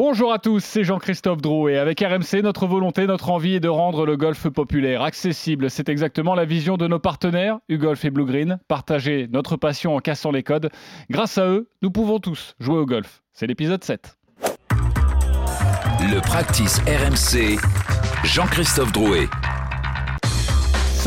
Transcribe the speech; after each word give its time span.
Bonjour 0.00 0.32
à 0.32 0.38
tous, 0.38 0.60
c'est 0.60 0.84
Jean-Christophe 0.84 1.42
Drouet. 1.42 1.76
Avec 1.76 1.98
RMC, 1.98 2.40
notre 2.44 2.68
volonté, 2.68 3.08
notre 3.08 3.30
envie 3.30 3.56
est 3.56 3.60
de 3.60 3.68
rendre 3.68 4.06
le 4.06 4.16
golf 4.16 4.48
populaire 4.48 5.02
accessible. 5.02 5.70
C'est 5.70 5.88
exactement 5.88 6.36
la 6.36 6.44
vision 6.44 6.76
de 6.76 6.86
nos 6.86 7.00
partenaires, 7.00 7.58
UGolf 7.68 8.04
et 8.04 8.10
Blue 8.10 8.24
Green. 8.24 8.60
Partager 8.68 9.26
notre 9.32 9.56
passion 9.56 9.96
en 9.96 9.98
cassant 9.98 10.30
les 10.30 10.44
codes. 10.44 10.70
Grâce 11.10 11.36
à 11.36 11.48
eux, 11.48 11.68
nous 11.82 11.90
pouvons 11.90 12.20
tous 12.20 12.54
jouer 12.60 12.78
au 12.78 12.86
golf. 12.86 13.24
C'est 13.32 13.48
l'épisode 13.48 13.82
7. 13.82 14.16
Le 16.00 16.20
practice 16.20 16.78
RMC, 16.86 17.58
Jean-Christophe 18.22 18.92
Drouet. 18.92 19.28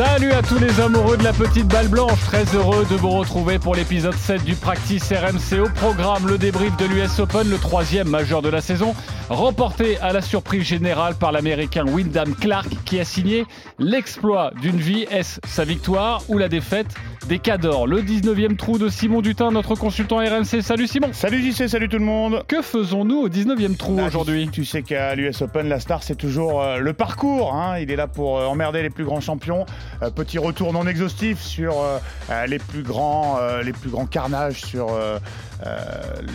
Salut 0.04 0.31
à 0.31 0.41
tous 0.41 0.57
les 0.57 0.79
amoureux 0.81 1.15
de 1.15 1.23
la 1.23 1.31
petite 1.31 1.67
balle 1.67 1.88
blanche, 1.88 2.20
très 2.25 2.43
heureux 2.55 2.88
de 2.89 2.95
vous 2.95 3.11
retrouver 3.11 3.59
pour 3.59 3.75
l'épisode 3.75 4.16
7 4.16 4.43
du 4.43 4.55
Practice 4.55 5.11
RMC. 5.13 5.59
Au 5.59 5.70
programme, 5.70 6.27
le 6.27 6.39
débrief 6.39 6.75
de 6.77 6.85
l'US 6.85 7.20
Open, 7.20 7.47
le 7.47 7.59
troisième 7.59 8.09
majeur 8.09 8.41
de 8.41 8.49
la 8.49 8.61
saison, 8.61 8.95
remporté 9.29 9.99
à 9.99 10.11
la 10.11 10.23
surprise 10.23 10.63
générale 10.63 11.13
par 11.16 11.31
l'américain 11.31 11.85
Wyndham 11.85 12.34
Clark 12.34 12.67
qui 12.84 12.99
a 12.99 13.05
signé 13.05 13.45
l'exploit 13.77 14.52
d'une 14.59 14.77
vie. 14.77 15.05
Est-ce 15.12 15.40
sa 15.45 15.66
victoire 15.66 16.23
ou 16.29 16.40
la 16.40 16.49
défaite 16.49 16.88
des 17.27 17.38
Cadors? 17.38 17.85
Le 17.85 18.02
19e 18.02 18.55
trou 18.55 18.79
de 18.79 18.90
Simon 18.90 19.21
Dutin, 19.21 19.52
notre 19.52 19.76
consultant 19.76 20.18
RMC. 20.18 20.62
Salut 20.63 20.88
Simon 20.88 21.09
Salut 21.13 21.43
JC, 21.43 21.68
salut 21.68 21.90
tout 21.90 21.99
le 21.99 22.05
monde 22.05 22.43
Que 22.48 22.63
faisons-nous 22.63 23.18
au 23.20 23.29
19e 23.29 23.77
trou 23.77 23.98
Bah, 23.98 24.05
aujourd'hui? 24.07 24.49
Tu 24.52 24.65
sais 24.65 24.81
qu'à 24.81 25.13
l'US 25.13 25.43
Open, 25.43 25.70
la 25.70 25.79
star, 25.79 26.02
c'est 26.02 26.15
toujours 26.15 26.63
euh, 26.63 26.79
le 26.79 26.93
parcours. 26.93 27.54
hein. 27.54 27.77
Il 27.77 27.91
est 27.91 27.95
là 27.95 28.07
pour 28.07 28.40
euh, 28.40 28.48
emmerder 28.48 28.81
les 28.81 28.90
plus 28.90 29.05
grands 29.05 29.21
champions. 29.21 29.65
Euh, 30.02 30.09
petit 30.09 30.38
retour 30.38 30.73
non 30.73 30.88
exhaustif 30.88 31.41
sur 31.41 31.80
euh, 31.80 31.99
euh, 32.30 32.45
les, 32.48 32.59
plus 32.59 32.84
grands, 32.84 33.40
les 33.63 33.73
plus 33.73 33.90
grands 33.90 34.05
carnages 34.05 34.62
sur 34.62 34.90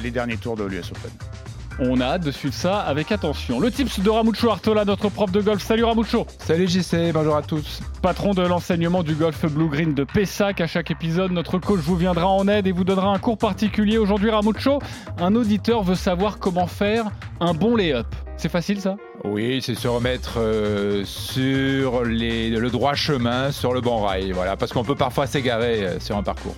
les 0.02 0.10
derniers 0.10 0.36
tours 0.36 0.56
de 0.56 0.64
l'US 0.64 0.90
Open. 0.90 1.45
On 1.78 2.00
a 2.00 2.04
hâte 2.06 2.24
de 2.24 2.30
suivre 2.30 2.54
ça 2.54 2.80
avec 2.80 3.12
attention. 3.12 3.60
Le 3.60 3.70
tips 3.70 4.00
de 4.00 4.08
Ramucho 4.08 4.48
Artola, 4.48 4.86
notre 4.86 5.10
prof 5.10 5.30
de 5.30 5.42
golf. 5.42 5.62
Salut 5.62 5.84
Ramucho 5.84 6.26
Salut 6.38 6.66
JC, 6.66 7.12
bonjour 7.12 7.36
à 7.36 7.42
tous. 7.42 7.80
Patron 8.00 8.32
de 8.32 8.40
l'enseignement 8.40 9.02
du 9.02 9.14
golf 9.14 9.44
Blue 9.44 9.68
Green 9.68 9.92
de 9.92 10.04
Pessac. 10.04 10.62
À 10.62 10.66
chaque 10.66 10.90
épisode, 10.90 11.32
notre 11.32 11.58
coach 11.58 11.80
vous 11.80 11.96
viendra 11.96 12.28
en 12.28 12.48
aide 12.48 12.66
et 12.66 12.72
vous 12.72 12.84
donnera 12.84 13.08
un 13.08 13.18
cours 13.18 13.36
particulier. 13.36 13.98
Aujourd'hui, 13.98 14.30
Ramucho, 14.30 14.78
un 15.18 15.34
auditeur 15.34 15.82
veut 15.82 15.96
savoir 15.96 16.38
comment 16.38 16.66
faire 16.66 17.04
un 17.40 17.52
bon 17.52 17.76
lay-up. 17.76 18.06
C'est 18.38 18.48
facile 18.50 18.80
ça? 18.80 18.96
Oui, 19.24 19.60
c'est 19.60 19.74
se 19.74 19.86
remettre 19.88 20.34
euh, 20.38 21.04
sur 21.04 22.04
les- 22.04 22.48
le 22.50 22.70
droit 22.70 22.94
chemin, 22.94 23.50
sur 23.52 23.74
le 23.74 23.82
bon 23.82 24.00
rail, 24.02 24.32
voilà, 24.32 24.56
parce 24.56 24.72
qu'on 24.72 24.84
peut 24.84 24.94
parfois 24.94 25.26
s'égarer 25.26 25.84
euh, 25.84 26.00
sur 26.00 26.16
un 26.16 26.22
parcours. 26.22 26.54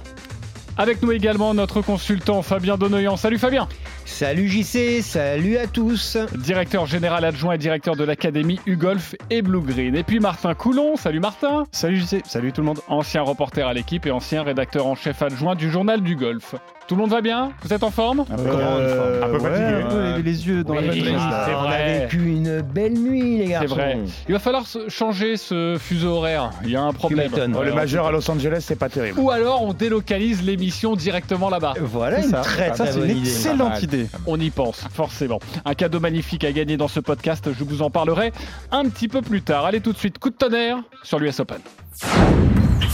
Avec 0.77 1.03
nous 1.03 1.11
également 1.11 1.55
notre 1.55 1.81
consultant 1.83 2.41
Fabien 2.43 2.77
Donoyan. 2.77 3.17
Salut 3.17 3.39
Fabien 3.39 3.67
Salut 4.11 4.49
JC, 4.49 5.01
salut 5.03 5.59
à 5.59 5.67
tous. 5.69 6.17
Directeur 6.35 6.87
général 6.87 7.25
adjoint 7.27 7.53
et 7.53 7.59
directeur 7.59 7.95
de 7.95 8.03
l'académie 8.05 8.59
U-Golf 8.67 9.15
et 9.31 9.43
Blue 9.43 9.61
Green. 9.61 9.95
Et 9.95 10.03
puis 10.03 10.19
Martin 10.19 10.55
Coulon. 10.55 10.97
Salut 10.97 11.21
Martin 11.21 11.67
Salut 11.71 11.99
JC, 11.99 12.23
salut 12.27 12.53
tout 12.53 12.63
le 12.63 12.67
monde. 12.67 12.81
Ancien 12.89 13.23
reporter 13.23 13.69
à 13.69 13.75
l'équipe 13.75 14.07
et 14.07 14.11
ancien 14.11 14.43
rédacteur 14.43 14.87
en 14.87 14.97
chef 14.97 15.23
adjoint 15.23 15.55
du 15.55 15.71
journal 15.71 16.01
du 16.01 16.17
golf. 16.17 16.55
Tout 16.89 16.95
le 16.97 17.03
monde 17.03 17.11
va 17.11 17.21
bien? 17.21 17.51
Vous 17.63 17.73
êtes 17.75 17.83
en 17.83 17.91
forme? 17.91 18.21
Un 18.31 18.37
peu, 18.37 18.49
un 18.51 19.29
peu 19.29 19.33
ouais, 19.37 19.41
fatigué. 19.41 19.83
un 19.83 19.89
peu 20.17 20.21
les 20.23 20.49
yeux 20.49 20.65
dans 20.65 20.73
Oui, 20.75 20.87
la 20.87 20.93
oui, 20.95 21.05
c'est 21.05 21.55
on 21.55 21.63
vrai. 21.65 21.83
a 21.83 21.99
vécu 22.01 22.17
une 22.31 22.63
belle 22.63 22.95
nuit 22.95 23.37
les 23.37 23.49
C'est 23.61 23.67
vrai. 23.67 23.99
Il 24.27 24.33
va 24.33 24.39
falloir 24.39 24.65
changer 24.89 25.37
ce 25.37 25.77
fuseau 25.79 26.13
horaire. 26.15 26.51
Il 26.65 26.71
y 26.71 26.77
a 26.77 26.81
un 26.83 26.95
problème. 26.95 27.31
Oh, 27.55 27.63
le 27.63 27.75
majeur 27.75 28.07
à 28.07 28.11
Los 28.11 28.29
Angeles, 28.31 28.65
c'est 28.67 28.79
pas 28.79 28.89
terrible. 28.89 29.21
Ou 29.21 29.31
alors 29.31 29.63
on 29.65 29.75
délocalise 29.75 30.43
l'émission 30.43 30.97
directement 30.97 31.51
là-bas. 31.51 31.75
Voilà 31.79 32.17
C'est 32.23 32.25
une 32.25 32.31
ça. 32.31 32.41
très 32.41 32.69
Ça, 32.69 32.85
très 32.85 32.93
c'est 32.95 33.01
bonne 33.01 33.11
une 33.11 33.17
idée. 33.19 33.29
excellente 33.29 33.73
Pas 33.73 33.81
idée. 33.99 34.09
On 34.27 34.39
y 34.41 34.51
pense, 34.51 34.85
forcément. 34.93 35.41
Un 35.65 35.75
cadeau 35.75 36.01
magnifique 36.01 36.45
à 36.45 36.53
gagner 36.53 36.77
dans 36.77 36.89
ce 36.89 37.01
podcast, 37.01 37.51
je 37.53 37.65
vous 37.65 37.83
en 37.83 37.91
parlerai 37.91 38.33
un 38.71 38.89
petit 38.89 39.09
peu 39.09 39.23
plus 39.23 39.43
tard. 39.43 39.65
Allez 39.65 39.81
tout 39.81 39.93
de 39.93 39.99
suite, 39.99 40.19
coup 40.19 40.31
de 40.31 40.37
tonnerre 40.37 40.79
sur 41.03 41.19
l'US 41.19 41.41
Open. 41.41 41.61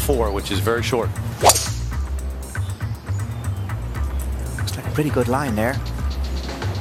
four, 0.04 0.30
which 0.32 0.50
is 0.50 0.60
very 0.60 0.82
short. 0.82 1.08
Looks 4.58 4.76
like 4.76 4.86
a 4.86 4.90
pretty 4.90 5.10
good 5.10 5.28
line 5.28 5.54
there. 5.56 5.76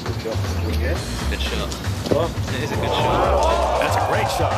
Good 0.04 0.22
shot. 0.22 0.38
It 2.54 2.64
is 2.64 2.72
a 2.72 2.76
good 2.76 2.90
shot. 2.90 3.80
That's 3.80 3.96
a 3.96 4.06
great 4.12 4.30
shot. 4.30 4.54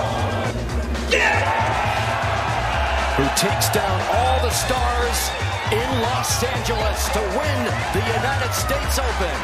Who 3.18 3.24
takes 3.36 3.70
down 3.70 4.02
all 4.12 4.40
the 4.42 4.50
stars 4.50 5.30
in 5.72 6.02
Los 6.02 6.44
Angeles 6.44 7.10
to 7.10 7.20
win 7.38 7.60
the 7.94 8.04
United 8.14 8.54
States 8.54 9.00
Open. 9.00 9.38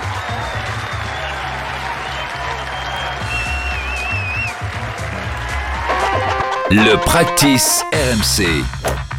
Le 6.71 6.97
practice 6.99 7.83
RMC. 7.91 9.10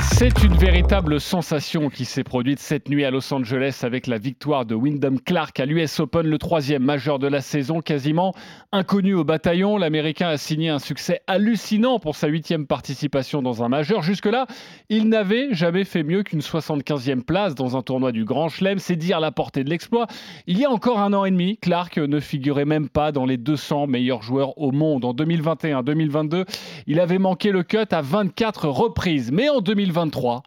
C'est 0.00 0.42
une 0.42 0.54
véritable 0.54 1.20
sensation 1.20 1.88
qui 1.88 2.04
s'est 2.04 2.24
produite 2.24 2.58
cette 2.58 2.88
nuit 2.88 3.04
à 3.04 3.10
Los 3.10 3.32
Angeles 3.32 3.80
avec 3.82 4.06
la 4.06 4.18
victoire 4.18 4.64
de 4.66 4.74
Wyndham 4.74 5.20
Clark 5.20 5.58
à 5.60 5.66
l'US 5.66 6.00
Open, 6.00 6.26
le 6.26 6.38
troisième 6.38 6.82
majeur 6.82 7.18
de 7.18 7.26
la 7.26 7.40
saison, 7.40 7.80
quasiment 7.80 8.34
inconnu 8.72 9.14
au 9.14 9.24
bataillon. 9.24 9.76
L'Américain 9.76 10.28
a 10.28 10.36
signé 10.36 10.68
un 10.68 10.78
succès 10.78 11.20
hallucinant 11.26 11.98
pour 11.98 12.16
sa 12.16 12.28
huitième 12.28 12.66
participation 12.66 13.42
dans 13.42 13.62
un 13.62 13.68
majeur. 13.68 14.02
Jusque-là, 14.02 14.46
il 14.88 15.08
n'avait 15.08 15.52
jamais 15.52 15.84
fait 15.84 16.02
mieux 16.02 16.22
qu'une 16.22 16.40
75e 16.40 17.22
place 17.22 17.54
dans 17.54 17.76
un 17.76 17.82
tournoi 17.82 18.12
du 18.12 18.24
Grand 18.24 18.48
Chelem. 18.48 18.78
C'est 18.78 18.96
dire 18.96 19.20
la 19.20 19.32
portée 19.32 19.64
de 19.64 19.70
l'exploit. 19.70 20.06
Il 20.46 20.58
y 20.58 20.64
a 20.64 20.70
encore 20.70 21.00
un 21.00 21.12
an 21.12 21.24
et 21.24 21.30
demi, 21.30 21.58
Clark 21.58 21.98
ne 21.98 22.20
figurait 22.20 22.64
même 22.64 22.88
pas 22.88 23.12
dans 23.12 23.26
les 23.26 23.36
200 23.36 23.86
meilleurs 23.86 24.22
joueurs 24.22 24.58
au 24.58 24.72
monde. 24.72 25.04
En 25.04 25.14
2021-2022, 25.14 26.44
il 26.86 27.00
avait 27.00 27.18
manqué 27.18 27.50
le 27.52 27.62
cut 27.62 27.78
à 27.90 28.00
24 28.00 28.68
reprises. 28.68 29.30
Mais 29.32 29.48
en 29.48 29.60
2023, 29.64 30.42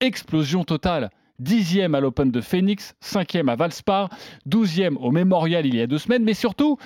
explosion 0.00 0.64
totale. 0.64 1.10
Dixième 1.38 1.94
à 1.94 2.00
l'Open 2.00 2.30
de 2.30 2.40
Phoenix, 2.40 2.94
cinquième 3.00 3.48
à 3.48 3.56
Valspar, 3.56 4.08
douzième 4.46 4.96
au 4.98 5.10
Memorial 5.10 5.66
il 5.66 5.74
y 5.74 5.80
a 5.80 5.86
deux 5.88 5.98
semaines, 5.98 6.22
mais 6.22 6.34
surtout, 6.34 6.78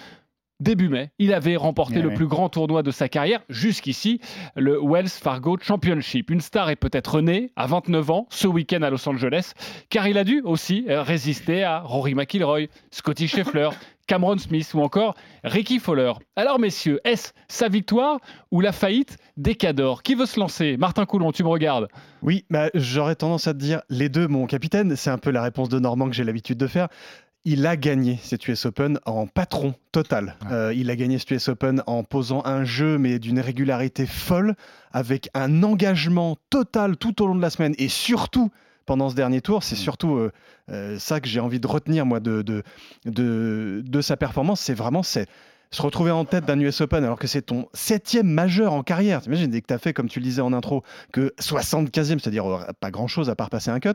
début 0.60 0.88
mai, 0.88 1.10
il 1.18 1.34
avait 1.34 1.56
remporté 1.56 1.96
Ouais, 1.96 2.02
le 2.02 2.08
ouais. 2.08 2.14
plus 2.14 2.26
grand 2.26 2.48
tournoi 2.48 2.82
de 2.82 2.90
sa 2.90 3.10
carrière, 3.10 3.42
jusqu'ici, 3.50 4.18
le 4.54 4.78
Wells 4.82 5.08
Fargo 5.10 5.58
Championship. 5.60 6.30
Une 6.30 6.40
star 6.40 6.70
est 6.70 6.76
peut-être 6.76 7.20
née 7.20 7.52
à 7.56 7.66
29 7.66 8.10
ans, 8.10 8.26
ce 8.30 8.46
week-end 8.46 8.80
à 8.80 8.88
Los 8.88 9.06
Angeles, 9.06 9.52
car 9.90 10.08
il 10.08 10.16
a 10.16 10.24
dû 10.24 10.40
aussi 10.42 10.86
résister 10.88 11.62
à 11.62 11.80
Rory 11.80 12.14
McIlroy, 12.14 12.68
Scotty 12.90 13.28
Scheffler, 13.28 13.68
Cameron 14.06 14.38
Smith 14.38 14.72
ou 14.74 14.80
encore 14.80 15.14
Ricky 15.44 15.78
Fowler. 15.78 16.12
Alors 16.36 16.58
messieurs, 16.58 17.00
est-ce 17.04 17.32
sa 17.48 17.68
victoire 17.68 18.18
ou 18.50 18.60
la 18.60 18.72
faillite 18.72 19.16
des 19.36 19.54
Cadors? 19.54 20.02
Qui 20.02 20.14
veut 20.14 20.26
se 20.26 20.38
lancer? 20.38 20.76
Martin 20.76 21.06
Coulon, 21.06 21.32
tu 21.32 21.42
me 21.42 21.48
regardes. 21.48 21.88
Oui, 22.22 22.44
bah, 22.50 22.70
j'aurais 22.74 23.16
tendance 23.16 23.46
à 23.46 23.54
te 23.54 23.58
dire 23.58 23.82
les 23.88 24.08
deux, 24.08 24.28
mon 24.28 24.46
capitaine. 24.46 24.96
C'est 24.96 25.10
un 25.10 25.18
peu 25.18 25.30
la 25.30 25.42
réponse 25.42 25.68
de 25.68 25.78
Normand 25.78 26.08
que 26.08 26.14
j'ai 26.14 26.24
l'habitude 26.24 26.58
de 26.58 26.66
faire. 26.66 26.88
Il 27.44 27.64
a 27.64 27.76
gagné 27.76 28.18
cet 28.22 28.48
US 28.48 28.66
Open 28.66 28.98
en 29.06 29.28
patron 29.28 29.74
total. 29.92 30.34
Euh, 30.50 30.74
il 30.74 30.90
a 30.90 30.96
gagné 30.96 31.18
cet 31.18 31.30
US 31.30 31.48
Open 31.48 31.82
en 31.86 32.02
posant 32.02 32.44
un 32.44 32.64
jeu, 32.64 32.98
mais 32.98 33.20
d'une 33.20 33.38
régularité 33.38 34.04
folle, 34.04 34.56
avec 34.92 35.28
un 35.32 35.62
engagement 35.62 36.36
total 36.50 36.96
tout 36.96 37.22
au 37.22 37.28
long 37.28 37.36
de 37.36 37.42
la 37.42 37.50
semaine 37.50 37.74
et 37.78 37.88
surtout 37.88 38.50
pendant 38.86 39.10
ce 39.10 39.14
dernier 39.14 39.40
tour. 39.40 39.62
C'est 39.62 39.76
surtout 39.76 40.16
euh, 40.16 40.32
euh, 40.70 40.98
ça 40.98 41.20
que 41.20 41.28
j'ai 41.28 41.40
envie 41.40 41.60
de 41.60 41.66
retenir, 41.66 42.06
moi, 42.06 42.20
de, 42.20 42.42
de, 42.42 42.62
de, 43.04 43.82
de 43.84 44.00
sa 44.00 44.16
performance. 44.16 44.60
C'est 44.60 44.74
vraiment 44.74 45.02
c'est 45.02 45.28
se 45.72 45.82
retrouver 45.82 46.12
en 46.12 46.24
tête 46.24 46.46
d'un 46.46 46.58
US 46.60 46.80
Open 46.80 47.02
alors 47.02 47.18
que 47.18 47.26
c'est 47.26 47.42
ton 47.42 47.68
septième 47.74 48.28
majeur 48.28 48.72
en 48.72 48.82
carrière. 48.82 49.20
T'imagines 49.20 49.50
dès 49.50 49.60
que 49.60 49.66
tu 49.66 49.74
as 49.74 49.78
fait, 49.78 49.92
comme 49.92 50.08
tu 50.08 50.20
le 50.20 50.24
disais 50.24 50.40
en 50.40 50.52
intro, 50.52 50.84
que 51.12 51.34
75e, 51.40 52.20
c'est-à-dire 52.20 52.46
euh, 52.46 52.62
pas 52.80 52.90
grand-chose 52.90 53.28
à 53.28 53.34
part 53.34 53.50
passer 53.50 53.70
un 53.70 53.80
cut. 53.80 53.90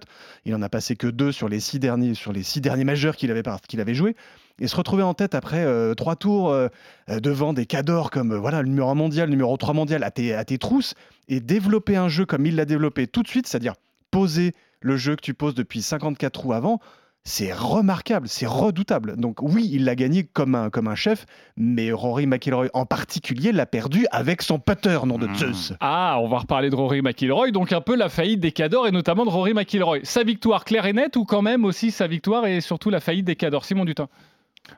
Il 0.45 0.53
en 0.53 0.61
a 0.61 0.69
passé 0.69 0.95
que 0.95 1.07
deux 1.07 1.31
sur 1.31 1.47
les 1.47 1.61
six 1.61 1.79
derniers, 1.79 2.13
sur 2.13 2.33
les 2.33 2.43
six 2.43 2.61
derniers 2.61 2.83
majeurs 2.83 3.15
qu'il 3.15 3.31
avait, 3.31 3.43
qu'il 3.67 3.79
avait 3.79 3.95
joué. 3.95 4.15
Et 4.61 4.67
se 4.67 4.75
retrouver 4.75 5.01
en 5.01 5.15
tête 5.15 5.33
après 5.33 5.65
euh, 5.65 5.95
trois 5.95 6.15
tours 6.15 6.51
euh, 6.51 6.67
devant 7.09 7.51
des 7.51 7.65
cadors 7.65 8.11
comme 8.11 8.33
euh, 8.33 8.37
voilà, 8.37 8.61
le 8.61 8.69
numéro 8.69 8.89
1 8.89 8.93
mondial, 8.93 9.27
le 9.27 9.31
numéro 9.31 9.57
3 9.57 9.73
mondial 9.73 10.03
à 10.03 10.11
tes, 10.11 10.35
à 10.35 10.45
tes 10.45 10.59
trousses 10.59 10.93
et 11.27 11.39
développer 11.39 11.95
un 11.95 12.09
jeu 12.09 12.27
comme 12.27 12.45
il 12.45 12.55
l'a 12.55 12.65
développé 12.65 13.07
tout 13.07 13.23
de 13.23 13.27
suite, 13.27 13.47
c'est-à-dire 13.47 13.73
poser 14.11 14.53
le 14.81 14.97
jeu 14.97 15.15
que 15.15 15.21
tu 15.21 15.33
poses 15.33 15.55
depuis 15.55 15.81
54 15.81 16.31
trous 16.31 16.53
avant, 16.53 16.79
c'est 17.23 17.53
remarquable, 17.53 18.27
c'est 18.27 18.47
redoutable. 18.47 19.15
Donc 19.15 19.41
oui, 19.41 19.69
il 19.71 19.85
l'a 19.85 19.95
gagné 19.95 20.23
comme 20.23 20.55
un, 20.55 20.69
comme 20.71 20.87
un 20.87 20.95
chef, 20.95 21.25
mais 21.55 21.91
Rory 21.91 22.25
McIlroy 22.25 22.69
en 22.73 22.85
particulier 22.87 23.51
l'a 23.51 23.67
perdu 23.67 24.07
avec 24.11 24.41
son 24.41 24.57
putter, 24.57 24.99
nom 25.05 25.19
de 25.19 25.31
Zeus. 25.35 25.73
Ah, 25.79 26.17
on 26.19 26.27
va 26.27 26.39
reparler 26.39 26.71
de 26.71 26.75
Rory 26.75 27.03
McIlroy, 27.03 27.51
donc 27.51 27.73
un 27.73 27.81
peu 27.81 27.95
la 27.95 28.09
faillite 28.09 28.39
des 28.39 28.51
Cadors 28.51 28.87
et 28.87 28.91
notamment 28.91 29.23
de 29.25 29.29
Rory 29.29 29.53
McIlroy. 29.53 29.99
Sa 30.03 30.23
victoire 30.23 30.65
claire 30.65 30.87
et 30.87 30.93
nette 30.93 31.15
ou 31.15 31.25
quand 31.25 31.43
même 31.43 31.63
aussi 31.63 31.91
sa 31.91 32.07
victoire 32.07 32.47
et 32.47 32.59
surtout 32.59 32.89
la 32.89 32.99
faillite 32.99 33.25
des 33.25 33.35
Cadors 33.35 33.65
Simon 33.65 33.85
Dutin? 33.85 34.07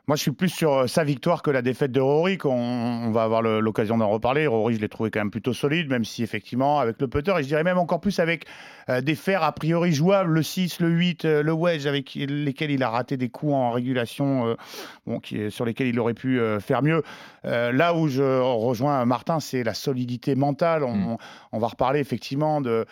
Moi, 0.07 0.16
je 0.18 0.22
suis 0.22 0.31
plus 0.31 0.50
sur 0.50 0.74
euh, 0.74 0.88
sa 0.88 1.04
victoire 1.04 1.42
que 1.42 1.51
la 1.51 1.62
défaite 1.62 1.92
de 1.92 2.00
Rory. 2.01 2.38
qu'on- 2.38 2.54
On, 2.54 3.12
va 3.12 3.24
avoir 3.24 3.42
l'occasion 3.42 3.98
d'en 3.98 4.10
reparler. 4.10 4.48
Rory, 4.48 4.75
je 4.75 4.80
l'ai 4.81 4.90
trouvé 4.90 5.12
quand 5.12 5.19
même 5.19 5.31
plutôt 5.31 5.54
solide, 5.54 5.90
même 5.90 6.04
si 6.06 6.24
effectivement, 6.24 6.80
avec 6.80 7.00
le 7.00 7.07
putter, 7.07 7.31
et 7.38 7.44
je 7.44 7.48
dirais 7.48 7.63
même 7.63 7.78
encore 7.78 8.00
plus 8.01 8.19
avec 8.19 8.45
euh, 8.90 9.01
des 9.01 9.16
fers 9.16 9.44
a 9.44 9.51
priori 9.51 9.92
jouables, 9.94 10.31
le 10.31 10.44
6, 10.44 10.80
le 10.80 10.90
8, 10.90 11.25
euh, 11.25 11.44
le 11.44 11.51
wedge, 11.54 11.86
avec 11.86 12.16
lesquels 12.16 12.72
il 12.72 12.81
a 12.84 12.90
raté 12.90 13.18
des 13.18 13.30
coups 13.30 13.54
en 13.54 13.72
régulation, 13.72 14.48
euh, 14.48 14.56
bon, 15.06 15.19
qui, 15.19 15.50
sur 15.51 15.66
lesquels 15.66 15.88
il 15.88 16.00
aurait 16.00 16.13
pu 16.13 16.39
faire 16.60 16.81
mieux. 16.81 17.04
Là 17.44 17.94
où 17.94 18.07
je 18.07 18.24
rejoins 18.39 19.04
Martin, 19.06 19.39
c'est 19.39 19.63
la 19.63 19.74
solidité 19.74 20.36
mentale. 20.36 20.84
On, 20.84 21.18
on 21.51 21.60
va 21.60 21.68
reparler 21.68 22.00
effectivement 22.00 22.62
de, 22.62 22.86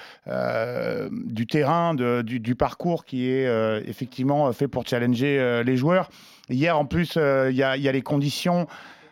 du 1.11 1.47
terrain, 1.47 1.93
de- 1.93 2.21
du, 2.21 2.39
du 2.39 2.55
parcours 2.55 3.05
qui 3.05 3.29
est 3.29 3.47
effectivement 3.87 4.51
fait 4.53 4.67
pour 4.67 4.85
challenger 4.85 5.61
les 5.65 5.77
joueurs. 5.77 6.09
Hier, 6.51 6.77
en 6.77 6.85
plus, 6.85 7.13
euh, 7.17 7.49
il 7.49 7.57
y, 7.57 7.63
a, 7.63 7.77
il 7.77 7.83
y 7.83 7.89
a 7.89 7.91
les 7.91 8.01
conditions 8.01 8.67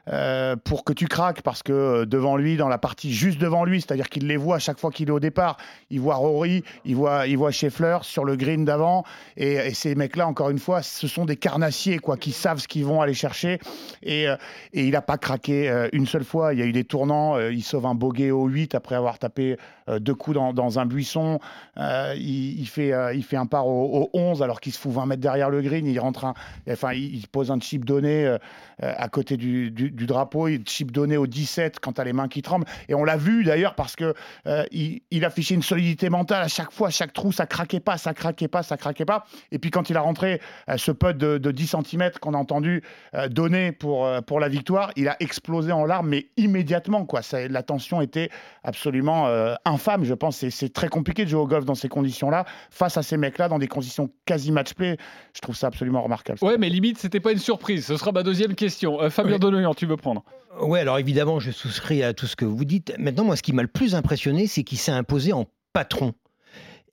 euh, 0.08 0.56
pour 0.56 0.84
que 0.84 0.94
tu 0.94 1.08
craques 1.08 1.42
parce 1.42 1.62
que 1.62 1.72
euh, 1.72 2.06
devant 2.06 2.36
lui, 2.36 2.58
dans 2.58 2.68
la 2.68 2.78
partie 2.78 3.14
juste 3.14 3.40
devant 3.40 3.64
lui, 3.64 3.82
c'est-à-dire 3.82 4.10
qu'il 4.10 4.28
les 4.28 4.38
voit 4.38 4.56
à 4.56 4.60
chaque 4.60 4.80
fois 4.80 4.92
qu'il 4.92 5.10
est 5.10 5.12
au 5.12 5.20
départ. 5.20 5.58
Il 5.90 6.00
voit 6.00 6.16
Rory, 6.16 6.64
il 6.86 6.96
voit, 6.96 7.28
il 7.28 7.38
voit 7.38 7.52
Scheffler 7.52 7.98
sur 8.02 8.26
le 8.26 8.36
green 8.36 8.66
d'avant. 8.66 9.04
Et, 9.38 9.74
ces 9.74 9.96
mecs-là, 9.96 10.28
encore 10.28 10.50
une 10.50 10.60
fois, 10.60 10.82
ce 10.82 11.08
sont 11.08 11.26
des 11.26 11.36
carnassiers 11.36 12.00
quoi, 12.00 12.18
qui 12.18 12.32
savent 12.32 12.60
ce 12.60 12.68
qu'ils 12.68 12.86
vont 12.86 13.02
aller 13.02 13.14
chercher. 13.14 13.60
Et, 14.02 14.28
euh, 14.28 14.36
il 14.74 14.92
n'a 14.92 15.02
pas 15.02 15.18
craqué 15.18 15.88
une 15.94 16.06
seule 16.06 16.24
fois. 16.24 16.54
Il 16.54 16.60
y 16.60 16.64
a 16.64 16.66
eu 16.66 16.72
des 16.72 16.84
tournants. 16.84 17.40
il 17.40 17.64
sauve 17.64 17.86
un 17.86 17.96
bogey 17.96 18.32
au 18.32 18.46
8 18.48 18.76
après 18.76 18.96
avoir 18.96 19.20
tapé 19.20 19.58
deux 20.00 20.14
coups 20.16 20.36
dans, 20.36 20.80
un 20.80 20.86
buisson. 20.86 21.40
Il, 21.78 22.66
fait, 22.68 22.94
il 23.16 23.24
fait 23.24 23.38
un 23.38 23.46
par 23.46 23.68
au, 23.68 24.10
au 24.14 24.18
11 24.18 24.42
alors 24.42 24.62
qu'il 24.62 24.72
se 24.72 24.80
fout 24.80 24.92
20 24.92 25.06
mètres 25.06 25.22
derrière 25.22 25.50
le 25.50 25.62
green. 25.62 25.86
Il 25.86 26.00
rentre 26.00 26.34
enfin, 26.70 26.94
il, 26.94 27.28
pose 27.28 27.52
un 27.52 27.60
chip 27.60 27.86
donné 27.86 28.38
à 28.80 29.10
côté 29.10 29.38
du- 29.38 29.72
du 30.00 30.08
drapeau. 30.08 30.48
Il 30.48 30.64
chip 30.68 30.92
donné 30.92 31.18
au 31.18 31.28
17 31.28 31.80
quand 31.80 31.94
tu 31.94 32.02
as 32.02 32.04
les 32.04 32.14
mains 32.14 32.28
qui 32.28 32.42
tremblent. 32.42 32.66
Et 32.88 32.96
on 32.96 33.04
l'a 33.04 33.18
vu 33.18 33.44
d'ailleurs 33.44 33.76
parce 33.76 33.96
que 33.96 34.16
euh, 34.48 34.64
il, 34.72 35.02
il 35.12 35.24
affichait 35.26 35.54
une 35.54 35.62
solidité 35.62 36.10
mentale 36.10 36.42
à 36.42 36.48
chaque 36.48 36.72
fois, 36.72 36.88
à 36.88 36.92
chaque 36.92 37.14
trou, 37.14 37.32
ça 37.32 37.46
craquait 37.46 37.80
pas, 37.80 37.98
ça 37.98 38.14
craquait 38.16 38.48
pas, 38.48 38.64
ça 38.64 38.78
craquait 38.78 39.06
pas. 39.06 39.26
Et 39.52 39.60
puis 39.60 39.70
quand 39.70 39.90
il 39.92 39.98
a 39.98 40.02
rentré 40.02 40.42
euh, 40.70 40.78
ce 40.78 40.92
putt 40.92 41.16
de, 41.18 41.38
de 41.38 41.52
10 41.52 41.76
cm 41.86 42.12
qu'on 42.22 42.34
a 42.34 42.38
entendu 42.38 42.82
euh, 43.14 43.28
donner 43.28 43.72
pour, 43.72 44.08
pour 44.26 44.40
la 44.40 44.50
victoire, 44.50 44.92
il 44.96 45.08
a 45.08 45.16
explosé 45.20 45.72
en 45.72 45.86
larmes, 45.86 46.10
mais 46.10 46.28
immédiatement. 46.38 47.06
Quoi. 47.06 47.22
Ça, 47.22 47.48
la 47.48 47.62
tension 47.64 48.02
était 48.02 48.30
absolument 48.64 49.28
infâme, 49.66 50.04
je 50.04 50.14
pense. 50.14 50.38
C'est- 50.38 50.50
C'est 50.52 50.70
très 50.74 50.90
compliqué 50.90 51.24
de 51.26 51.30
jouer 51.30 51.40
au 51.42 51.48
golf 51.48 51.64
dans 51.66 51.76
ces 51.76 51.90
conditions-là, 51.90 52.46
face 52.70 52.98
à 52.98 53.04
ces 53.04 53.18
mecs-là, 53.18 53.48
dans 53.50 53.60
des 53.60 53.68
conditions 53.68 54.10
quasi 54.26 54.52
match-play. 54.52 54.98
Je 55.34 55.42
trouve 55.42 55.56
ça 55.56 55.68
absolument 55.68 56.02
remarquable. 56.02 56.40
Ouais, 56.42 56.58
mais 56.58 56.70
limite, 56.70 56.98
c'était 56.98 57.20
pas 57.20 57.32
une 57.32 57.38
surprise. 57.40 57.86
Ce 57.86 57.98
sera 57.98 58.12
ma 58.12 58.24
deuxième 58.24 58.56
question. 58.56 58.98
Fabien 59.10 59.36
Oui. 59.36 59.40
Tu 59.80 59.86
veux 59.86 59.96
prendre 59.96 60.26
Oui, 60.62 60.78
alors 60.80 61.00
évidemment, 61.00 61.40
je 61.40 61.52
souscris 61.52 62.04
à 62.04 62.14
tout 62.14 62.28
ce 62.28 62.36
que 62.36 62.44
vous 62.44 62.66
dites. 62.66 62.94
Maintenant, 63.00 63.24
moi, 63.24 63.38
ce 63.38 63.42
qui 63.42 63.54
m'a 63.54 63.62
le 63.62 63.70
plus 63.70 63.96
impressionné, 63.96 64.46
c'est 64.46 64.64
qu'il 64.64 64.78
s'est 64.78 64.92
imposé 64.92 65.32
en 65.32 65.46
patron. 65.72 66.14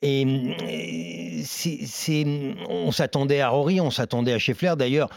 Et 0.02 0.24
euh, 0.24 1.42
c'est, 1.44 2.24
on 2.68 2.92
s'attendait 2.92 3.40
à 3.40 3.48
Rory, 3.48 3.80
on 3.80 3.90
s'attendait 3.90 4.32
à 4.32 4.38
Scheffler. 4.38 4.74
D'ailleurs, 4.78 5.08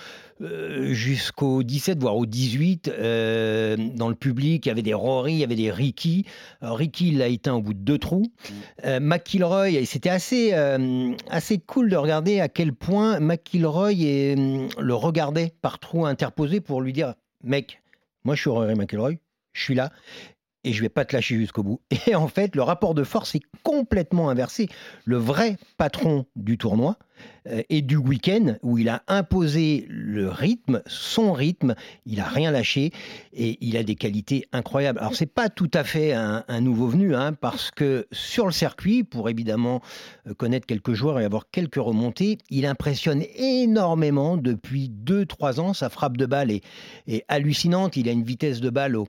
euh, 0.42 0.94
jusqu'au 0.94 1.64
17, 1.64 2.00
voire 2.00 2.16
au 2.16 2.26
18, 2.26 2.88
euh, 2.88 3.76
dans 3.78 4.08
le 4.08 4.16
public, 4.16 4.66
il 4.66 4.70
y 4.70 4.72
avait 4.72 4.82
des 4.82 4.94
Rory, 4.94 5.34
il 5.34 5.40
y 5.40 5.44
avait 5.44 5.56
des 5.56 5.70
Ricky. 5.70 6.26
Ricky, 6.62 7.12
l'a 7.12 7.28
éteint 7.28 7.54
au 7.54 7.62
bout 7.62 7.74
de 7.74 7.80
deux 7.80 7.98
trous. 7.98 8.32
Euh, 8.86 9.00
McIlroy, 9.02 9.86
c'était 9.86 10.10
assez, 10.10 10.54
assez 11.30 11.60
cool 11.60 11.90
de 11.90 11.98
regarder 11.98 12.40
à 12.40 12.48
quel 12.48 12.74
point 12.74 13.20
McIlroy 13.20 13.94
et, 13.94 14.36
le 14.80 14.94
regardait 14.94 15.54
par 15.62 15.80
trou 15.80 16.06
interposé 16.06 16.62
pour 16.62 16.82
lui 16.82 16.94
dire 16.94 17.16
Mec, 17.44 17.82
moi 18.24 18.36
je 18.36 18.42
suis 18.42 18.50
Rory 18.50 18.76
McIlroy, 18.76 19.20
je 19.54 19.64
suis 19.64 19.76
là 19.76 19.92
et 20.64 20.74
je 20.74 20.82
vais 20.82 20.90
pas 20.90 21.06
te 21.06 21.16
lâcher 21.16 21.36
jusqu'au 21.36 21.64
bout. 21.64 21.82
Et 22.08 22.16
en 22.16 22.28
fait, 22.28 22.56
le 22.56 22.62
rapport 22.62 22.94
de 22.94 23.04
force 23.04 23.36
est 23.36 23.44
complètement 23.64 24.30
inversé. 24.30 24.70
Le 25.06 25.18
vrai 25.18 25.58
patron 25.78 26.26
du 26.36 26.58
tournoi 26.58 26.98
euh, 27.48 27.62
et 27.70 27.82
du 27.82 27.98
week-end, 27.98 28.56
où 28.62 28.78
il 28.78 28.90
a 28.90 29.04
imposé 29.08 29.86
le 29.90 30.30
rythme, 30.30 30.82
son 30.86 31.34
rythme, 31.34 31.76
il 32.06 32.20
a 32.20 32.26
rien 32.26 32.52
lâché 32.52 32.92
et 33.34 33.58
il 33.62 33.78
a 33.78 33.84
des 33.84 33.96
qualités 33.96 34.46
incroyables. 34.52 35.00
Alors 35.00 35.16
c'est 35.16 35.26
pas 35.26 35.50
tout 35.50 35.72
à 35.74 35.84
fait 35.84 36.14
un, 36.14 36.44
nouveau 36.62 36.88
venu, 36.88 37.16
hein, 37.16 37.34
parce 37.34 37.72
que 37.72 38.08
sur 38.12 38.46
le 38.46 38.52
circuit, 38.52 39.04
pour 39.04 39.30
évidemment 39.30 39.82
euh, 40.28 40.34
connaître 40.34 40.66
quelques 40.66 40.94
joueurs 40.94 41.20
et 41.20 41.26
avoir 41.26 41.50
quelques 41.50 41.76
remontées, 41.76 42.38
il 42.50 42.66
impressionne 42.66 43.24
énormément 43.36 44.38
depuis 44.38 44.90
2-3 44.90 45.60
ans. 45.60 45.74
Sa 45.74 45.90
frappe 45.90 46.18
de 46.18 46.26
balle 46.26 46.52
est, 46.52 46.64
est 47.08 47.24
hallucinante. 47.28 47.98
Il 47.98 48.10
a 48.10 48.12
une 48.12 48.24
vitesse 48.24 48.62
de 48.62 48.70
balle 48.70 48.96
au, 48.96 49.08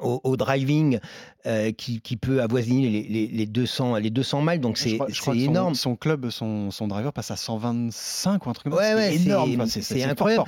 au, 0.00 0.20
au 0.24 0.36
driving 0.36 0.98
euh, 1.46 1.72
qui, 1.72 2.00
qui 2.00 2.16
peut 2.16 2.40
avoisiner 2.42 2.88
les, 2.88 3.02
les- 3.02 3.26
les 3.26 3.46
200, 3.46 3.96
les 3.96 4.10
200 4.10 4.42
miles. 4.42 4.60
Donc 4.60 4.78
c'est 4.78 4.98
son- 5.12 5.32
énorme. 5.34 5.74
Son, 5.74 5.96
club, 5.96 6.30
son, 6.30 6.70
son 6.70 6.88
driver 6.88 7.12
passe 7.12 7.30
à 7.30 7.36
125 7.36 8.46
ou 8.46 8.50
un 8.50 8.52
truc 8.52 8.70
comme 8.70 8.78
Ouais, 8.78 8.90
ça. 8.90 8.96
ouais, 8.96 9.10
c'est 9.16 9.24
énorme. 9.26 9.66
c'est- 9.66 10.02
incroyable. 10.04 10.44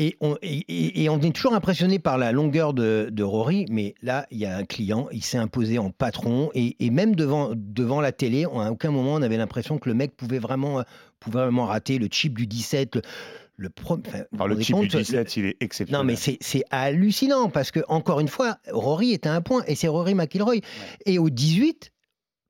Et 0.00 0.16
on, 0.20 0.36
et- 0.42 0.64
et- 0.68 1.02
et 1.02 1.08
on 1.08 1.18
est 1.20 1.34
toujours 1.34 1.54
impressionné 1.54 1.98
par 1.98 2.18
la 2.18 2.30
longueur 2.30 2.72
de, 2.72 3.08
de 3.10 3.22
Rory, 3.24 3.66
mais 3.68 3.96
là, 4.00 4.26
il 4.30 4.38
y 4.38 4.46
a 4.46 4.56
un 4.56 4.62
client, 4.64 5.08
il 5.10 5.24
s'est 5.24 5.38
imposé 5.38 5.80
en 5.80 5.90
patron, 5.90 6.50
et, 6.54 6.76
et 6.78 6.90
même 6.90 7.16
devant, 7.16 7.50
devant 7.56 8.00
la 8.00 8.12
télé, 8.12 8.44
à 8.44 8.70
aucun 8.70 8.92
moment 8.92 9.14
on 9.14 9.22
avait 9.22 9.36
l'impression 9.36 9.78
que 9.78 9.88
le 9.88 9.96
mec 9.96 10.16
pouvait 10.16 10.38
vraiment, 10.38 10.78
euh, 10.78 10.82
pouvait 11.18 11.40
vraiment 11.40 11.66
rater 11.66 11.98
le 11.98 12.06
chip 12.08 12.38
du 12.38 12.46
17. 12.46 13.00
Le, 13.60 13.70
pro- 13.70 13.98
enfin, 14.06 14.22
vous 14.30 14.46
le 14.46 14.54
chip 14.60 14.66
du 14.66 14.72
compte, 14.82 14.92
le- 14.94 15.00
17, 15.00 15.36
il 15.36 15.44
est 15.46 15.56
exceptionnel. 15.60 16.00
non, 16.00 16.06
mais 16.06 16.14
c'est 16.16 16.38
c'est 16.40 16.62
hallucinant 16.70 17.50
parce 17.50 17.70
que, 17.72 17.80
encore 17.88 18.20
une 18.20 18.28
fois, 18.28 18.58
Rory 18.70 19.12
est 19.12 19.26
à 19.26 19.34
un 19.34 19.40
point 19.40 19.64
et 19.66 19.74
c'est 19.74 19.88
Rory 19.88 20.14
McIlroy. 20.14 20.60
Et 21.06 21.18
au 21.18 21.28
18, 21.28 21.90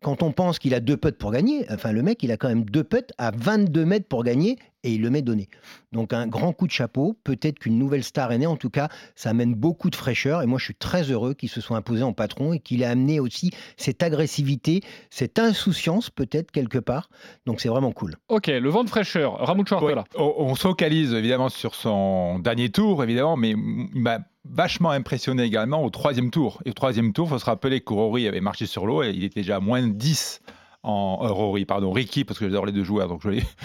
quand 0.03 0.23
on 0.23 0.33
pense 0.33 0.59
qu'il 0.59 0.75
a 0.75 0.81
deux 0.81 0.97
putts 0.99 1.17
pour 1.19 1.33
gagner, 1.33 1.65
enfin, 1.71 1.93
le 1.93 2.03
mec, 2.03 2.23
il 2.23 2.31
a 2.31 2.37
quand 2.37 2.49
même 2.49 2.65
deux 2.65 2.85
putts 2.85 3.11
à 3.19 3.31
22 3.31 3.85
mètres 3.87 4.07
pour 4.07 4.23
gagner 4.23 4.59
et 4.85 4.93
il 4.93 5.03
le 5.03 5.11
met 5.11 5.23
donné. 5.23 5.49
Donc, 5.93 6.13
un 6.13 6.27
grand 6.27 6.53
coup 6.53 6.67
de 6.67 6.73
chapeau. 6.73 7.17
Peut-être 7.25 7.59
qu'une 7.59 7.79
nouvelle 7.79 8.05
star 8.05 8.31
est 8.33 8.39
née. 8.39 8.47
En 8.47 8.57
tout 8.57 8.71
cas, 8.71 8.89
ça 9.17 9.31
amène 9.31 9.55
beaucoup 9.55 9.91
de 9.91 9.97
fraîcheur. 9.97 10.43
Et 10.43 10.47
moi, 10.47 10.59
je 10.59 10.65
suis 10.65 10.75
très 10.75 11.11
heureux 11.11 11.35
qu'il 11.35 11.49
se 11.49 11.61
soit 11.61 11.77
imposé 11.77 12.03
en 12.03 12.13
patron 12.13 12.53
et 12.53 12.61
qu'il 12.61 12.83
ait 12.83 12.87
amené 12.87 13.21
aussi 13.21 13.51
cette 13.77 14.03
agressivité, 14.03 14.81
cette 15.11 15.39
insouciance, 15.39 16.11
peut-être, 16.11 16.51
quelque 16.51 16.79
part. 16.79 17.11
Donc, 17.47 17.61
c'est 17.61 17.69
vraiment 17.69 17.93
cool. 17.93 18.17
Ok, 18.29 18.47
le 18.47 18.69
vent 18.69 18.85
de 18.85 18.89
fraîcheur. 18.89 19.35
Ramucho 19.39 19.77
Ouais, 19.81 19.95
Artola. 19.95 20.05
on, 20.17 20.35
on 20.39 20.55
se 20.55 20.63
focalise 20.63 21.13
évidemment 21.13 21.49
sur 21.49 21.75
son 21.75 22.39
dernier 22.39 22.71
tour, 22.71 23.03
évidemment, 23.03 23.37
mais 23.37 23.51
il 23.51 23.91
m'a 24.01 24.21
vachement 24.45 24.91
impressionné 24.91 25.43
également 25.43 25.85
au 25.85 25.91
troisième 25.91 26.31
tour. 26.31 26.61
Et 26.65 26.71
au 26.71 26.73
troisième 26.73 27.13
tour, 27.13 27.27
il 27.27 27.31
faut 27.31 27.39
se 27.39 27.45
rappeler 27.45 27.81
que 27.81 27.93
Rory 27.93 28.27
avait 28.29 28.41
marché 28.41 28.67
sur 28.67 28.87
l'eau 28.87 29.03
et 29.03 29.11
il 29.11 29.25
était 29.25 29.41
déjà 29.41 29.57
à 29.57 29.61
moins 29.61 29.83
de 29.87 29.93
10 29.93 30.41
en 30.83 31.19
euh, 31.23 31.29
Rory, 31.29 31.65
pardon, 31.65 31.93
Ricky, 31.93 32.25
parce 32.25 32.39
que 32.39 32.47
j'adore 32.47 32.67
les 32.67 32.73
deux 32.73 32.85
joueurs, 32.85 33.09
donc 33.09 33.23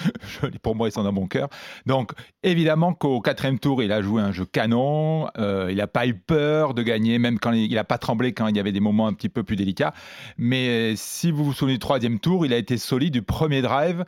pour 0.61 0.75
moi, 0.75 0.87
ils 0.87 0.91
sont 0.91 1.03
dans 1.03 1.11
mon 1.11 1.27
cœur. 1.27 1.49
Donc, 1.85 2.11
évidemment 2.41 2.93
qu'au 2.93 3.21
quatrième 3.21 3.59
tour, 3.59 3.83
il 3.83 3.91
a 3.91 4.01
joué 4.01 4.21
un 4.21 4.31
jeu 4.31 4.45
canon, 4.45 5.29
euh, 5.37 5.67
il 5.69 5.77
n'a 5.77 5.87
pas 5.87 6.07
eu 6.07 6.15
peur 6.15 6.73
de 6.73 6.81
gagner, 6.81 7.19
même 7.19 7.39
quand 7.39 7.51
il 7.51 7.73
n'a 7.73 7.83
pas 7.83 7.97
tremblé 7.97 8.33
quand 8.33 8.47
il 8.47 8.57
y 8.57 8.59
avait 8.59 8.71
des 8.71 8.79
moments 8.79 9.07
un 9.07 9.13
petit 9.13 9.29
peu 9.29 9.43
plus 9.43 9.55
délicats. 9.55 9.93
Mais 10.37 10.95
si 10.95 11.31
vous 11.31 11.43
vous 11.43 11.53
souvenez 11.53 11.75
du 11.75 11.79
troisième 11.79 12.19
tour, 12.19 12.45
il 12.45 12.53
a 12.53 12.57
été 12.57 12.77
solide 12.77 13.13
du 13.13 13.21
premier 13.21 13.61
drive. 13.61 14.05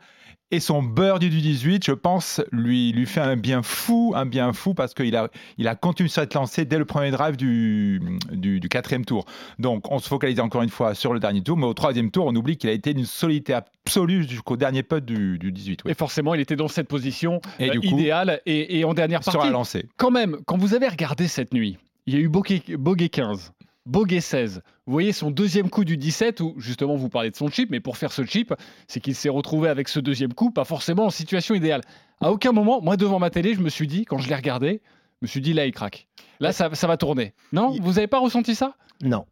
Et 0.52 0.60
son 0.60 0.80
birdie 0.80 1.28
du 1.28 1.40
18, 1.40 1.84
je 1.84 1.92
pense, 1.92 2.40
lui, 2.52 2.92
lui 2.92 3.06
fait 3.06 3.20
un 3.20 3.36
bien 3.36 3.62
fou, 3.62 4.12
un 4.14 4.26
bien 4.26 4.52
fou, 4.52 4.74
parce 4.74 4.94
qu'il 4.94 5.16
a, 5.16 5.28
il 5.58 5.66
a 5.66 5.74
continué 5.74 6.08
à 6.08 6.24
se 6.24 6.34
lancer 6.34 6.64
dès 6.64 6.78
le 6.78 6.84
premier 6.84 7.10
drive 7.10 7.36
du, 7.36 8.00
du, 8.30 8.60
du 8.60 8.68
quatrième 8.68 9.04
tour. 9.04 9.24
Donc, 9.58 9.90
on 9.90 9.98
se 9.98 10.06
focalise 10.08 10.38
encore 10.38 10.62
une 10.62 10.68
fois 10.68 10.94
sur 10.94 11.12
le 11.12 11.18
dernier 11.18 11.42
tour, 11.42 11.56
mais 11.56 11.66
au 11.66 11.74
troisième 11.74 12.12
tour, 12.12 12.26
on 12.26 12.36
oublie 12.36 12.56
qu'il 12.56 12.70
a 12.70 12.74
été 12.74 12.94
d'une 12.94 13.06
solidité 13.06 13.54
absolue 13.54 14.28
jusqu'au 14.28 14.56
dernier 14.56 14.84
putt 14.84 15.04
du, 15.04 15.36
du 15.36 15.50
18. 15.50 15.82
oui. 15.84 15.90
Et 15.90 15.94
forcément, 15.94 16.32
il 16.32 16.40
était 16.40 16.54
dans 16.54 16.68
cette 16.68 16.86
position 16.86 17.40
Et 17.58 17.70
euh, 17.70 17.80
coup, 17.80 17.86
idéale. 17.86 18.40
Et, 18.46 18.78
et 18.78 18.84
en 18.84 18.94
dernière 18.94 19.24
sur 19.24 19.32
partie, 19.32 19.48
la 19.48 19.52
lancée. 19.52 19.88
quand 19.96 20.12
même, 20.12 20.38
quand 20.46 20.58
vous 20.58 20.74
avez 20.74 20.86
regardé 20.86 21.26
cette 21.26 21.52
nuit, 21.52 21.76
il 22.06 22.14
y 22.14 22.18
a 22.18 22.20
eu 22.20 22.28
bogey 22.28 23.08
15, 23.08 23.52
bogey 23.86 24.20
16. 24.20 24.62
Vous 24.86 24.92
voyez 24.92 25.12
son 25.12 25.30
deuxième 25.30 25.70
coup 25.70 25.84
du 25.84 25.96
17, 25.96 26.40
où 26.40 26.54
justement 26.58 26.96
vous 26.96 27.08
parlez 27.08 27.30
de 27.30 27.36
son 27.36 27.48
chip, 27.48 27.70
mais 27.70 27.80
pour 27.80 27.96
faire 27.96 28.12
ce 28.12 28.24
chip, 28.24 28.52
c'est 28.88 29.00
qu'il 29.00 29.14
s'est 29.14 29.28
retrouvé 29.28 29.68
avec 29.68 29.88
ce 29.88 30.00
deuxième 30.00 30.34
coup, 30.34 30.50
pas 30.50 30.64
forcément 30.64 31.06
en 31.06 31.10
situation 31.10 31.54
idéale. 31.54 31.80
À 32.20 32.30
aucun 32.32 32.52
moment, 32.52 32.80
moi 32.82 32.96
devant 32.96 33.18
ma 33.18 33.30
télé, 33.30 33.54
je 33.54 33.60
me 33.60 33.68
suis 33.68 33.86
dit, 33.86 34.04
quand 34.04 34.18
je 34.18 34.28
l'ai 34.28 34.34
regardé, 34.34 34.82
je 35.20 35.26
me 35.26 35.28
suis 35.28 35.40
dit 35.40 35.52
là 35.52 35.66
il 35.66 35.72
craque. 35.72 36.08
Là 36.40 36.52
ça, 36.52 36.74
ça 36.74 36.86
va 36.86 36.96
tourner. 36.96 37.32
Non? 37.52 37.70
Vous 37.80 37.94
n'avez 37.94 38.06
pas 38.06 38.18
ressenti 38.18 38.54
ça? 38.54 38.76
Non. 39.02 39.24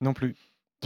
Non 0.00 0.12
plus. 0.12 0.36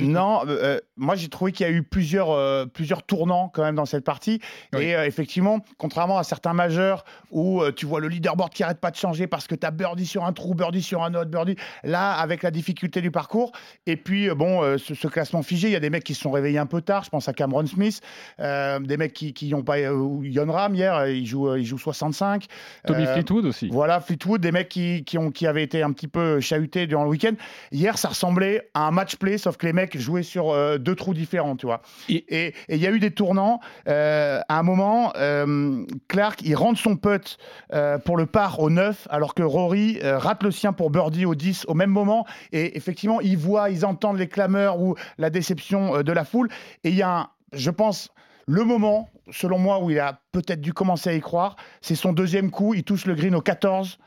Non, 0.01 0.41
euh, 0.47 0.79
moi 0.97 1.17
j'ai 1.17 1.29
trouvé 1.29 1.53
qu'il 1.53 1.67
y 1.67 1.69
a 1.69 1.73
eu 1.73 1.83
plusieurs, 1.83 2.31
euh, 2.31 2.65
plusieurs 2.65 3.03
tournants 3.03 3.51
quand 3.53 3.63
même 3.63 3.75
dans 3.75 3.85
cette 3.85 4.05
partie. 4.05 4.41
Oui. 4.73 4.85
Et 4.85 4.97
euh, 4.97 5.05
effectivement, 5.07 5.61
contrairement 5.77 6.17
à 6.17 6.25
certains 6.25 6.55
majeurs 6.55 7.05
où 7.31 7.61
euh, 7.61 7.73
tu 7.73 7.85
vois 7.85 8.01
le 8.01 8.09
leaderboard 8.09 8.53
qui 8.53 8.63
arrête 8.63 8.81
pas 8.81 8.91
de 8.91 8.97
changer 8.97 9.27
parce 9.27 9.47
que 9.47 9.55
tu 9.55 9.67
as 9.67 9.71
birdie 9.71 10.07
sur 10.07 10.25
un 10.25 10.33
trou, 10.33 10.55
birdie 10.55 10.83
sur 10.83 11.03
un 11.03 11.13
autre, 11.15 11.31
birdie. 11.31 11.57
Là, 11.85 12.13
avec 12.13 12.43
la 12.43 12.51
difficulté 12.51 13.03
du 13.03 13.11
parcours. 13.11 13.53
Et 13.87 13.97
puis, 13.97 14.31
euh, 14.31 14.35
bon, 14.35 14.63
euh, 14.63 14.79
ce, 14.79 14.95
ce 14.95 15.09
classement 15.09 15.43
figé, 15.43 15.69
il 15.69 15.73
y 15.73 15.77
a 15.77 15.81
des 15.81 15.91
mecs 15.91 16.05
qui 16.05 16.15
se 16.15 16.23
sont 16.23 16.31
réveillés 16.31 16.59
un 16.59 16.67
peu 16.67 16.81
tard. 16.81 17.05
Je 17.05 17.11
pense 17.11 17.29
à 17.29 17.35
Cameron 17.35 17.67
Smith, 17.67 18.01
euh, 18.41 18.79
des 18.79 18.97
mecs 18.97 19.13
qui 19.13 19.35
qui 19.35 19.53
ont 19.55 19.63
pas. 19.63 19.77
Euh, 19.79 20.21
Yon 20.23 20.51
Ram 20.51 20.75
hier, 20.75 20.95
euh, 20.95 21.11
il 21.11 21.27
joue, 21.27 21.49
euh, 21.51 21.61
il 21.61 21.67
joue 21.67 21.79
65. 21.79 22.47
Tommy 22.87 23.05
Euh, 23.05 23.13
Fleetwood 23.13 23.45
aussi. 23.45 23.69
Voilà, 23.69 24.01
Fleetwood, 24.01 24.41
des 24.41 24.53
mecs 24.53 24.69
qui, 24.69 25.05
qui, 25.05 25.19
ont, 25.19 25.31
qui 25.31 25.47
avaient 25.47 25.63
été 25.63 25.83
un 25.83 25.93
petit 25.93 26.09
peu 26.09 26.41
chahutés 26.41 26.87
durant 26.87 27.05
le 27.05 27.11
week-end. 27.11 27.33
Hier, 27.73 27.99
ça 27.99 28.09
ressemblait 28.09 28.71
à 28.75 28.87
un 28.87 28.91
match 28.91 29.17
play, 29.17 29.37
sauf 29.39 29.57
que 29.57 29.67
les 29.67 29.73
mecs 29.73 29.82
jouaient 29.95 30.23
sur 30.23 30.51
euh, 30.51 30.79
deux 30.79 30.95
trous 30.95 31.15
différents, 31.15 31.57
tu 31.57 31.67
vois. 31.67 31.83
Et- 32.09 32.55
il 32.69 32.77
y 32.77 32.87
a 32.87 32.91
eu 32.91 32.99
des 32.99 33.11
tournants. 33.11 33.61
Euh, 33.89 34.41
à 34.49 34.59
un 34.59 34.63
moment, 34.63 35.13
euh, 35.17 35.85
Clark, 36.09 36.41
il 36.45 36.55
rentre 36.55 36.79
son 36.81 36.97
putt 36.97 37.39
pour 38.05 38.17
le 38.17 38.27
par 38.27 38.61
au 38.61 38.71
9, 38.71 39.07
alors 39.11 39.35
que 39.35 39.43
Rory 39.43 39.99
rate 40.03 40.43
le 40.43 40.51
sien 40.51 40.73
pour 40.73 40.91
birdie 40.91 41.27
au 41.27 41.35
10 41.35 41.65
au 41.67 41.75
même 41.75 41.91
moment. 41.91 42.27
Et 42.53 42.77
effectivement, 42.77 43.21
ils 43.21 43.39
voient, 43.39 43.71
ils 43.71 43.85
entendent 43.85 44.19
les 44.19 44.29
clameurs 44.29 44.81
ou 44.81 44.95
la 45.19 45.31
déception 45.31 46.03
de 46.03 46.13
la 46.13 46.25
foule. 46.25 46.49
Et 46.85 46.91
il 46.91 46.97
y 46.97 47.03
a, 47.03 47.19
un, 47.19 47.29
je 47.53 47.71
pense, 47.71 48.11
le 48.47 48.65
moment, 48.65 49.09
selon 49.31 49.59
moi, 49.59 49.83
où 49.83 49.91
il 49.91 49.99
a 49.99 50.21
peut-être 50.33 50.61
dû 50.61 50.73
commencer 50.73 51.11
à 51.11 51.15
y 51.15 51.21
croire, 51.21 51.57
c'est 51.81 51.95
son 51.95 52.13
deuxième 52.13 52.51
coup. 52.51 52.75
Il 52.75 52.85
touche 52.85 53.07
le 53.07 53.15
green 53.15 53.35
au 53.35 53.41
14. 53.41 53.99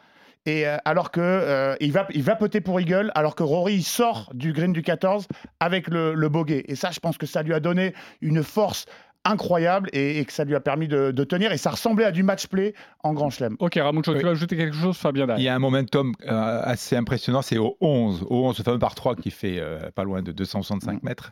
Et 0.46 0.68
euh, 0.68 0.78
alors 0.86 1.12
que 1.12 1.22
euh, 1.22 1.76
il 1.80 1.92
va 1.92 2.08
il 2.14 2.24
va 2.24 2.36
poter 2.36 2.62
pour 2.62 2.80
Eagle, 2.80 3.12
alors 3.16 3.36
que 3.36 3.44
Rory 3.44 3.76
il 3.76 3.84
sort 3.84 4.30
du 4.34 4.54
green 4.54 4.74
du 4.74 4.82
14 4.84 5.28
avec 5.60 5.88
le, 5.88 6.14
le 6.14 6.30
bogey. 6.30 6.64
Et 6.68 6.76
ça, 6.76 6.92
je 6.92 7.00
pense 7.00 7.18
que 7.18 7.26
ça 7.26 7.42
lui 7.44 7.54
a 7.54 7.60
donné 7.60 7.94
une 8.22 8.44
force 8.44 8.86
incroyable 9.28 9.90
et, 9.92 10.20
et 10.20 10.26
que 10.26 10.32
ça 10.32 10.44
lui 10.44 10.54
a 10.54 10.60
permis 10.60 10.88
de, 10.88 11.10
de 11.10 11.24
tenir. 11.24 11.52
Et 11.52 11.58
ça 11.58 11.72
ressemblait 11.72 12.06
à 12.06 12.12
du 12.12 12.22
match 12.22 12.46
play 12.46 12.76
en 13.04 13.14
Grand 13.14 13.32
Chelem. 13.32 13.56
Ok, 13.58 13.74
Ramucho, 13.82 14.12
Oui. 14.12 14.20
tu 14.20 14.24
vas 14.24 14.30
ajouter 14.32 14.56
quelque 14.56 14.76
chose, 14.76 14.98
Fabien 14.98 15.26
Il 15.38 15.44
y 15.44 15.48
a 15.50 15.56
un 15.56 15.60
momentum 15.60 16.14
euh, 16.28 16.62
assez 16.64 16.96
impressionnant, 16.96 17.42
c'est 17.42 17.58
au 17.58 17.76
11, 17.82 18.28
au 18.30 18.46
11, 18.46 18.56
ce 18.58 18.62
fameux 18.62 18.78
par 18.78 18.94
3 18.94 19.16
qui 19.16 19.32
fait 19.32 19.58
euh, 19.60 19.90
pas 19.96 20.04
loin 20.04 20.22
de 20.22 20.32
265 20.32 21.02
mètres, 21.02 21.32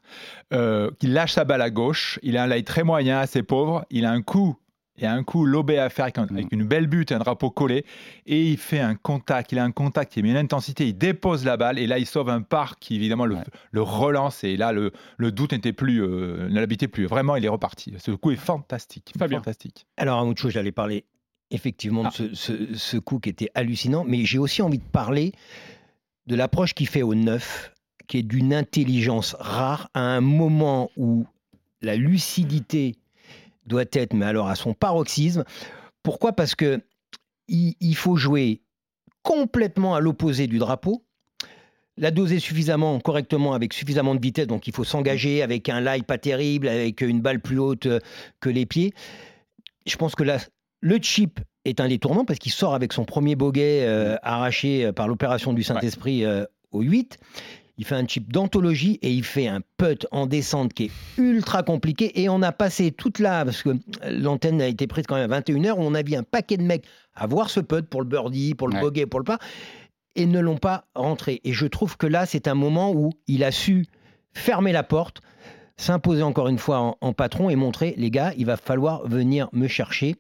euh, 0.54 0.90
qui 1.00 1.06
lâche 1.06 1.34
sa 1.34 1.46
balle 1.46 1.62
à 1.62 1.70
gauche, 1.70 2.18
il 2.24 2.36
a 2.38 2.44
un 2.44 2.48
lie 2.48 2.64
très 2.64 2.84
moyen, 2.84 3.20
assez 3.20 3.44
pauvre, 3.44 3.86
il 3.92 4.06
a 4.06 4.12
un 4.12 4.24
coup, 4.24 4.58
il 4.98 5.06
a 5.06 5.14
un 5.14 5.24
coup 5.24 5.46
lobé 5.46 5.80
à 5.80 5.90
faire 5.90 6.06
avec, 6.06 6.18
un- 6.20 6.28
avec 6.28 6.52
une 6.52 6.64
belle 6.66 6.88
butte, 6.88 7.12
un 7.12 7.18
drapeau 7.20 7.50
collé, 7.50 7.84
et 8.28 8.52
il 8.52 8.58
fait 8.58 8.80
un 8.80 8.96
contact, 8.96 9.52
il 9.52 9.58
a 9.60 9.64
un 9.64 9.72
contact, 9.72 10.16
il 10.18 10.24
met 10.24 10.30
une 10.30 10.38
intensité, 10.38 10.88
il 10.88 10.98
dépose 10.98 11.46
la 11.46 11.58
balle, 11.58 11.80
et 11.80 11.88
là 11.88 11.98
il 11.98 12.06
sauve 12.06 12.30
un 12.30 12.42
par 12.42 12.78
qui 12.80 12.96
évidemment 12.96 13.26
le, 13.26 13.38
le 13.72 13.82
relance, 13.82 14.44
et 14.44 14.56
là 14.56 14.72
le, 14.72 14.92
le 15.18 15.32
doute 15.32 15.54
n'était 15.54 15.74
plus, 15.74 16.04
euh, 16.04 16.48
ne 16.50 16.60
l'habitait 16.60 16.88
plus, 16.88 17.06
vraiment 17.06 17.36
il 17.36 17.44
est 17.44 17.50
reparti. 17.50 17.94
Ce 17.98 18.12
coup 18.12 18.32
est 18.32 18.36
fantastique, 18.36 19.12
Fabien. 19.18 19.40
fantastique. 19.40 19.88
Alors, 19.98 20.20
à 20.20 20.26
autre 20.26 20.40
chose, 20.42 20.52
j'allais 20.52 20.72
parler 20.72 21.06
effectivement 21.50 22.04
Ah. 22.06 22.10
de 22.10 22.14
ce, 22.14 22.36
ce- 22.36 22.76
ce 22.76 22.98
coup 22.98 23.20
qui 23.20 23.30
était 23.30 23.50
hallucinant, 23.56 24.04
mais 24.08 24.26
j'ai 24.26 24.38
aussi 24.40 24.62
envie 24.62 24.78
de 24.80 24.84
parler 24.84 25.32
de 26.28 26.36
l'approche 26.36 26.74
qu'il 26.74 26.88
fait 26.88 27.02
au 27.02 27.16
9, 27.16 27.74
qui 28.08 28.18
est 28.20 28.24
d'une 28.24 28.54
intelligence 28.54 29.36
rare 29.40 29.90
à 29.94 30.02
un 30.02 30.22
moment 30.22 30.90
où 30.98 31.26
la 31.82 31.96
lucidité 31.96 32.96
doit 33.66 33.86
être, 33.92 34.14
mais 34.14 34.26
alors 34.26 34.48
à 34.48 34.56
son 34.56 34.74
paroxysme. 34.74 35.44
Pourquoi? 36.04 36.34
Parce 36.34 36.56
que 36.56 36.82
il, 37.48 37.76
il 37.80 37.96
faut 37.96 38.16
jouer 38.16 38.62
complètement 39.22 39.96
à 39.96 40.00
l'opposé 40.00 40.48
du 40.48 40.58
drapeau. 40.58 41.06
La 41.96 42.10
doser 42.10 42.40
suffisamment, 42.40 43.00
correctement, 43.00 43.54
avec 43.54 43.74
suffisamment 43.74 44.16
de 44.16 44.22
vitesse. 44.22 44.48
Donc, 44.48 44.68
il 44.68 44.74
faut 44.74 44.84
s'engager 44.84 45.44
avec 45.44 45.70
un 45.70 45.80
lie 45.80 46.02
pas 46.02 46.18
terrible, 46.18 46.68
avec 46.68 47.02
une 47.02 47.22
balle 47.22 47.40
plus 47.40 47.60
haute 47.60 47.86
euh, 47.86 48.00
que 48.40 48.50
les 48.50 48.66
pieds. 48.66 48.94
Je 49.86 49.96
pense 49.96 50.16
que 50.16 50.24
là, 50.24 50.40
le 50.82 50.98
chip 50.98 51.40
est 51.66 51.80
un 51.80 51.88
détournant 51.88 52.26
parce 52.26 52.40
qu'il 52.40 52.52
sort 52.52 52.74
avec 52.74 52.94
son 52.94 53.06
premier 53.06 53.36
bogey 53.36 53.84
euh, 53.84 54.18
arraché 54.22 54.86
euh, 54.86 54.92
par 54.92 55.08
l'opération 55.08 55.54
du 55.54 55.64
Saint-Esprit 55.64 56.26
euh, 56.26 56.46
au 56.72 56.82
8. 56.82 57.18
Il 57.78 57.86
fait 57.86 57.96
un 57.96 58.06
chip 58.08 58.32
d'anthologie 58.32 59.00
et 59.02 59.12
il 59.12 59.24
fait 59.24 59.48
un 59.48 59.62
putt 59.78 60.06
en 60.12 60.28
descente 60.28 60.74
qui 60.74 60.86
est 60.86 60.92
ultra 61.18 61.64
compliqué. 61.64 62.22
Et 62.22 62.30
on 62.30 62.42
a 62.44 62.52
passé 62.52 62.92
toute 62.92 63.18
là, 63.20 63.44
parce 63.46 63.64
que 63.64 63.72
l'antenne 64.08 64.62
a 64.62 64.68
été 64.68 64.86
prise 64.86 65.06
quand 65.08 65.16
même 65.16 65.32
à 65.34 65.40
21h, 65.40 65.72
où 65.74 65.82
on 65.82 65.96
a 65.96 66.04
vu 66.04 66.14
un 66.16 66.22
paquet 66.24 66.58
de 66.58 66.64
mecs 66.64 66.86
à 67.16 67.26
voir 67.26 67.50
ce 67.50 67.60
putt 67.60 67.88
pour 67.88 68.02
le 68.02 68.08
birdie, 68.08 68.54
pour 68.54 68.68
le 68.68 68.76
Ouais. 68.76 68.82
bogey, 68.82 69.06
pour 69.08 69.20
le 69.20 69.24
pas, 69.26 69.40
et 70.16 70.28
ne 70.28 70.40
l'ont 70.40 70.58
pas 70.58 70.86
rentré. 70.94 71.42
Et 71.44 71.54
je 71.54 71.66
trouve 71.66 71.98
que 71.98 72.06
là, 72.06 72.28
c'est 72.28 72.48
un 72.48 72.54
moment 72.54 72.92
où 72.94 73.12
il 73.28 73.44
a 73.44 73.52
su 73.52 73.88
fermer 74.34 74.72
la 74.72 74.84
porte, 74.84 75.22
s'imposer 75.76 76.22
encore 76.22 76.50
une 76.50 76.60
fois 76.60 76.80
en, 76.80 76.98
en 77.02 77.14
patron 77.14 77.50
et 77.50 77.56
montrer, 77.56 77.96
les 77.98 78.12
gars, 78.12 78.34
il 78.38 78.46
va 78.46 78.58
falloir 78.58 79.08
venir 79.08 79.50
me 79.52 79.68
chercher. 79.68 80.16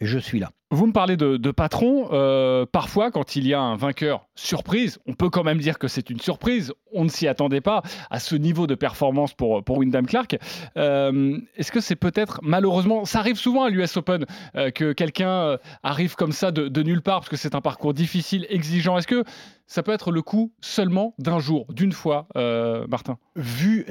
Je 0.00 0.18
suis 0.18 0.38
là. 0.38 0.52
Vous 0.74 0.86
me 0.86 0.92
parlez 0.92 1.18
de, 1.18 1.36
de 1.36 1.50
patron. 1.50 2.08
euh, 2.12 2.64
parfois, 2.64 3.10
quand 3.10 3.36
il 3.36 3.46
y 3.46 3.52
a 3.52 3.60
un 3.60 3.76
vainqueur 3.76 4.26
surprise, 4.34 4.98
on 5.06 5.12
peut 5.12 5.28
quand 5.28 5.44
même 5.44 5.58
dire 5.58 5.78
que 5.78 5.86
c'est 5.86 6.08
une 6.08 6.18
surprise. 6.18 6.72
On 6.94 7.04
ne 7.04 7.10
s'y 7.10 7.28
attendait 7.28 7.60
pas 7.60 7.82
à 8.10 8.18
ce 8.18 8.36
niveau 8.36 8.66
de 8.66 8.74
performance 8.74 9.34
pour, 9.34 9.62
pour 9.62 9.76
Wyndham 9.76 10.06
Clark. 10.06 10.38
Euh, 10.78 11.38
Est-ce 11.56 11.72
que 11.72 11.80
c'est 11.80 11.94
peut-être, 11.94 12.40
malheureusement, 12.42 13.04
ça 13.04 13.18
arrive 13.18 13.36
souvent 13.36 13.64
à 13.64 13.68
l'US 13.68 13.94
Open 13.98 14.24
euh, 14.56 14.70
que 14.70 14.94
quelqu'un 14.94 15.58
arrive 15.82 16.14
comme 16.14 16.32
ça 16.32 16.50
de, 16.50 16.68
de 16.68 16.82
nulle 16.82 17.02
part 17.02 17.20
parce 17.20 17.28
que 17.28 17.36
c'est 17.36 17.54
un 17.54 17.60
parcours 17.60 17.92
difficile, 17.92 18.46
exigeant. 18.48 18.96
Est-ce 18.96 19.06
que 19.06 19.24
ça 19.72 19.82
peut 19.82 19.92
être 19.92 20.12
le 20.12 20.20
coup 20.20 20.52
seulement 20.60 21.14
d'un 21.18 21.38
jour, 21.38 21.64
d'une 21.72 21.92
fois, 21.92 22.26
euh, 22.36 22.86
Martin 22.88 23.16
vu 23.36 23.86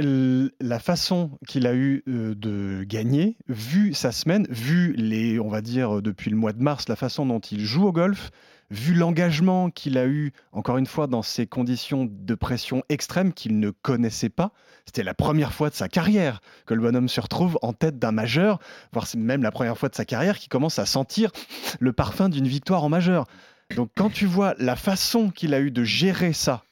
la 0.60 0.78
façon 0.78 1.32
qu'il 1.48 1.66
a 1.66 1.74
eu 1.74 2.04
euh, 2.08 2.36
de 2.36 2.84
gagner, 2.84 3.38
vu 3.48 3.96
sa 3.96 4.12
semaine, 4.12 4.46
vu 4.52 4.94
les, 4.94 5.40
on 5.40 5.50
va 5.50 5.62
dire 5.62 5.98
euh, 5.98 6.02
depuis 6.04 6.30
le 6.30 6.38
mois 6.38 6.54
de 6.54 6.62
mars, 6.62 6.88
la 6.88 6.96
façon 6.96 7.26
dont 7.26 7.40
il 7.40 7.62
joue 7.62 7.88
au 7.88 7.92
golf, 7.92 8.30
vu 8.70 8.94
l'engagement 8.94 9.72
qu'il 9.72 9.98
a 9.98 10.06
eu, 10.06 10.32
encore 10.52 10.78
une 10.78 10.86
fois, 10.86 11.08
dans 11.08 11.24
ces 11.24 11.48
conditions 11.48 12.08
de 12.10 12.36
pression 12.36 12.84
extrême 12.90 13.34
qu'il 13.34 13.60
ne 13.60 13.72
connaissait 13.72 14.30
pas. 14.30 14.52
C'était 14.86 15.04
la 15.04 15.14
première 15.14 15.52
fois 15.52 15.70
de 15.70 15.76
sa 15.76 15.90
carrière 15.90 16.42
que 16.66 16.74
le 16.74 16.82
bonhomme 16.82 17.10
se 17.10 17.20
retrouve 17.20 17.58
en 17.62 17.74
tête 17.74 17.98
d'un 17.98 18.12
majeur, 18.12 18.60
voire 18.94 19.08
même 19.18 19.44
la 19.44 19.52
première 19.52 19.78
fois 19.78 19.90
de 19.90 19.96
sa 19.96 20.06
carrière 20.06 20.38
qu'il 20.38 20.50
commence 20.50 20.80
à 20.80 20.86
sentir 20.86 21.32
le 21.80 21.92
parfum 21.92 22.30
d'une 22.30 22.48
victoire 22.48 22.84
en 22.84 22.90
majeur. 22.90 23.26
Donc 23.76 23.90
quand 23.96 24.10
tu 24.10 24.26
vois 24.26 24.56
la 24.58 24.76
façon 24.76 25.30
qu'il 25.30 25.54
a 25.54 25.60
eu 25.60 25.72
de 25.72 25.84
gérer 25.84 26.34
ça 26.34 26.64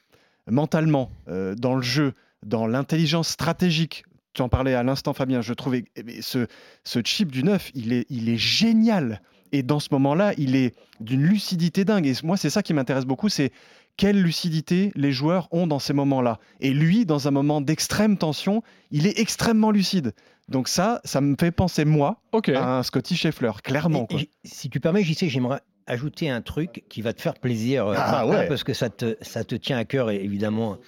mentalement, 0.50 1.10
euh, 1.28 1.54
dans 1.54 1.74
le 1.74 1.82
jeu, 1.82 2.12
dans 2.44 2.66
l'intelligence 2.66 3.28
stratégique. 3.28 4.04
Tu 4.32 4.42
en 4.42 4.48
parlais 4.48 4.74
à 4.74 4.82
l'instant, 4.82 5.12
Fabien. 5.12 5.42
Je 5.42 5.52
trouvais 5.52 5.84
eh 5.96 6.22
ce, 6.22 6.46
ce 6.84 7.00
chip 7.04 7.30
du 7.30 7.42
9, 7.42 7.70
il 7.74 7.92
est, 7.92 8.06
il 8.10 8.28
est 8.28 8.36
génial. 8.36 9.20
Et 9.52 9.62
dans 9.62 9.80
ce 9.80 9.88
moment-là, 9.92 10.32
il 10.38 10.54
est 10.56 10.74
d'une 11.00 11.22
lucidité 11.22 11.84
dingue. 11.84 12.06
Et 12.06 12.14
moi, 12.22 12.36
c'est 12.36 12.50
ça 12.50 12.62
qui 12.62 12.72
m'intéresse 12.72 13.04
beaucoup, 13.04 13.28
c'est 13.28 13.52
quelle 13.96 14.22
lucidité 14.22 14.92
les 14.94 15.12
joueurs 15.12 15.48
ont 15.50 15.66
dans 15.66 15.80
ces 15.80 15.92
moments-là. 15.92 16.38
Et 16.60 16.72
lui, 16.72 17.04
dans 17.04 17.26
un 17.28 17.32
moment 17.32 17.60
d'extrême 17.60 18.16
tension, 18.16 18.62
il 18.92 19.06
est 19.06 19.18
extrêmement 19.18 19.72
lucide. 19.72 20.14
Donc 20.48 20.68
ça, 20.68 21.00
ça 21.04 21.20
me 21.20 21.36
fait 21.38 21.50
penser, 21.50 21.84
moi, 21.84 22.22
à 22.54 22.78
un 22.78 22.82
Scotty 22.82 23.16
Scheffler, 23.16 23.52
clairement. 23.62 24.04
Et- 24.10 24.12
quoi. 24.14 24.20
et 24.20 24.28
si 24.44 24.70
tu 24.70 24.80
permets, 24.80 25.02
JC, 25.02 25.28
j'aimerais 25.28 25.60
ajouter 25.90 26.30
un 26.30 26.40
truc 26.42 26.84
qui 26.88 27.02
va 27.02 27.12
te 27.12 27.20
faire 27.20 27.34
plaisir, 27.34 27.86
euh, 27.86 27.94
Ah, 27.96 28.24
Martin, 28.24 28.30
ouais. 28.42 28.48
parce 28.48 28.64
que 28.64 28.72
ça 28.74 28.88
te, 28.90 29.16
ça 29.20 29.44
te 29.44 29.54
tient 29.54 29.76
à 29.78 29.84
cœur, 29.84 30.10
et 30.10 30.16
évidemment, 30.22 30.78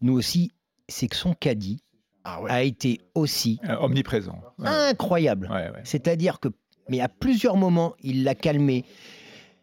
nous 0.00 0.14
aussi, 0.14 0.52
c'est 0.88 1.08
que 1.08 1.16
son 1.16 1.34
caddie 1.34 1.82
Ah 2.24 2.40
ouais. 2.42 2.50
a 2.50 2.62
été 2.62 3.00
aussi 3.14 3.60
Euh, 3.68 3.76
omniprésent. 3.80 4.38
Ouais. 4.58 4.68
incroyable. 4.68 5.48
Ouais, 5.50 5.68
ouais. 5.70 5.80
C'est-à-dire 5.84 6.40
que, 6.40 6.48
mais 6.88 7.00
à 7.00 7.08
plusieurs 7.08 7.56
moments, 7.56 7.94
il 8.02 8.24
l'a 8.24 8.34
calmé. 8.34 8.84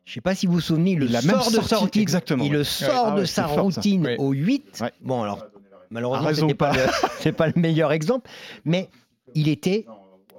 Je 0.05 0.11
ne 0.11 0.13
sais 0.15 0.21
pas 0.21 0.33
si 0.35 0.47
vous 0.47 0.53
vous 0.53 0.59
souvenez, 0.61 0.91
il 0.93 0.99
le 0.99 1.05
l'a 1.07 1.21
sort 1.21 1.51
de 1.51 1.55
sa 1.57 1.61
sorti, 1.61 1.75
routine. 1.83 2.01
exactement, 2.01 2.43
Il 2.43 2.51
ouais. 2.51 2.57
le 2.57 2.63
sort 2.63 3.07
Ah 3.07 3.11
de 3.15 3.19
ouais, 3.21 3.25
sa 3.27 3.47
fort, 3.47 3.63
routine 3.65 4.05
Ouais. 4.05 4.17
au 4.17 4.31
8. 4.31 4.79
Ouais. 4.81 4.91
Bon, 5.01 5.21
alors, 5.21 5.45
malheureusement, 5.91 6.33
ce 6.33 6.45
n'est 6.45 6.53
pas, 6.55 6.71
pas. 6.71 6.77
le- 6.77 6.91
c'est 7.19 7.31
pas 7.31 7.47
le 7.47 7.53
meilleur 7.55 7.91
exemple, 7.91 8.29
mais 8.65 8.89
il 9.35 9.47
était 9.47 9.85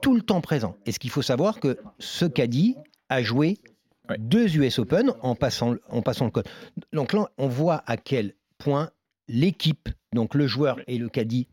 tout 0.02 0.14
le 0.14 0.22
temps 0.22 0.40
présent. 0.40 0.74
Et 0.86 0.92
ce 0.92 0.98
qu'il 0.98 1.10
faut 1.10 1.22
savoir, 1.22 1.60
que 1.60 1.78
ce 2.00 2.24
caddie 2.24 2.74
a 3.10 3.22
joué 3.22 3.58
Ouais. 4.10 4.18
deux 4.18 4.56
US 4.56 4.78
Open 4.78 5.12
en 5.22 5.34
passant, 5.34 5.76
en 5.88 6.02
passant 6.02 6.24
le 6.24 6.30
code. 6.30 6.48
Donc 6.92 7.12
là, 7.12 7.30
on 7.38 7.48
voit 7.48 7.82
à 7.86 7.96
quel 7.96 8.34
point 8.58 8.90
l'équipe, 9.28 9.88
donc 10.12 10.34
le 10.34 10.46
joueur 10.46 10.80
et 10.88 10.98
le 10.98 11.08
caddie, 11.08 11.46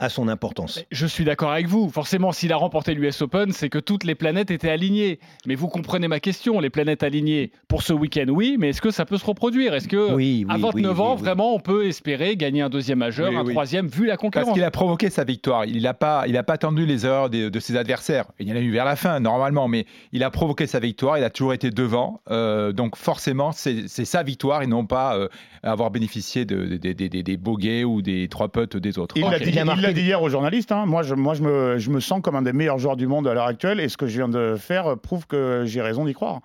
a 0.00 0.08
son 0.08 0.28
importance. 0.28 0.84
Je 0.92 1.06
suis 1.06 1.24
d'accord 1.24 1.50
avec 1.50 1.66
vous. 1.66 1.88
Forcément, 1.90 2.30
s'il 2.30 2.52
a 2.52 2.56
remporté 2.56 2.94
l'US 2.94 3.20
Open, 3.22 3.50
c'est 3.52 3.68
que 3.68 3.78
toutes 3.80 4.04
les 4.04 4.14
planètes 4.14 4.50
étaient 4.52 4.70
alignées. 4.70 5.18
Mais 5.46 5.56
vous 5.56 5.66
comprenez 5.68 6.06
ma 6.06 6.20
question, 6.20 6.60
les 6.60 6.70
planètes 6.70 7.02
alignées 7.02 7.50
pour 7.66 7.82
ce 7.82 7.92
week-end, 7.92 8.26
oui, 8.28 8.56
mais 8.60 8.68
est-ce 8.68 8.80
que 8.80 8.92
ça 8.92 9.04
peut 9.04 9.18
se 9.18 9.24
reproduire? 9.26 9.74
Est-ce 9.74 9.88
que 9.88 10.12
Oui, 10.14 10.46
à 10.48 10.54
oui, 10.54 10.60
29 10.62 10.74
oui, 10.74 10.86
ans, 10.86 11.10
oui, 11.10 11.14
oui. 11.16 11.22
vraiment, 11.24 11.54
on 11.54 11.58
peut 11.60 11.86
espérer 11.86 12.36
gagner 12.36 12.62
un 12.62 12.68
deuxième 12.68 12.98
majeur, 12.98 13.30
Oui, 13.30 13.36
un 13.36 13.44
oui. 13.44 13.52
troisième, 13.52 13.88
vu 13.88 14.06
la 14.06 14.12
Parce 14.12 14.20
concurrence? 14.22 14.52
qu'il 14.54 14.62
a 14.64 14.70
provoqué 14.70 15.10
sa 15.10 15.24
victoire. 15.24 15.64
Il 15.64 15.82
n'a 15.82 15.94
pas, 15.94 16.24
il 16.28 16.36
a 16.36 16.44
pas 16.44 16.52
attendu 16.54 16.86
les 16.86 17.04
erreurs 17.04 17.28
de, 17.28 17.48
de 17.48 17.60
ses 17.60 17.76
adversaires. 17.76 18.26
Il 18.38 18.48
y 18.48 18.52
en 18.52 18.56
a 18.56 18.60
eu 18.60 18.70
vers 18.70 18.84
la 18.84 18.94
fin, 18.96 19.18
normalement, 19.18 19.66
mais 19.66 19.84
il 20.12 20.22
a 20.22 20.30
provoqué 20.30 20.66
sa 20.68 20.78
victoire. 20.78 21.18
Il 21.18 21.24
a 21.24 21.30
toujours 21.30 21.54
été 21.54 21.70
devant. 21.70 22.20
Euh, 22.30 22.72
donc 22.72 22.96
forcément, 22.96 23.50
c'est 23.50 23.88
sa 23.88 24.22
victoire 24.22 24.62
et 24.62 24.68
non 24.68 24.86
pas 24.86 25.16
euh, 25.16 25.28
avoir 25.64 25.90
bénéficié 25.90 26.44
de, 26.44 26.64
de- 26.66 26.76
de- 26.76 26.92
de- 26.92 27.06
des- 27.08 27.22
des 27.24 27.36
bogeys 27.36 27.82
ou 27.84 28.00
des 28.00 28.28
trois 28.28 28.48
putts 28.48 28.76
des 28.76 28.98
autres. 28.98 29.16
Il 29.16 29.22
l'a 29.22 29.36
Ok. 29.36 29.42
dit, 29.42 29.58
Il 29.88 29.92
a 29.92 29.94
il 29.94 29.94
marqué 29.94 29.94
l'a 29.94 29.94
des- 29.94 30.00
dit 30.02 30.06
hier 30.06 30.22
aux 30.22 30.28
journalistes. 30.28 30.72
hein. 30.72 30.86
Moi, 30.86 31.02
je, 31.02 31.14
moi 31.14 31.34
je, 31.34 31.42
me, 31.42 31.78
je 31.78 31.90
me 31.90 32.00
sens 32.00 32.20
comme 32.22 32.36
un 32.36 32.42
des 32.42 32.52
meilleurs 32.52 32.78
joueurs 32.78 32.96
du 32.96 33.06
monde 33.06 33.26
à 33.28 33.34
l'heure 33.34 33.46
actuelle. 33.46 33.80
Et 33.80 33.88
ce 33.88 33.96
que 33.96 34.06
je 34.06 34.16
viens 34.18 34.28
de 34.28 34.56
faire 34.56 34.86
euh, 34.86 34.96
prouve 34.96 35.26
que 35.26 35.64
j'ai 35.66 35.80
raison 35.82 36.04
d'y 36.04 36.12
croire. 36.14 36.40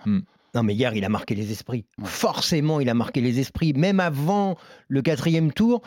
Non, 0.55 0.61
mais 0.63 0.73
hier, 0.75 0.93
il 0.95 1.03
a 1.03 1.09
marqué 1.09 1.33
les 1.35 1.51
esprits. 1.51 1.85
Ouais. 1.97 2.05
Forcément, 2.05 2.79
il 2.79 2.87
a 2.89 2.93
marqué 2.93 3.21
les 3.21 3.39
esprits. 3.39 3.73
Même 3.73 3.99
avant 3.99 4.55
le 4.87 5.01
quatrième 5.01 5.51
tour, 5.51 5.81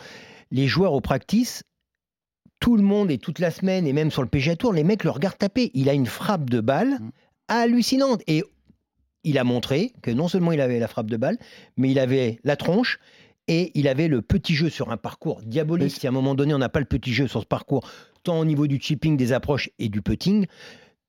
les 0.51 0.67
joueurs 0.67 0.93
au 0.93 1.01
practice, 1.01 1.63
tout 2.59 2.77
le 2.77 2.83
monde 2.83 3.11
et 3.11 3.19
toute 3.19 3.39
la 3.39 3.51
semaine, 3.51 3.87
et 3.87 3.93
même 3.93 4.11
sur 4.11 4.23
le 4.23 4.29
PGA 4.29 4.57
Tour, 4.57 4.73
les 4.73 4.83
mecs 4.83 5.05
le 5.05 5.11
regardent 5.11 5.39
taper. 5.39 5.71
Il 5.75 5.89
a 5.89 5.93
une 5.93 6.07
frappe 6.07 6.51
de 6.51 6.61
balle 6.61 6.99
Mm. 7.01 7.11
hallucinante. 7.49 8.23
Et 8.27 8.43
il 9.25 9.39
a 9.39 9.45
montré 9.45 9.93
que 10.03 10.11
non 10.11 10.27
seulement 10.29 10.53
il 10.53 10.61
avait 10.61 10.79
la 10.79 10.89
frappe 10.89 11.11
de 11.11 11.17
balle, 11.17 11.39
mais 11.77 11.91
il 11.91 11.99
avait 11.99 12.39
la 12.45 12.57
tronche. 12.57 12.99
Et 13.49 13.71
il 13.75 13.87
avait 13.89 14.09
le 14.09 14.23
petit 14.23 14.55
jeu 14.55 14.69
sur 14.69 14.91
un 14.91 14.97
parcours 14.97 15.41
diabolique. 15.45 15.85
Mais- 15.95 16.01
Si 16.01 16.07
à 16.07 16.11
un 16.11 16.13
moment 16.13 16.35
donné, 16.35 16.53
on 16.55 16.59
n'a 16.59 16.69
pas 16.69 16.81
le 16.81 16.87
petit 16.87 17.13
jeu 17.13 17.29
sur 17.29 17.41
ce 17.43 17.47
parcours, 17.47 17.89
tant 18.25 18.39
au 18.41 18.45
niveau 18.45 18.67
du 18.67 18.81
chipping, 18.81 19.17
des 19.17 19.33
approches 19.33 19.71
et 19.79 19.89
du 19.89 20.03
putting. 20.03 20.47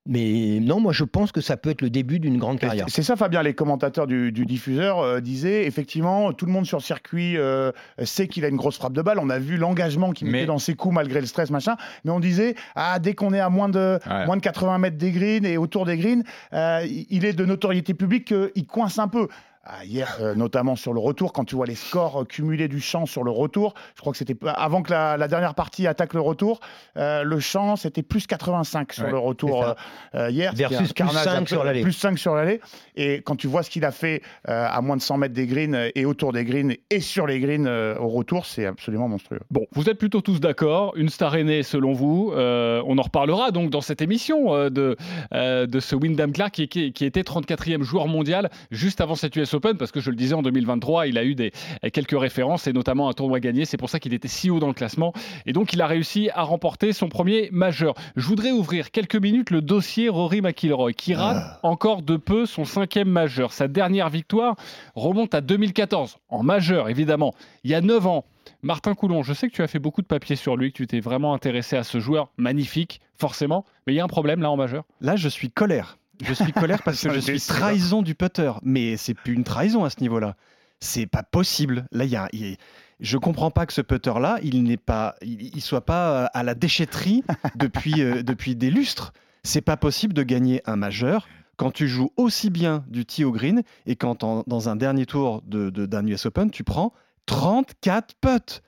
Mais 0.09 0.59
non, 0.61 0.79
moi 0.79 0.93
je 0.93 1.03
pense 1.03 1.33
que 1.33 1.41
ça 1.41 1.57
peut 1.57 1.69
être 1.69 1.81
le 1.81 1.89
début 1.89 2.19
d'une 2.19 2.37
grande 2.37 2.59
carrière. 2.59 2.85
C'est 2.87 3.03
ça, 3.03 3.17
Fabien. 3.17 3.43
Les 3.43 3.53
commentateurs 3.53 4.07
du, 4.07 4.31
du 4.31 4.45
diffuseur 4.45 4.99
euh, 4.99 5.19
disaient 5.19 5.65
effectivement, 5.65 6.31
tout 6.31 6.45
le 6.45 6.51
monde 6.53 6.65
sur 6.65 6.77
le 6.77 6.83
circuit 6.83 7.35
euh, 7.35 7.73
sait 8.03 8.29
qu'il 8.29 8.45
a 8.45 8.47
une 8.47 8.55
grosse 8.55 8.77
frappe 8.77 8.93
de 8.93 9.01
balle. 9.01 9.19
On 9.19 9.29
a 9.29 9.37
vu 9.37 9.57
l'engagement 9.57 10.11
qu'il 10.13 10.27
mettait 10.27 10.39
Mais- 10.41 10.45
dans 10.45 10.59
ses 10.59 10.75
coups 10.75 10.95
malgré 10.95 11.19
le 11.19 11.25
stress, 11.25 11.49
machin. 11.49 11.75
Mais 12.05 12.11
on 12.11 12.21
disait, 12.21 12.55
ah, 12.75 12.99
dès 12.99 13.15
qu'on 13.15 13.33
est 13.33 13.41
à 13.41 13.49
moins 13.49 13.67
de, 13.67 13.99
Ouais. 14.09 14.25
moins 14.25 14.37
de 14.37 14.41
80 14.41 14.77
mètres 14.77 14.97
des 14.97 15.11
greens 15.11 15.45
et 15.45 15.57
autour 15.57 15.85
des 15.85 15.97
greens, 15.97 16.23
euh, 16.53 16.87
il 17.09 17.25
est 17.25 17.33
de 17.33 17.43
notoriété 17.43 17.93
publique 17.93 18.25
qu'il 18.53 18.65
coince 18.65 18.99
un 18.99 19.09
peu. 19.09 19.27
Ah, 19.69 19.83
hier, 19.83 20.17
euh, 20.21 20.33
notamment 20.33 20.77
sur 20.77 20.93
le 20.93 20.99
retour, 21.01 21.33
quand 21.33 21.43
tu 21.43 21.55
vois 21.55 21.65
les 21.65 21.75
scores 21.75 22.21
euh, 22.21 22.23
cumulés 22.23 22.69
du 22.69 22.79
champ 22.79 23.05
sur 23.05 23.23
le 23.23 23.31
retour, 23.31 23.73
je 23.95 23.99
crois 24.01 24.13
que 24.13 24.17
c'était 24.17 24.35
avant 24.45 24.81
que 24.81 24.91
la, 24.91 25.17
la 25.17 25.27
dernière 25.27 25.55
partie 25.55 25.87
attaque 25.87 26.13
le 26.13 26.21
retour, 26.21 26.61
euh, 26.95 27.23
le 27.23 27.39
champ 27.41 27.75
c'était 27.75 28.01
plus 28.01 28.27
85 28.27 28.93
sur 28.93 29.03
Ouais, 29.03 29.11
le 29.11 29.17
retour 29.17 29.75
euh, 30.15 30.29
hier. 30.31 30.53
Versus 30.55 30.77
plus 30.77 30.93
carnage 30.93 31.23
5 31.25 31.35
un 31.35 31.39
peu- 31.41 31.45
sur 31.47 31.63
l'allée. 31.65 31.81
Plus 31.81 31.91
5 31.91 32.17
sur 32.17 32.33
l'allée. 32.35 32.61
Et 32.95 33.15
quand 33.23 33.35
tu 33.35 33.47
vois 33.47 33.61
ce 33.61 33.69
qu'il 33.69 33.83
a 33.83 33.91
fait 33.91 34.21
à 34.45 34.79
moins 34.81 34.95
de 34.95 35.01
100 35.01 35.17
mètres 35.17 35.33
des 35.33 35.47
greens 35.47 35.89
et 35.93 36.05
autour 36.05 36.31
des 36.31 36.45
greens 36.45 36.73
et 36.89 36.99
sur 37.01 37.27
les 37.27 37.39
greens 37.41 37.67
au 37.99 38.07
retour, 38.07 38.45
c'est 38.45 38.65
absolument 38.65 39.09
monstrueux. 39.09 39.39
Bon, 39.51 39.65
vous 39.73 39.89
êtes 39.89 39.97
plutôt 39.97 40.21
tous 40.21 40.39
d'accord. 40.39 40.93
Une 40.95 41.09
star 41.09 41.35
est 41.35 41.43
née, 41.43 41.63
selon 41.63 41.91
vous. 41.91 42.31
On 42.33 42.97
en 42.97 43.01
reparlera 43.01 43.51
donc 43.51 43.69
dans 43.69 43.81
cette 43.81 44.01
émission 44.01 44.69
de, 44.69 44.95
de 45.33 45.79
ce 45.79 45.95
Wyndham 45.95 46.31
Clark 46.31 46.53
qui, 46.53 46.67
qui- 46.69 46.93
qui 46.93 47.05
était 47.05 47.21
34e 47.23 47.81
joueur 47.83 48.07
mondial 48.07 48.49
juste 48.71 49.01
avant 49.01 49.15
cette 49.15 49.35
US 49.35 49.53
Open, 49.57 49.77
parce 49.77 49.91
que 49.91 49.99
je 49.99 50.09
le 50.09 50.15
disais, 50.15 50.33
en 50.33 50.41
2023, 50.41 51.07
il 51.07 51.17
a 51.17 51.23
eu 51.23 51.35
des, 51.35 51.51
quelques 51.91 52.17
références 52.17 52.67
et 52.67 52.73
notamment 52.73 53.09
un 53.09 53.13
tournoi 53.13 53.39
gagné. 53.39 53.65
C'est 53.65 53.77
pour 53.77 53.89
ça 53.89 53.99
qu'il 53.99 54.13
était 54.13 54.27
si 54.27 54.49
haut 54.49 54.59
dans 54.59 54.67
le 54.67 54.73
classement. 54.73 55.13
Et 55.45 55.53
donc, 55.53 55.73
il 55.73 55.81
a 55.81 55.87
réussi 55.87 56.29
à 56.33 56.43
remporter 56.43 56.93
son 56.93 57.09
premier 57.09 57.49
majeur. 57.51 57.93
Je 58.15 58.25
voudrais 58.25 58.51
ouvrir 58.51 58.91
quelques 58.91 59.15
minutes 59.15 59.51
le 59.51 59.61
dossier 59.61 60.09
Rory 60.09 60.41
McIlroy, 60.41 60.93
qui 60.93 61.13
rate 61.13 61.59
encore 61.63 62.01
de 62.01 62.17
peu 62.17 62.45
son 62.45 62.65
cinquième 62.65 63.09
majeur. 63.09 63.51
Sa 63.51 63.67
dernière 63.67 64.09
victoire 64.09 64.55
remonte 64.95 65.33
à 65.33 65.41
2014, 65.41 66.17
en 66.29 66.43
majeur 66.43 66.89
évidemment, 66.89 67.33
il 67.63 67.71
y 67.71 67.75
a 67.75 67.81
9 67.81 68.07
ans. 68.07 68.25
Martin 68.61 68.95
Coulon, 68.95 69.23
je 69.23 69.33
sais 69.33 69.49
que 69.49 69.53
tu 69.53 69.61
as 69.61 69.67
fait 69.67 69.79
beaucoup 69.79 70.01
de 70.01 70.07
papiers 70.07 70.35
sur 70.35 70.55
lui, 70.55 70.71
que 70.71 70.77
tu 70.77 70.87
t'es 70.87 70.99
vraiment 70.99 71.33
intéressé 71.33 71.75
à 71.75 71.83
ce 71.83 71.99
joueur 71.99 72.29
magnifique, 72.37 73.01
forcément, 73.17 73.65
mais 73.85 73.93
il 73.93 73.95
y 73.97 73.99
a 73.99 74.03
un 74.03 74.07
problème 74.07 74.41
là 74.41 74.51
en 74.51 74.57
majeur? 74.57 74.83
Là, 75.01 75.15
je 75.15 75.29
suis 75.29 75.51
colère. 75.51 75.97
Je 76.23 76.33
suis 76.33 76.51
colère 76.51 76.81
parce 76.83 77.01
que 77.01 77.09
je 77.13 77.19
suis 77.37 77.39
trahison 77.39 78.01
du 78.01 78.15
putter. 78.15 78.51
Mais 78.63 78.97
c'est 78.97 79.13
plus 79.13 79.33
une 79.33 79.43
trahison 79.43 79.83
à 79.83 79.89
ce 79.89 80.01
niveau-là. 80.01 80.35
C'est 80.79 81.05
pas 81.07 81.23
possible. 81.23 81.87
Là, 81.91 82.03
il 82.05 82.09
y 82.11 82.15
a, 82.15 82.29
il 82.33 82.47
y 82.49 82.53
a- 82.53 82.57
je 82.99 83.17
comprends 83.17 83.51
pas 83.51 83.65
que 83.67 83.73
ce 83.73 83.81
putter-là, 83.81 84.39
il 84.41 84.63
n'est 84.63 84.77
pas, 84.77 85.15
il, 85.21 85.55
il 85.55 85.61
soit 85.61 85.85
pas 85.85 86.23
euh, 86.23 86.27
à 86.33 86.43
la 86.43 86.55
déchetterie 86.55 87.23
depuis, 87.55 88.01
euh, 88.01 88.23
depuis 88.23 88.55
des 88.55 88.69
lustres. 88.71 89.13
C'est 89.43 89.61
pas 89.61 89.77
possible 89.77 90.13
de 90.13 90.23
gagner 90.23 90.61
un 90.65 90.75
majeur 90.75 91.27
quand 91.57 91.71
tu 91.71 91.87
joues 91.87 92.11
aussi 92.17 92.49
bien 92.51 92.83
du 92.87 93.05
tee 93.05 93.23
au 93.23 93.31
green 93.31 93.61
et 93.85 93.95
quand 93.95 94.23
en- 94.23 94.43
dans 94.47 94.69
un 94.69 94.75
dernier 94.75 95.05
tour 95.05 95.41
de- 95.45 95.69
d'un 95.69 96.05
US 96.07 96.25
Open, 96.27 96.49
tu 96.51 96.63
prends 96.63 96.93
34 97.27 98.15
putts. 98.19 98.61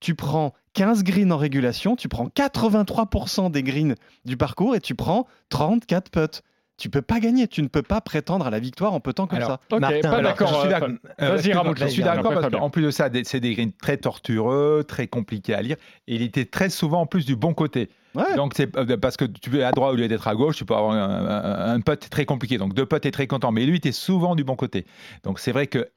Tu 0.00 0.14
prends 0.14 0.52
15 0.74 1.02
greens 1.04 1.32
en 1.32 1.36
régulation, 1.38 1.96
tu 1.96 2.08
prends 2.08 2.26
83% 2.28 3.50
des 3.50 3.62
greens 3.62 3.94
du 4.24 4.36
parcours 4.36 4.76
et 4.76 4.80
tu 4.80 4.94
prends 4.94 5.26
34 5.48 6.10
putts. 6.10 6.42
Tu 6.78 6.90
peux 6.90 7.00
pas 7.00 7.20
gagner, 7.20 7.48
tu 7.48 7.62
ne 7.62 7.68
peux 7.68 7.82
pas 7.82 8.02
prétendre 8.02 8.46
à 8.46 8.50
la 8.50 8.58
victoire 8.58 8.92
en 8.92 9.00
puttant 9.00 9.26
comme 9.26 9.38
Alors, 9.38 9.48
ça. 9.48 9.60
Ok, 9.70 9.80
Martin, 9.80 10.10
pas 10.10 10.20
d'accord. 10.20 10.48
je 10.48 10.54
suis 10.60 10.68
d'accord. 10.68 10.88
Fab- 10.88 10.98
Vas-y. 11.18 11.76
Je 11.76 11.86
suis 11.86 12.02
d'accord 12.02 12.34
parce 12.34 12.50
qu'en 12.50 12.68
plus 12.70 12.82
de 12.82 12.90
ça, 12.90 13.08
c'est 13.24 13.40
des 13.40 13.54
greens 13.54 13.72
très 13.80 13.96
tortueux, 13.96 14.84
très 14.86 15.06
compliqués 15.06 15.54
à 15.54 15.62
lire. 15.62 15.76
Et 16.06 16.16
il 16.16 16.22
était 16.22 16.44
très 16.44 16.68
souvent 16.68 17.00
en 17.02 17.06
plus 17.06 17.24
du 17.24 17.34
bon 17.34 17.54
côté. 17.54 17.88
Ouais. 18.14 18.34
Donc 18.36 18.52
c'est 18.54 18.74
euh, 18.76 18.96
parce 18.96 19.16
que 19.16 19.24
tu 19.24 19.58
es 19.58 19.62
à 19.62 19.72
droite 19.72 19.92
au 19.92 19.96
lieu 19.96 20.08
d'être 20.08 20.26
à 20.28 20.34
gauche, 20.34 20.56
tu 20.56 20.64
peux 20.64 20.74
avoir 20.74 20.92
un, 20.92 21.74
un, 21.74 21.80
putt 21.80 22.08
très 22.10 22.24
compliqué. 22.24 22.58
Donc 22.58 22.74
deux 22.74 22.86
putts, 22.86 23.00
tu 23.00 23.08
es 23.08 23.10
très 23.10 23.26
content. 23.26 23.52
Mais 23.52 23.64
lui, 23.64 23.74
il 23.74 23.76
était 23.76 23.92
souvent 23.92 24.34
du 24.34 24.44
bon 24.44 24.56
côté. 24.56 24.86
Donc 25.22 25.38
c'est 25.38 25.52
vrai 25.52 25.66
que 25.66 25.88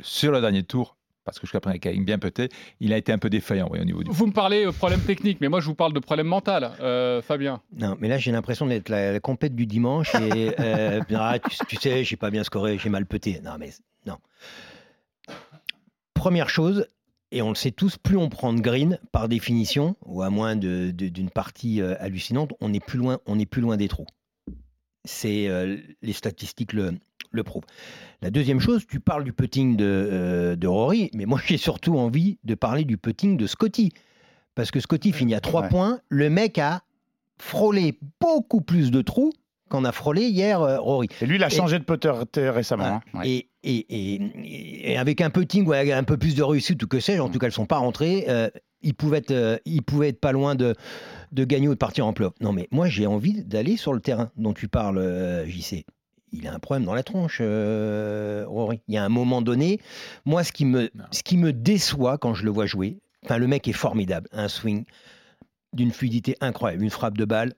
sur 0.00 0.32
le 0.32 0.40
dernier 0.40 0.62
tour, 0.64 0.96
parce 1.24 1.38
que 1.38 1.46
jusqu'à 1.46 1.60
présent, 1.60 1.78
il 1.82 1.88
a 1.88 2.04
bien 2.04 2.18
puté, 2.18 2.48
il 2.80 2.92
a 2.92 2.96
été 2.98 3.12
un 3.12 3.18
peu 3.18 3.30
défaillant 3.30 3.68
oui, 3.70 3.80
au 3.80 3.84
niveau 3.84 4.02
du. 4.02 4.10
Vous 4.10 4.26
me 4.26 4.32
parlez 4.32 4.64
de 4.64 4.70
problème 4.70 5.00
technique, 5.00 5.40
mais 5.40 5.48
moi 5.48 5.60
je 5.60 5.66
vous 5.66 5.74
parle 5.74 5.92
de 5.92 5.98
problème 6.00 6.26
mental, 6.26 6.72
euh, 6.80 7.22
Fabien. 7.22 7.60
Non, 7.76 7.96
mais 8.00 8.08
là, 8.08 8.18
j'ai 8.18 8.32
l'impression 8.32 8.66
d'être 8.66 8.88
la, 8.88 9.12
la 9.12 9.20
compète 9.20 9.54
du 9.54 9.66
dimanche 9.66 10.14
et 10.14 10.54
euh, 10.60 11.00
ah, 11.14 11.38
tu, 11.38 11.56
tu 11.68 11.76
sais, 11.76 12.04
j'ai 12.04 12.16
pas 12.16 12.30
bien 12.30 12.44
scoré, 12.44 12.78
j'ai 12.78 12.88
mal 12.90 13.06
pété. 13.06 13.40
Non, 13.42 13.52
mais 13.58 13.70
non. 14.06 14.16
Première 16.14 16.48
chose, 16.48 16.86
et 17.32 17.42
on 17.42 17.48
le 17.48 17.54
sait 17.54 17.70
tous, 17.72 17.96
plus 17.98 18.16
on 18.16 18.28
prend 18.28 18.52
de 18.52 18.60
green, 18.60 18.98
par 19.12 19.28
définition, 19.28 19.96
ou 20.06 20.22
à 20.22 20.30
moins 20.30 20.56
de- 20.56 20.90
de- 20.90 21.08
d'une 21.08 21.30
partie 21.30 21.80
euh, 21.82 21.94
hallucinante, 22.00 22.52
on 22.60 22.72
est 22.72 22.84
plus 22.84 22.98
loin, 22.98 23.18
on 23.26 23.38
est 23.38 23.46
plus 23.46 23.60
loin 23.60 23.76
des 23.76 23.88
trous. 23.88 24.06
C'est 25.04 25.48
euh, 25.48 25.76
les 26.00 26.12
statistiques 26.14 26.72
le, 26.72 26.92
le 27.34 27.42
prouvent. 27.44 27.64
La 28.22 28.30
deuxième 28.30 28.60
chose, 28.60 28.86
tu 28.88 29.00
parles 29.00 29.24
du 29.24 29.32
putting 29.32 29.76
de, 29.76 29.84
euh, 29.84 30.56
de 30.56 30.66
Rory, 30.66 31.10
mais 31.14 31.26
moi 31.26 31.40
j'ai 31.46 31.56
surtout 31.58 31.98
envie 31.98 32.38
de 32.44 32.54
parler 32.54 32.84
du 32.84 32.96
putting 32.98 33.36
de 33.36 33.46
Scotty. 33.46 33.92
Parce 34.54 34.70
que 34.70 34.78
Scotty 34.80 35.12
finit 35.12 35.34
à 35.34 35.40
3 35.40 35.62
Ouais. 35.62 35.68
points, 35.68 35.98
le 36.08 36.30
mec 36.30 36.58
a 36.58 36.82
frôlé 37.38 37.98
beaucoup 38.20 38.60
plus 38.60 38.90
de 38.90 39.02
trous 39.02 39.32
qu'en 39.68 39.84
a 39.84 39.92
frôlé 39.92 40.26
hier 40.28 40.60
euh, 40.60 40.78
Rory. 40.78 41.08
Et 41.20 41.26
lui, 41.26 41.36
il 41.36 41.42
a 41.42 41.48
changé 41.48 41.78
de 41.78 41.84
putter 41.84 42.12
t- 42.30 42.48
récemment. 42.50 42.84
hein. 42.84 43.00
Ouais. 43.14 43.28
Et, 43.28 43.48
et- 43.64 44.20
et- 44.92 44.96
avec 44.96 45.20
un 45.20 45.30
putting 45.30 45.66
ou 45.66 45.72
avec 45.72 45.90
un 45.90 46.04
peu 46.04 46.16
plus 46.16 46.34
de 46.36 46.42
réussite 46.42 46.80
ou 46.82 46.86
que 46.86 47.00
sais-je, 47.00 47.20
en 47.20 47.28
tout 47.28 47.38
cas, 47.38 47.46
elles 47.46 47.50
ne 47.50 47.54
sont 47.54 47.66
pas 47.66 47.78
rentrées. 47.78 48.26
euh, 48.28 48.48
il, 48.82 48.94
pouvait 48.94 49.18
être, 49.18 49.30
euh, 49.30 49.56
il 49.64 49.82
pouvait 49.82 50.10
être 50.10 50.20
pas 50.20 50.32
loin 50.32 50.54
de, 50.54 50.74
de 51.32 51.44
gagner 51.44 51.66
ou 51.66 51.72
de 51.72 51.78
partir 51.78 52.06
en 52.06 52.12
play 52.12 52.26
Non, 52.40 52.52
mais 52.52 52.68
moi, 52.70 52.86
j'ai 52.88 53.06
envie 53.06 53.42
d'aller 53.42 53.76
sur 53.78 53.94
le 53.94 54.00
terrain 54.00 54.30
dont 54.36 54.52
tu 54.52 54.68
parles, 54.68 54.98
euh, 54.98 55.46
JC. 55.46 55.84
Il 56.36 56.46
a 56.48 56.52
un 56.54 56.58
problème 56.58 56.84
dans 56.84 56.94
la 56.94 57.02
tronche, 57.02 57.38
euh, 57.40 58.44
Rory. 58.48 58.80
Il 58.88 58.94
y 58.94 58.98
a 58.98 59.04
un 59.04 59.08
moment 59.08 59.40
donné, 59.42 59.80
moi, 60.24 60.42
ce 60.44 60.52
qui 60.52 60.64
me, 60.64 60.90
Non. 60.94 61.04
ce 61.12 61.22
qui 61.22 61.36
me 61.36 61.52
déçoit 61.52 62.18
quand 62.18 62.34
je 62.34 62.44
le 62.44 62.50
vois 62.50 62.66
jouer, 62.66 62.98
enfin, 63.24 63.38
le 63.38 63.46
mec 63.46 63.68
est 63.68 63.72
formidable. 63.72 64.28
Un 64.32 64.48
swing 64.48 64.84
d'une 65.72 65.92
fluidité 65.92 66.36
incroyable, 66.40 66.82
une 66.82 66.90
frappe 66.90 67.16
de 67.16 67.24
balle, 67.24 67.54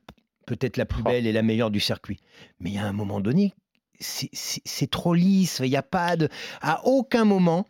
peut-être 0.46 0.76
la 0.76 0.84
plus 0.86 1.02
Oh. 1.04 1.08
belle 1.08 1.26
et 1.26 1.32
la 1.32 1.42
meilleure 1.42 1.70
du 1.70 1.80
circuit. 1.80 2.18
Mais 2.60 2.70
il 2.70 2.74
y 2.76 2.78
a 2.78 2.84
un 2.86 2.92
moment 2.92 3.20
donné, 3.20 3.52
c'est 3.98 4.90
trop 4.90 5.14
lisse. 5.14 5.60
Il 5.64 5.70
n'y 5.70 5.76
a 5.76 5.82
pas 5.82 6.16
de. 6.16 6.28
À 6.60 6.84
aucun 6.86 7.24
moment, 7.24 7.66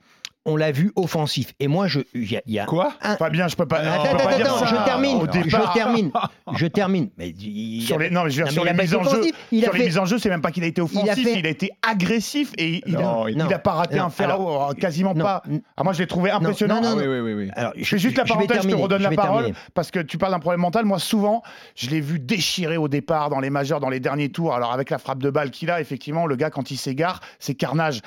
on 0.47 0.57
l'a 0.57 0.73
vu 0.73 0.93
offensif. 0.97 1.53
Et 1.61 1.69
moi, 1.69 1.87
je. 1.89 2.01
il 2.15 2.31
y 2.33 2.37
a- 2.37 2.43
y 2.47 2.59
a 2.59 2.65
Quoi 2.65 2.93
Fabien, 3.19 3.49
je 3.49 3.57
peux 3.57 3.67
pas, 3.67 3.79
Attends, 3.81 4.05
je 4.05 4.11
peux 4.13 4.17
pas 4.17 4.23
attends, 4.29 4.37
dire 4.37 4.47
attends, 4.47 4.59
ça. 4.59 4.67
je 4.67 4.85
termine, 4.85 5.17
Au 5.19 5.27
départ, 5.27 5.73
je 5.75 5.79
termine, 5.79 6.11
je 6.57 6.67
termine. 6.67 7.09
Mais 7.19 7.29
il- 7.31 7.83
Sur 7.83 7.99
les, 7.99 8.09
non, 8.11 8.25
mais 8.25 8.31
je 8.31 8.39
veux 8.43 8.49
dire, 8.49 8.53
Non, 8.53 8.53
sur 8.53 8.65
les 8.65 8.73
mises 8.83 8.95
en 8.95 9.03
jeu. 9.05 9.23
Il 9.53 9.63
sur 9.63 9.73
les 9.75 9.85
mises 9.87 9.99
en 9.99 10.05
jeu, 10.07 10.19
c'est 10.19 10.29
même 10.31 10.41
pas 10.41 10.51
qu'il 10.53 10.65
a 10.65 10.67
été 10.67 10.81
offensif, 10.81 11.03
il 11.19 11.29
a, 11.29 11.33
fait- 11.43 11.51
été 11.51 11.71
agressif 11.87 12.53
et 12.59 12.83
il 12.87 12.95
Non, 12.95 13.25
a, 13.25 13.31
il- 13.31 13.37
il 13.37 13.53
a 13.55 13.59
pas 13.59 13.73
raté 13.73 13.97
Non, 13.97 14.05
un 14.05 14.11
fer, 14.11 14.27
alors- 14.31 14.75
quasiment 14.77 15.15
non, 15.15 15.25
pas. 15.25 15.43
Ah, 15.77 15.83
moi, 15.85 15.93
je 15.93 15.99
l'ai 15.99 16.07
trouvé 16.07 16.31
impressionnant. 16.31 16.81
non, 16.81 16.89
Ah 16.93 16.95
non, 16.95 17.01
oui, 17.01 17.07
oui, 17.07 17.21
oui, 17.21 17.35
oui. 17.35 17.51
Alors, 17.55 17.73
Je 17.77 17.85
fais 17.85 17.99
juste 17.99 18.17
la 18.17 18.25
parenthèse, 18.25 18.63
je 18.63 18.69
te 18.69 18.75
redonne 18.75 19.03
la 19.03 19.11
parole 19.11 19.53
parce 19.75 19.91
que 19.91 19.99
tu 20.01 20.17
parles 20.19 20.33
d'un 20.33 20.39
problème 20.39 20.61
mental. 20.61 20.85
Moi, 20.85 20.99
souvent, 20.99 21.43
je 21.75 21.91
l'ai 21.91 22.01
vu 22.01 22.19
déchirer 22.21 22.77
au 22.77 22.89
départ 22.89 23.31
dans 23.31 23.41
les 23.41 23.51
majeurs, 23.51 23.81
dans 23.81 23.89
les 23.91 24.01
derniers 24.01 24.29
tours. 24.29 24.55
Alors, 24.55 24.73
avec 24.73 24.91
la 24.91 24.99
frappe 24.99 25.19
de 25.19 25.31
balle 25.31 25.51
qu'il 25.51 25.71
a, 25.71 25.81
effectivement, 25.81 26.27
le 26.27 26.37
gars, 26.37 26.51
quand 26.51 26.71
il 26.71 26.77
s'égare, 26.77 27.21
c'est 27.39 27.55
carnage. 27.55 28.01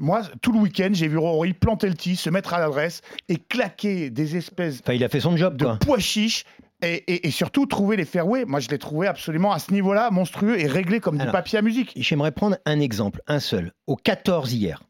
Moi, 0.00 0.22
tout 0.42 0.50
le 0.52 0.58
week-end, 0.58 0.88
j'ai 0.92 1.06
vu 1.08 1.18
Rory 1.18 1.52
planter 1.52 1.86
le 1.88 1.94
tee, 1.94 2.16
se 2.16 2.30
mettre 2.30 2.54
à 2.54 2.58
l'adresse 2.58 3.02
et 3.28 3.36
claquer 3.36 4.10
des 4.10 4.36
espèces 4.36 4.80
Enfin, 4.80 4.94
il 4.94 5.04
a 5.04 5.08
fait 5.08 5.20
son 5.20 5.36
job, 5.36 5.56
de 5.56 5.64
quoi. 5.66 5.78
pois 5.80 5.98
chiches 5.98 6.44
Et, 6.82 6.94
et- 7.12 7.26
et 7.26 7.30
surtout, 7.30 7.66
trouver 7.66 7.96
les 7.98 8.06
fairways, 8.06 8.46
moi 8.46 8.58
je 8.58 8.68
l'ai 8.70 8.78
trouvé 8.78 9.06
absolument 9.06 9.52
à 9.52 9.58
ce 9.58 9.70
niveau-là 9.70 10.10
monstrueux 10.10 10.58
et 10.58 10.66
réglé 10.66 10.98
comme 10.98 11.18
du 11.18 11.26
papier 11.30 11.58
à 11.58 11.62
musique. 11.62 11.92
J'aimerais 11.94 12.32
prendre 12.32 12.56
un 12.64 12.80
exemple, 12.80 13.20
un 13.26 13.38
seul. 13.38 13.72
Au 13.86 13.96
14 13.96 14.54
hier. 14.54 14.82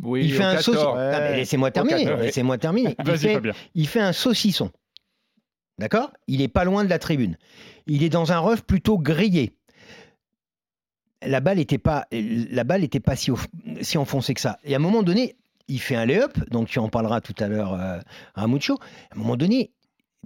Oui, 0.00 0.24
il 0.26 0.32
fait 0.32 0.44
un 0.44 0.54
14. 0.54 0.64
saucisson. 0.76 0.94
ouais. 0.96 1.36
Laissez-moi 1.36 1.70
terminer. 1.72 2.04
14, 2.04 2.18
ouais. 2.20 2.26
Laissez-moi 2.26 2.58
terminer. 2.58 2.94
Il 3.04 3.04
fait, 3.18 3.40
il 3.74 3.88
fait 3.88 4.00
un 4.00 4.12
saucisson. 4.12 4.70
D'accord? 5.78 6.12
Il 6.28 6.40
est 6.40 6.46
pas 6.48 6.62
loin 6.64 6.84
de 6.84 6.88
la 6.88 7.00
tribune. 7.00 7.36
Il 7.88 8.04
est 8.04 8.08
dans 8.10 8.30
un 8.32 8.38
rough 8.38 8.60
plutôt 8.60 8.98
grillé. 8.98 9.56
La 11.26 11.40
balle 11.40 11.58
n'était 11.58 11.78
pas, 11.78 12.06
la 12.12 12.64
balle 12.64 12.84
était 12.84 13.00
pas 13.00 13.16
si, 13.16 13.30
enfoncée 13.98 14.34
que 14.34 14.40
ça. 14.40 14.58
Et 14.64 14.74
à 14.74 14.76
un 14.76 14.80
moment 14.80 15.02
donné, 15.02 15.36
il 15.68 15.80
fait 15.80 15.96
un 15.96 16.04
lay-up, 16.06 16.36
donc 16.50 16.68
tu 16.68 16.78
en 16.78 16.88
parleras 16.88 17.20
tout 17.20 17.34
à 17.38 17.48
l'heure 17.48 17.74
euh, 17.74 17.98
à 18.34 18.46
Mucho. 18.46 18.74
À 19.10 19.16
un 19.16 19.18
moment 19.18 19.36
donné, 19.36 19.70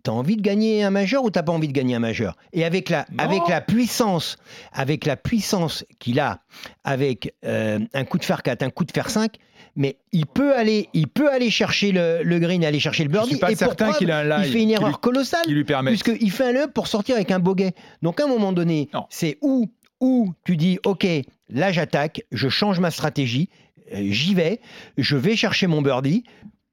tu 0.05 0.11
as 0.11 0.13
envie 0.13 0.37
de 0.37 0.43
gagner 0.43 0.83
un 0.85 0.91
majeur 0.91 1.25
ou 1.25 1.31
t'as 1.31 1.43
pas 1.43 1.53
envie 1.53 1.69
de 1.69 1.73
gagner 1.73 1.95
un 1.95 2.01
majeur? 2.01 2.37
Et 2.53 2.65
avec 2.65 2.89
la, 2.89 3.07
Non. 3.11 3.19
avec 3.25 3.49
la 3.49 3.61
puissance, 3.61 4.37
avec 4.73 5.07
la 5.07 5.17
puissance 5.17 5.85
qu'il 5.99 6.19
a, 6.21 6.41
avec 6.85 7.35
euh, 7.45 7.79
un 7.95 8.05
coup 8.05 8.19
de 8.19 8.25
fer 8.25 8.43
4, 8.43 8.63
un 8.63 8.71
coup 8.71 8.85
de 8.85 8.93
fer 8.93 9.11
5, 9.11 9.37
mais 9.77 9.97
il 10.13 10.27
peut 10.27 10.55
aller, 10.55 10.89
il 10.93 11.07
peut 11.07 11.31
aller 11.31 11.51
chercher 11.51 11.93
le, 11.93 12.23
le 12.25 12.39
green, 12.41 12.65
aller 12.65 12.81
chercher 12.81 13.05
le 13.05 13.11
Je 13.11 13.13
birdie. 13.13 13.29
suis 13.31 13.39
pas 13.39 13.53
et 13.53 13.57
certain 13.57 13.93
qu'il 13.93 14.11
a 14.11 14.19
un 14.19 14.25
live 14.25 14.47
il 14.49 14.53
fait 14.53 14.63
une 14.63 14.71
erreur 14.71 14.89
lui- 14.89 14.97
colossale. 15.01 15.43
qui 15.45 15.53
lui 15.53 15.65
permet. 15.65 15.91
Puisqu'il 15.93 16.31
fait 16.33 16.45
un 16.47 16.53
lay-up 16.53 16.73
pour 16.73 16.89
sortir 16.89 17.15
avec 17.17 17.31
un 17.31 17.39
bogey. 17.39 17.73
Donc 18.03 18.21
à 18.21 18.25
un 18.25 18.29
moment 18.29 18.53
donné, 18.53 18.89
c'est 19.09 19.39
où, 19.41 19.67
où 20.01 20.33
tu 20.45 20.57
dis, 20.57 20.79
OK, 20.85 21.07
là 21.49 21.73
j'attaque, 21.73 22.23
je 22.33 22.49
change 22.49 22.81
ma 22.81 22.91
stratégie, 22.91 23.49
euh, 23.93 24.07
j'y 24.11 24.35
vais, 24.35 24.61
je 24.97 25.17
vais 25.17 25.37
chercher 25.37 25.67
mon 25.67 25.83
birdie, 25.83 26.25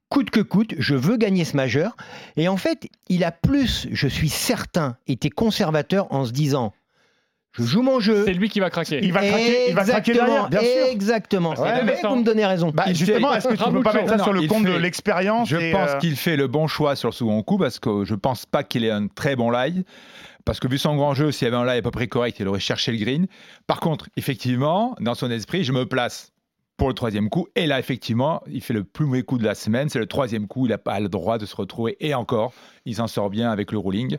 coûte 0.08 0.30
que 0.30 0.40
coûte, 0.40 0.74
je 0.78 0.94
veux 0.94 1.16
gagner 1.16 1.44
ce 1.44 1.56
majeur. 1.56 1.96
Et 2.36 2.48
en 2.48 2.56
fait, 2.56 2.88
il 3.08 3.24
a 3.24 3.32
plus, 3.32 3.88
je 3.90 4.08
suis 4.08 4.28
certain, 4.28 4.96
été 5.06 5.30
conservateur 5.30 6.12
en 6.12 6.24
se 6.24 6.32
disant, 6.32 6.72
je 7.52 7.62
joue 7.62 7.82
mon 7.82 8.00
jeu. 8.00 8.24
C'est 8.26 8.34
lui 8.34 8.50
qui 8.50 8.60
va 8.60 8.68
craquer. 8.68 9.00
Il 9.02 9.12
va 9.12 9.20
craquer, 9.20 9.68
il 9.68 9.74
va 9.74 9.84
craquer 9.84 10.12
derrière, 10.12 10.50
bien 10.50 10.60
sûr. 10.60 10.68
Exactement. 10.90 11.54
Ouais, 11.54 11.84
Mais 11.84 11.98
vous 12.02 12.16
me 12.16 12.22
donnez 12.22 12.44
raison. 12.44 12.70
Bah, 12.70 12.84
justement, 12.88 13.32
est-ce 13.32 13.48
que 13.48 13.54
tu 13.54 13.58
peux 13.58 13.64
Ramucho. 13.64 13.82
pas 13.82 13.92
mettre 13.94 14.08
ça 14.10 14.16
Non, 14.18 14.24
sur 14.24 14.32
le 14.34 14.46
compte 14.46 14.64
de 14.64 14.76
l'expérience 14.76 15.48
Je 15.48 15.56
et, 15.56 15.72
pense 15.72 15.90
euh, 15.90 15.98
qu'il 15.98 16.16
fait 16.16 16.36
le 16.36 16.48
bon 16.48 16.66
choix 16.66 16.96
sur 16.96 17.08
le 17.08 17.14
second 17.14 17.42
coup 17.42 17.56
parce 17.56 17.78
que 17.78 18.04
je 18.04 18.14
pense 18.14 18.44
pas 18.44 18.62
qu'il 18.62 18.84
ait 18.84 18.90
un 18.90 19.06
très 19.06 19.36
bon 19.36 19.50
lie. 19.50 19.84
Parce 20.46 20.60
que 20.60 20.68
vu 20.68 20.78
son 20.78 20.94
grand 20.94 21.12
jeu, 21.12 21.32
s'il 21.32 21.46
y 21.46 21.48
avait 21.48 21.56
un 21.56 21.64
lie 21.66 21.78
à 21.78 21.82
peu 21.82 21.90
près 21.90 22.06
correct, 22.06 22.38
il 22.38 22.46
aurait 22.46 22.60
cherché 22.60 22.92
le 22.92 22.98
green. 22.98 23.26
Par 23.66 23.80
contre, 23.80 24.08
effectivement, 24.16 24.94
dans 25.00 25.16
son 25.16 25.28
esprit, 25.28 25.64
je 25.64 25.72
me 25.72 25.86
place 25.86 26.32
pour 26.76 26.88
le 26.88 26.94
troisième 26.94 27.30
coup. 27.30 27.48
Et 27.56 27.66
là, 27.66 27.78
effectivement, 27.78 28.42
il 28.46 28.60
fait 28.60 28.74
le 28.74 28.84
plus 28.84 29.06
mauvais 29.06 29.22
coup 29.22 29.38
de 29.38 29.44
la 29.44 29.54
semaine. 29.54 29.88
C'est 29.88 29.98
le 29.98 30.06
troisième 30.06 30.46
coup. 30.46 30.66
Il 30.66 30.70
n'a 30.70 30.78
pas 30.78 31.00
le 31.00 31.08
droit 31.08 31.38
de 31.38 31.46
se 31.46 31.56
retrouver. 31.56 31.96
Et 32.00 32.14
encore, 32.14 32.52
il 32.84 32.96
s'en 32.96 33.06
sort 33.06 33.30
bien 33.30 33.50
avec 33.50 33.72
le 33.72 33.78
rolling, 33.78 34.16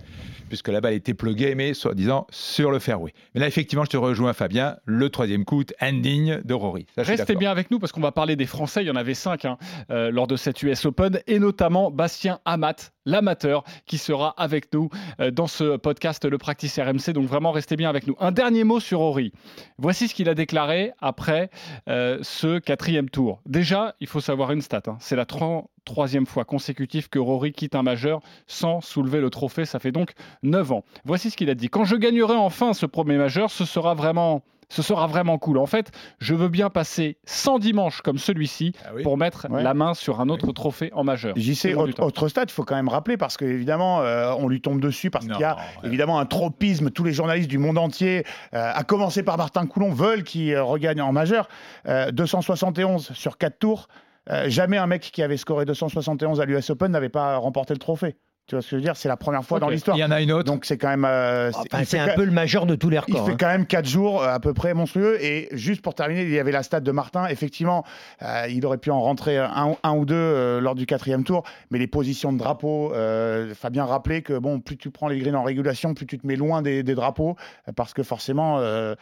puisque 0.50 0.68
la 0.68 0.82
balle 0.82 0.94
était 0.94 1.14
pluguée, 1.14 1.56
mais 1.56 1.74
soi-disant 1.74 2.28
sur 2.32 2.72
le 2.72 2.80
fairway. 2.80 3.14
Mais 3.34 3.42
là, 3.42 3.48
effectivement, 3.48 3.86
je 3.86 3.92
te 3.92 3.98
rejoins, 3.98 4.34
Fabien. 4.34 4.78
Le 4.86 5.10
troisième 5.10 5.46
coup, 5.46 5.64
indigne 5.80 6.42
de 6.44 6.54
Rory. 6.54 6.88
Ça, 6.96 7.04
Restez 7.04 7.36
bien 7.36 7.52
avec 7.52 7.72
nous 7.72 7.80
parce 7.80 7.92
qu'on 7.92 8.02
va 8.02 8.12
parler 8.12 8.36
des 8.36 8.48
Français. 8.48 8.84
Il 8.84 8.88
y 8.88 8.92
en 8.92 8.96
avait 8.96 9.14
cinq 9.14 9.46
hein, 9.46 9.58
euh, 9.92 10.12
lors 10.12 10.28
de 10.28 10.36
cette 10.36 10.62
US 10.64 10.86
Open 10.86 11.22
et 11.28 11.40
notamment 11.40 11.92
Bastien 11.92 12.40
Amat, 12.46 12.92
l'amateur, 13.08 13.64
qui 13.88 13.98
sera 13.98 14.36
avec 14.38 14.72
nous 14.74 14.90
euh, 15.20 15.32
dans 15.32 15.48
ce 15.48 15.78
podcast 15.78 16.26
Le 16.26 16.38
Practice 16.38 16.78
RMC. 16.78 17.14
Donc 17.14 17.26
vraiment, 17.26 17.52
restez 17.52 17.76
bien 17.76 17.90
avec 17.90 18.06
nous. 18.06 18.16
Un 18.20 18.32
dernier 18.32 18.64
mot 18.64 18.80
sur 18.80 19.00
Rory. 19.00 19.32
Voici 19.80 20.08
ce 20.08 20.14
qu'il 20.14 20.30
a 20.30 20.36
déclaré 20.36 20.92
après 21.00 21.50
euh, 21.88 22.20
ce 22.22 22.60
quatrième 22.60 23.10
tour. 23.10 23.42
Déjà, 23.48 23.96
il 24.02 24.08
faut 24.08 24.20
savoir 24.22 24.52
une 24.52 24.62
stat. 24.62 24.84
hein. 24.88 24.98
C'est 25.00 25.16
la 25.16 25.26
33e 25.26 26.26
fois 26.26 26.44
consécutive 26.46 27.10
que 27.10 27.18
Rory 27.20 27.54
quitte 27.54 27.76
un 27.76 27.84
majeur 27.84 28.20
sans 28.46 28.82
soulever 28.82 29.22
le 29.22 29.30
trophée. 29.30 29.66
Ça 29.66 29.80
fait 29.80 29.92
donc 29.94 30.12
9 30.44 30.72
ans. 30.74 30.84
Voici 31.06 31.30
ce 31.32 31.38
qu'il 31.38 31.50
a 31.50 31.56
dit. 31.56 31.70
Quand 31.70 31.86
je 31.86 31.96
gagnerai 31.96 32.36
enfin 32.36 32.74
ce 32.74 32.86
premier 32.86 33.18
majeur, 33.18 33.50
ce 33.50 33.66
sera 33.66 33.94
vraiment... 33.94 34.44
Ce 34.70 34.82
sera 34.82 35.08
vraiment 35.08 35.38
cool. 35.38 35.58
En 35.60 35.66
fait, 35.66 35.92
je 36.20 36.36
veux 36.36 36.50
bien 36.50 36.70
passer 36.70 37.18
100 37.26 37.60
dimanches 37.60 38.02
comme 38.02 38.18
celui-ci 38.18 38.74
Ah 38.86 38.90
oui. 38.96 39.04
pour 39.04 39.18
mettre 39.18 39.48
Ouais. 39.50 39.64
la 39.64 39.74
main 39.74 39.94
sur 39.94 40.20
un 40.20 40.28
autre 40.30 40.52
trophée 40.52 40.92
en 40.94 41.04
majeur. 41.06 41.36
JC, 41.38 41.70
Selon 41.70 41.86
du 41.86 41.94
autre, 42.00 42.28
stade, 42.28 42.50
il 42.50 42.54
faut 42.54 42.64
quand 42.66 42.76
même 42.76 42.90
rappeler 42.90 43.16
parce 43.18 43.38
qu'évidemment, 43.38 44.00
on 44.38 44.48
lui 44.50 44.60
tombe 44.62 44.82
dessus 44.82 45.10
parce 45.10 45.26
qu'il 45.26 45.40
y 45.40 45.44
a 45.44 45.56
ouais. 45.56 45.62
évidemment 45.88 46.20
un 46.20 46.26
tropisme. 46.26 46.90
Tous 46.92 47.04
les 47.06 47.14
journalistes 47.14 47.50
du 47.50 47.58
monde 47.60 47.78
entier, 47.78 48.26
euh, 48.54 48.72
à 48.74 48.84
commencer 48.84 49.24
par 49.24 49.38
Martin 49.38 49.66
Coulon, 49.68 49.92
veulent 49.92 50.24
qu'il 50.24 50.54
euh, 50.54 50.64
regagne 50.64 51.02
en 51.02 51.12
majeur. 51.14 51.48
Euh, 51.88 52.12
271 52.12 53.12
sur 53.14 53.38
4 53.38 53.60
tours. 53.60 53.88
Euh, 54.30 54.50
jamais 54.50 54.78
un 54.78 54.88
mec 54.88 55.02
qui 55.14 55.24
avait 55.24 55.38
scoré 55.38 55.64
271 55.66 56.42
à 56.42 56.46
l'US 56.46 56.70
Open 56.70 56.92
n'avait 56.92 57.08
pas 57.10 57.38
remporté 57.38 57.74
le 57.74 57.80
trophée. 57.80 58.18
Tu 58.48 58.56
vois 58.56 58.62
ce 58.62 58.68
que 58.68 58.72
je 58.72 58.76
veux 58.78 58.82
dire? 58.82 58.96
C'est 58.96 59.10
la 59.10 59.18
première 59.18 59.44
fois 59.44 59.60
dans 59.60 59.68
l'histoire. 59.68 59.98
Il 59.98 60.00
y 60.00 60.06
en 60.06 60.12
a 60.12 60.22
une 60.22 60.32
autre. 60.32 60.46
Donc 60.46 60.64
c'est 60.64 60.78
quand 60.78 60.88
même. 60.88 61.04
euh, 61.04 61.52
c'est- 61.52 61.58
Enfin, 61.58 61.80
il 61.82 61.86
c'est 61.86 61.98
fait 62.00 62.12
un 62.12 62.16
peu 62.16 62.24
le 62.24 62.32
majeur 62.32 62.66
de 62.66 62.76
tous 62.76 62.90
les 62.90 62.96
Il 62.96 63.00
records. 63.00 63.26
fait 63.26 63.34
hein. 63.34 63.38
quand 63.38 63.48
même 63.48 63.66
4 63.66 63.86
jours 63.86 64.24
euh, 64.24 64.30
à 64.34 64.40
peu 64.40 64.54
près 64.54 64.74
monstrueux. 64.74 65.18
Et 65.22 65.50
juste 65.52 65.82
pour 65.82 65.96
terminer, 65.96 66.24
il 66.24 66.30
y 66.32 66.40
avait 66.40 66.54
la 66.54 66.64
stat 66.64 66.80
de 66.80 66.92
Martin. 66.92 67.28
Effectivement, 67.28 67.84
euh, 68.22 68.48
il 68.50 68.66
aurait 68.66 68.78
pu 68.78 68.90
en 68.90 69.02
rentrer 69.02 69.38
un, 69.38 69.76
un 69.84 69.92
ou 69.98 70.06
deux 70.06 70.16
euh, 70.16 70.62
lors 70.62 70.76
du 70.76 70.86
quatrième 70.86 71.26
tour. 71.26 71.44
Mais 71.72 71.78
les 71.78 71.88
positions 71.88 72.32
de 72.32 72.38
drapeau, 72.38 72.94
euh, 72.94 73.54
Fabien 73.54 73.84
rappelait 73.84 74.22
que 74.22 74.38
bon, 74.40 74.62
plus 74.62 74.78
tu 74.78 74.92
prends 74.92 75.10
les 75.10 75.20
greens 75.20 75.36
en 75.36 75.44
régulation, 75.44 75.94
plus 75.94 76.06
tu 76.06 76.18
te 76.18 76.26
mets 76.26 76.38
loin 76.38 76.62
des, 76.62 76.84
des 76.84 76.96
drapeaux. 76.96 77.36
Parce 77.76 77.94
que 77.94 78.02
forcément, 78.02 78.60
euh, 78.60 78.96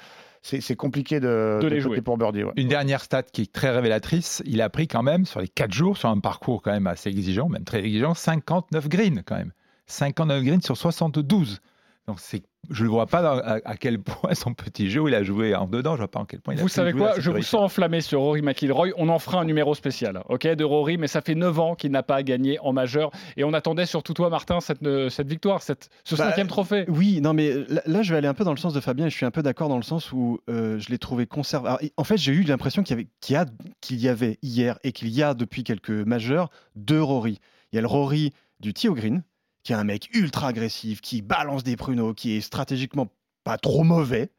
c'est 0.46 0.76
compliqué 0.76 1.20
de, 1.20 1.58
De 1.60 1.68
les 1.68 1.80
jouer. 1.80 2.02
pour 2.02 2.18
birdie. 2.18 2.44
ouais. 2.44 2.54
Une 2.56 2.68
dernière 2.68 3.02
stat 3.02 3.24
qui 3.24 3.42
est 3.44 3.52
très 3.52 3.72
révélatrice, 3.72 4.44
il 4.46 4.62
a 4.62 4.70
pris 4.70 4.88
quand 4.88 5.02
même 5.02 5.26
sur 5.26 5.42
les 5.42 5.48
4 5.48 5.72
jours, 5.74 5.98
sur 5.98 6.10
un 6.10 6.20
parcours 6.20 6.62
quand 6.62 6.72
même 6.72 6.86
assez 6.86 7.10
exigeant, 7.10 7.50
même 7.50 7.64
très 7.64 7.80
exigeant, 7.80 8.14
59 8.14 8.88
greens 8.88 9.24
quand 9.26 9.38
même. 9.38 9.52
59 9.88 10.44
greens 10.44 10.62
sur 10.64 10.78
72. 10.78 11.62
Donc 12.08 12.20
c'est, 12.20 12.44
je 12.70 12.84
ne 12.84 12.90
vois 12.90 13.08
pas 13.08 13.24
dans- 13.24 13.40
à, 13.40 13.60
à 13.66 13.78
quel 13.78 13.98
point 14.00 14.36
son 14.36 14.54
petit 14.54 14.92
jeu, 14.92 15.02
il 15.08 15.16
a 15.16 15.24
joué 15.24 15.56
en 15.56 15.66
dedans, 15.66 15.92
je 15.94 15.96
ne 15.96 15.98
vois 16.02 16.12
pas 16.12 16.20
en 16.20 16.26
quel 16.26 16.40
point 16.40 16.54
il 16.54 16.60
a 16.60 16.62
Vous 16.62 16.68
savez 16.70 16.94
quoi 16.94 17.20
Je 17.20 17.32
vous 17.32 17.42
sens 17.42 17.62
enflammé 17.64 18.00
sur 18.02 18.20
Rory 18.22 18.44
McIlroy. 18.44 18.90
On 18.98 19.10
en 19.10 19.18
fera 19.18 19.42
un 19.42 19.46
numéro 19.46 19.74
spécial, 19.74 20.22
ok, 20.30 20.46
de 20.46 20.64
Rory, 20.64 20.98
mais 20.98 21.08
ça 21.08 21.22
fait 21.22 21.34
9 21.34 21.60
ans 21.60 21.74
qu'il 21.74 21.90
n'a 21.92 22.04
pas 22.04 22.22
gagné 22.22 22.60
en 22.60 22.74
majeur. 22.74 23.10
Et 23.38 23.44
on 23.44 23.54
attendait 23.54 23.88
surtout 23.88 24.14
toi, 24.14 24.30
Martin, 24.30 24.60
cette, 24.60 24.84
euh, 24.84 25.10
cette 25.10 25.28
victoire, 25.28 25.64
cette, 25.64 25.90
ce 26.04 26.16
Bah, 26.16 26.26
cinquième 26.30 26.46
trophée. 26.48 26.86
Oui, 26.90 27.22
non, 27.22 27.34
mais 27.34 27.54
là, 27.70 27.82
là, 27.88 28.02
je 28.04 28.12
vais 28.12 28.18
aller 28.20 28.28
un 28.28 28.36
peu 28.36 28.44
dans 28.44 28.54
le 28.54 28.58
sens 28.58 28.74
de 28.76 28.80
Fabien 28.82 29.08
et 29.08 29.10
je 29.10 29.16
suis 29.16 29.26
un 29.26 29.32
peu 29.32 29.42
d'accord 29.42 29.70
dans 29.70 29.78
le 29.78 29.84
sens 29.84 30.12
où 30.12 30.40
euh, 30.48 30.78
je 30.78 30.90
l'ai 30.90 31.00
trouvé 31.00 31.26
conservateur. 31.26 31.80
En 31.98 32.04
fait, 32.04 32.18
j'ai 32.18 32.34
eu 32.34 32.44
l'impression 32.44 32.84
qu'il 32.84 32.96
y, 32.96 33.00
avait, 33.00 33.08
qu'il 33.20 33.34
y, 33.34 33.38
a- 33.38 33.46
qu'il 33.82 34.00
y 34.00 34.08
avait 34.10 34.38
hier 34.44 34.78
et 34.84 34.92
qu'il 34.92 35.10
y 35.10 35.24
a 35.24 35.34
depuis 35.34 35.64
quelques 35.64 35.90
majeurs 35.90 36.52
deux 36.76 37.02
Rory. 37.02 37.40
Il 37.72 37.78
y 37.78 37.80
a 37.80 37.82
le 37.82 37.88
Rory 37.88 38.32
du 38.60 38.74
Tio 38.76 38.94
Green, 38.94 39.24
qui 39.66 39.74
est 39.74 39.76
un 39.76 39.84
mec 39.84 40.10
ultra 40.14 40.48
agressif, 40.48 41.02
qui 41.02 41.22
balance 41.22 41.64
des 41.64 41.76
pruneaux, 41.76 42.14
qui 42.14 42.32
est 42.38 42.42
stratégiquement 42.42 43.08
pas 43.44 43.58
trop 43.58 43.84
mauvais, 43.84 44.32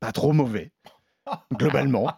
pas 0.00 0.10
trop 0.10 0.32
mauvais, 0.32 0.72
globalement. 1.52 2.10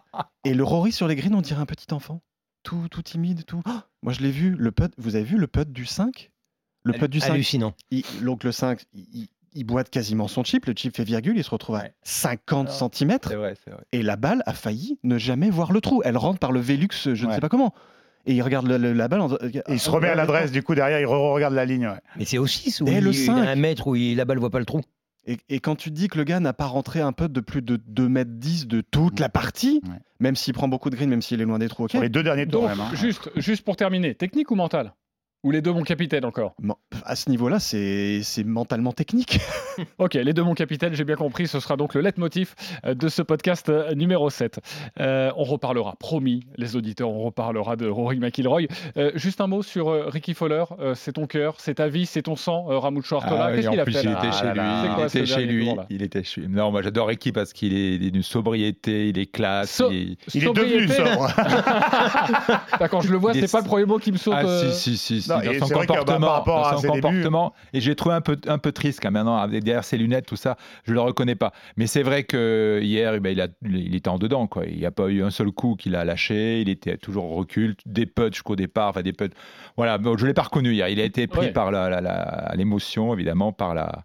Et 0.45 0.53
le 0.53 0.63
Rory 0.63 0.91
sur 0.91 1.07
les 1.07 1.15
greens, 1.15 1.35
on 1.35 1.41
dirait 1.41 1.61
un 1.61 1.65
petit 1.65 1.93
enfant, 1.93 2.21
tout, 2.63 2.87
tout 2.89 3.01
timide, 3.01 3.45
tout. 3.45 3.61
Oh, 3.67 3.79
moi, 4.01 4.13
je 4.13 4.21
l'ai 4.21 4.31
vu, 4.31 4.55
le 4.57 4.71
putt, 4.71 4.91
vous 4.97 5.15
avez 5.15 5.25
vu 5.25 5.37
le 5.37 5.47
putt 5.47 5.71
du 5.71 5.85
5 5.85 6.31
Le 6.83 6.93
putt 6.93 7.09
du 7.11 7.19
5 7.19 7.31
Hallucinant. 7.31 7.73
il- 7.91 8.03
donc 8.23 8.43
le 8.43 8.51
5, 8.51 8.83
il, 8.93 9.05
il- 9.13 9.27
il 9.55 9.65
boite 9.65 9.91
quasiment 9.91 10.27
son 10.27 10.43
chip, 10.43 10.65
le 10.65 10.73
chip 10.75 10.95
fait 10.95 11.03
virgule, 11.03 11.37
il 11.37 11.43
se 11.43 11.49
retrouve 11.51 11.75
à 11.75 11.81
Ouais. 11.83 11.93
50 12.01 12.69
Ah. 12.71 12.89
cm 12.89 13.17
vrai, 13.23 13.35
vrai. 13.67 13.83
et 13.91 14.01
la 14.01 14.15
balle 14.15 14.41
a 14.47 14.53
failli 14.53 14.97
ne 15.03 15.17
jamais 15.19 15.51
voir 15.51 15.71
le 15.71 15.79
trou. 15.79 16.01
Elle 16.03 16.17
rentre 16.17 16.39
par 16.39 16.51
le 16.51 16.59
Velux, 16.59 16.87
je 17.13 17.25
ne 17.27 17.31
sais 17.33 17.39
pas 17.39 17.49
comment. 17.49 17.73
Et 18.25 18.33
il 18.33 18.41
regarde 18.41 18.67
le- 18.67 18.77
le- 18.77 18.93
la 18.93 19.07
balle. 19.07 19.21
en- 19.21 19.33
Et 19.35 19.61
il 19.67 19.79
se 19.79 19.89
remet 19.89 20.07
à 20.07 20.15
l'adresse, 20.15 20.51
du 20.51 20.63
coup, 20.63 20.75
derrière, 20.75 20.99
il 20.99 21.05
re- 21.05 21.33
regarde 21.33 21.53
la 21.53 21.65
ligne. 21.65 21.87
ouais. 21.87 21.99
Mais 22.17 22.25
c'est 22.25 22.37
aussi 22.37 22.69
Et 22.87 22.91
il, 22.97 23.03
le 23.03 23.11
il 23.13 23.21
a 23.29 23.35
5. 23.35 23.37
un 23.47 23.55
mètre 23.55 23.87
où 23.87 23.95
il, 23.95 24.15
la 24.15 24.25
balle 24.25 24.39
voit 24.39 24.49
pas 24.49 24.59
le 24.59 24.65
trou. 24.65 24.81
Et, 25.25 25.37
et 25.49 25.59
quand 25.59 25.75
tu 25.75 25.89
dis 25.91 26.07
que 26.09 26.17
le 26.17 26.23
gars 26.25 26.39
n'a 26.41 26.51
pas 26.53 26.65
rentré 26.65 26.99
un 26.99 27.11
putt 27.13 27.31
de 27.31 27.39
plus 27.41 27.61
de 27.61 27.77
2 27.87 28.09
mètres 28.09 28.31
10 28.33 28.67
de 28.67 28.81
toute 28.81 29.19
la 29.21 29.29
partie, 29.29 29.81
Ouais. 29.85 29.95
même 30.19 30.35
s'il 30.35 30.53
prend 30.53 30.67
beaucoup 30.67 30.89
de 30.89 30.95
green, 30.95 31.09
même 31.09 31.21
s'il 31.21 31.39
est 31.41 31.45
loin 31.45 31.59
des 31.59 31.69
trous, 31.69 31.85
ok. 31.85 31.91
Sur 31.91 32.01
les 32.01 32.09
deux 32.09 32.23
derniers 32.23 32.45
tours, 32.47 32.61
Donc, 32.63 32.71
même. 32.71 32.79
hein. 32.81 32.89
juste, 32.93 33.29
juste 33.37 33.63
pour 33.63 33.75
terminer, 33.77 34.15
technique 34.15 34.51
ou 34.51 34.55
mental? 34.55 34.93
Ou 35.43 35.51
les 35.51 35.61
deux, 35.61 35.73
mon 35.73 35.83
capitaine, 35.83 36.23
encore 36.23 36.55
Bon, 36.59 36.75
à 37.05 37.15
ce 37.17 37.29
niveau-là, 37.29 37.59
c'est 37.59 38.21
c'est 38.23 38.45
mentalement 38.45 38.93
technique. 38.93 39.39
Ok, 39.97 40.13
les 40.13 40.33
deux, 40.33 40.43
mon 40.43 40.53
capitaine, 40.53 40.93
j'ai 40.93 41.03
bien 41.03 41.15
compris. 41.15 41.47
Ce 41.47 41.59
sera 41.59 41.75
donc 41.77 41.95
le 41.95 42.01
leitmotiv 42.01 42.53
euh, 42.85 42.93
de 42.93 43.07
ce 43.09 43.23
podcast 43.23 43.69
euh, 43.69 43.95
numéro 43.95 44.29
7. 44.29 44.59
Euh, 44.99 45.31
on 45.35 45.43
reparlera, 45.43 45.95
promis, 45.99 46.45
les 46.57 46.75
auditeurs, 46.75 47.09
on 47.09 47.23
reparlera 47.23 47.75
de 47.75 47.87
Rory 47.87 48.19
McIlroy. 48.19 48.67
Euh, 48.97 49.09
juste 49.15 49.41
un 49.41 49.47
mot 49.47 49.63
sur 49.63 49.87
euh, 49.89 50.09
Ricky 50.09 50.35
Fowler. 50.35 50.63
Euh, 50.79 50.93
c'est 50.93 51.13
ton 51.13 51.25
cœur, 51.25 51.55
c'est 51.57 51.73
ta 51.75 51.87
vie, 51.87 52.05
c'est 52.05 52.21
ton 52.21 52.35
sang, 52.35 52.67
euh, 52.69 52.77
Ramucho 52.77 53.15
Artola. 53.15 53.45
Ah 53.45 53.55
Qu'est-ce 53.55 53.67
en 53.67 53.71
qu'il 53.71 53.79
a 53.79 53.83
plus, 53.85 53.93
fait 53.93 54.03
il 54.03 54.11
était 54.11 54.19
Ah 54.27 54.31
chez 54.31 54.45
là 54.45 54.53
lui. 54.53 54.61
Il 55.01 55.03
était 55.07 55.25
chez 55.25 55.45
lui. 55.47 55.65
tour, 55.65 55.75
là 55.77 55.85
Il 55.89 56.03
était 56.03 56.23
chez 56.23 56.41
lui. 56.41 56.49
Non, 56.49 56.69
moi 56.71 56.83
j'adore 56.83 57.07
Ricky 57.07 57.31
parce 57.31 57.51
qu'il 57.51 57.73
est 57.75 57.97
d'une 57.97 58.21
sobriété, 58.21 59.09
il 59.09 59.17
est 59.17 59.25
classe. 59.25 59.71
So- 59.71 59.89
il 59.91 60.11
est- 60.11 60.35
Il 60.35 60.43
est 60.47 60.53
devenu 60.53 60.87
sobre. 60.87 61.33
Ah, 62.79 62.87
Quand 62.89 63.01
je 63.01 63.11
le 63.11 63.17
vois, 63.17 63.33
c'est 63.33 63.39
est- 63.39 63.51
pas 63.51 63.61
le 63.61 63.65
premier 63.67 63.85
mot 63.85 63.97
qui 63.97 64.11
me 64.11 64.17
saute. 64.17 64.35
Ah 64.37 64.45
euh, 64.45 64.71
si 64.71 64.95
si 64.95 64.97
si. 64.97 65.21
si. 65.23 65.29
Dans 65.41 65.51
et 65.51 65.59
son 65.59 65.65
c'est 65.67 65.73
vrai 65.73 65.85
que, 65.87 65.91
bah, 65.93 65.99
comportement. 65.99 66.27
par 66.27 66.35
rapport 66.35 66.67
à 66.67 66.75
débuts- 66.75 66.87
comportement. 67.01 67.53
Et 67.73 67.81
j'ai 67.81 67.95
trouvé 67.95 68.15
un 68.15 68.21
peu, 68.21 68.37
un 68.47 68.57
peu 68.57 68.71
triste 68.71 68.99
quand 69.01 69.11
maintenant, 69.11 69.37
avec- 69.37 69.63
derrière 69.63 69.83
ses 69.83 69.97
lunettes, 69.97 70.25
tout 70.25 70.35
ça, 70.35 70.57
je 70.83 70.93
le 70.93 70.99
reconnais 71.01 71.35
pas. 71.35 71.51
Mais 71.77 71.87
c'est 71.87 72.03
vrai 72.03 72.23
que 72.23 72.79
hier, 72.81 73.13
eh 73.15 73.19
ben, 73.19 73.29
il, 73.31 73.41
a, 73.41 73.47
il 73.67 73.95
était 73.95 74.09
en 74.09 74.17
dedans. 74.17 74.47
Quoi. 74.47 74.65
Il 74.65 74.77
n'y 74.77 74.85
a 74.85 74.91
pas 74.91 75.07
eu 75.07 75.23
un 75.23 75.29
seul 75.31 75.51
coup 75.51 75.75
qu'il 75.75 75.95
a 75.95 76.03
lâché. 76.05 76.61
Il 76.61 76.69
était 76.69 76.97
toujours 76.97 77.25
au 77.31 77.35
recul, 77.35 77.75
des 77.85 78.05
putts 78.05 78.33
jusqu'au 78.33 78.55
départ. 78.55 78.89
Enfin, 78.89 79.01
des 79.01 79.13
putts. 79.13 79.33
Voilà, 79.77 79.97
bon, 79.97 80.17
je 80.17 80.23
ne 80.23 80.27
l'ai 80.27 80.33
pas 80.33 80.43
reconnu 80.43 80.73
hier. 80.73 80.87
Il 80.89 80.99
a 80.99 81.03
été 81.03 81.27
pris 81.27 81.47
Ouais. 81.47 81.51
par 81.51 81.71
la- 81.71 81.89
la- 81.89 82.01
la- 82.01 82.51
l'émotion, 82.55 83.13
évidemment, 83.13 83.51
par 83.51 83.73
la. 83.73 84.03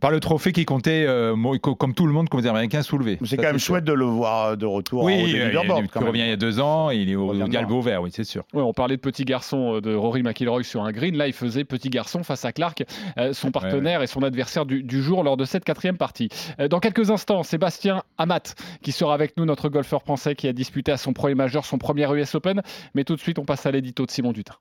Par 0.00 0.10
le 0.10 0.20
trophée 0.20 0.52
qui 0.52 0.64
comptait, 0.64 1.04
euh, 1.06 1.34
comme 1.58 1.94
tout 1.94 2.06
le 2.06 2.12
monde, 2.12 2.28
comme 2.28 2.40
les 2.40 2.46
Américains, 2.46 2.82
soulevé. 2.82 3.18
C'est 3.24 3.36
quand 3.36 3.44
même 3.44 3.58
sûr. 3.58 3.74
chouette 3.74 3.84
de 3.84 3.92
le 3.92 4.04
voir 4.04 4.56
de 4.56 4.66
retour 4.66 5.04
Oui, 5.04 5.14
au 5.14 5.16
euh, 5.18 5.28
il, 5.28 5.36
il 5.36 6.04
revient 6.04 6.22
il 6.22 6.28
y 6.28 6.32
a 6.32 6.36
deux 6.36 6.60
ans, 6.60 6.90
il 6.90 7.10
est 7.10 7.16
au, 7.16 7.32
loin. 7.32 7.80
vert, 7.80 8.02
oui, 8.02 8.10
c'est 8.12 8.24
sûr. 8.24 8.44
Ouais, 8.52 8.62
on 8.62 8.72
parlait 8.72 8.96
de 8.96 9.00
petit 9.00 9.24
garçon 9.24 9.76
euh, 9.76 9.80
de 9.80 9.94
Rory 9.94 10.22
McIlroy 10.22 10.62
sur 10.64 10.82
un 10.82 10.92
green. 10.92 11.16
Là, 11.16 11.26
il 11.26 11.32
faisait 11.32 11.64
petit 11.64 11.90
garçon 11.90 12.22
face 12.22 12.44
à 12.44 12.52
Clark, 12.52 12.84
euh, 13.18 13.32
son 13.32 13.50
partenaire 13.50 14.02
et 14.02 14.06
son 14.06 14.22
adversaire 14.22 14.66
du, 14.66 14.82
du 14.82 15.02
jour 15.02 15.22
lors 15.22 15.36
de 15.36 15.44
cette 15.44 15.64
quatrième 15.64 15.96
partie. 15.96 16.28
Euh, 16.60 16.68
dans 16.68 16.80
quelques 16.80 17.10
instants, 17.10 17.42
Sébastien 17.42 18.02
Amat 18.18 18.54
qui 18.82 18.92
sera 18.92 19.14
avec 19.14 19.36
nous, 19.36 19.44
notre 19.44 19.68
golfeur 19.68 20.02
français 20.02 20.34
qui 20.34 20.48
a 20.48 20.52
disputé 20.52 20.92
à 20.92 20.96
son 20.96 21.12
premier 21.12 21.34
majeur, 21.34 21.64
son 21.64 21.78
premier 21.78 22.06
US 22.12 22.34
Open. 22.34 22.62
Mais 22.94 23.04
tout 23.04 23.14
de 23.14 23.20
suite, 23.20 23.38
on 23.38 23.44
passe 23.44 23.66
à 23.66 23.70
l'édito 23.70 24.06
de 24.06 24.10
Simon 24.10 24.32
Dutin. 24.32 24.54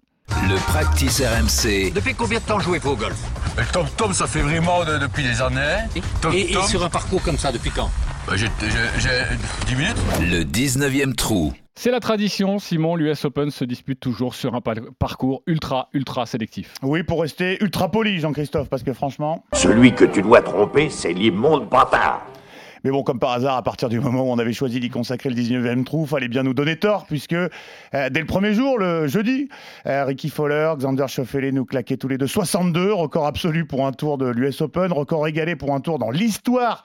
Le 0.49 0.55
practice 0.71 1.21
RMC. 1.21 1.91
Depuis 1.93 2.13
combien 2.13 2.39
de 2.39 2.43
temps 2.43 2.59
jouez-vous 2.59 2.91
au 2.91 2.95
golf 2.95 3.17
Tom 3.73 3.85
Tom, 3.97 4.13
ça 4.13 4.27
fait 4.27 4.39
vraiment 4.41 4.83
de- 4.85 4.97
depuis 4.97 5.23
des 5.23 5.41
années. 5.41 5.77
Tom 6.21 6.33
et, 6.33 6.51
et 6.51 6.53
Tom, 6.53 6.63
sur 6.63 6.83
un 6.83 6.89
parcours 6.89 7.21
comme 7.21 7.37
ça, 7.37 7.51
depuis 7.51 7.69
quand 7.71 7.89
bah, 8.27 8.33
j'ai 8.35 8.47
j'ai- 8.61 8.99
j'ai 8.99 9.65
10 9.67 9.75
minutes. 9.75 9.97
Le 10.21 10.43
19e 10.43 11.13
trou. 11.15 11.53
C'est 11.75 11.91
la 11.91 11.99
tradition, 11.99 12.59
Simon, 12.59 12.95
l'US 12.95 13.25
Open 13.25 13.49
se 13.49 13.65
dispute 13.65 13.99
toujours 13.99 14.35
sur 14.35 14.55
un 14.55 14.61
par- 14.61 14.75
parcours 14.99 15.41
ultra, 15.47 15.89
ultra 15.93 16.25
sélectif. 16.25 16.73
Oui, 16.83 17.03
pour 17.03 17.21
rester 17.21 17.57
ultra 17.61 17.89
poli, 17.89 18.19
Jean-Christophe, 18.19 18.69
parce 18.69 18.83
que 18.83 18.93
franchement. 18.93 19.43
Celui 19.53 19.93
que 19.93 20.05
tu 20.05 20.21
dois 20.21 20.41
tromper, 20.41 20.89
c'est 20.89 21.13
l'immonde 21.13 21.67
bâtard. 21.69 22.25
Mais 22.83 22.89
bon, 22.89 23.03
comme 23.03 23.19
par 23.19 23.31
hasard, 23.31 23.57
à 23.57 23.61
partir 23.61 23.89
du 23.89 23.99
moment 23.99 24.23
où 24.23 24.31
on 24.31 24.39
avait 24.39 24.53
choisi 24.53 24.79
d'y 24.79 24.89
consacrer 24.89 25.29
le 25.29 25.35
19e 25.35 25.83
trou, 25.83 26.05
fallait 26.07 26.27
bien 26.27 26.41
nous 26.41 26.55
donner 26.55 26.77
tort, 26.77 27.05
puisque 27.05 27.33
euh, 27.33 27.49
dès 27.93 28.19
le 28.19 28.25
premier 28.25 28.53
jour, 28.53 28.79
le 28.79 29.07
jeudi, 29.07 29.49
euh, 29.85 30.05
Ricky 30.05 30.29
Fowler, 30.29 30.73
Xander 30.77 31.07
Schauffele 31.07 31.51
nous 31.51 31.65
claquaient 31.65 31.97
tous 31.97 32.07
les 32.07 32.17
deux 32.17 32.27
62, 32.27 32.91
record 32.91 33.27
absolu 33.27 33.65
pour 33.65 33.85
un 33.85 33.91
tour 33.91 34.17
de 34.17 34.27
l'US 34.27 34.61
Open, 34.61 34.91
record 34.91 35.27
égalé 35.27 35.55
pour 35.55 35.75
un 35.75 35.79
tour 35.79 35.99
dans 35.99 36.09
l'histoire 36.09 36.83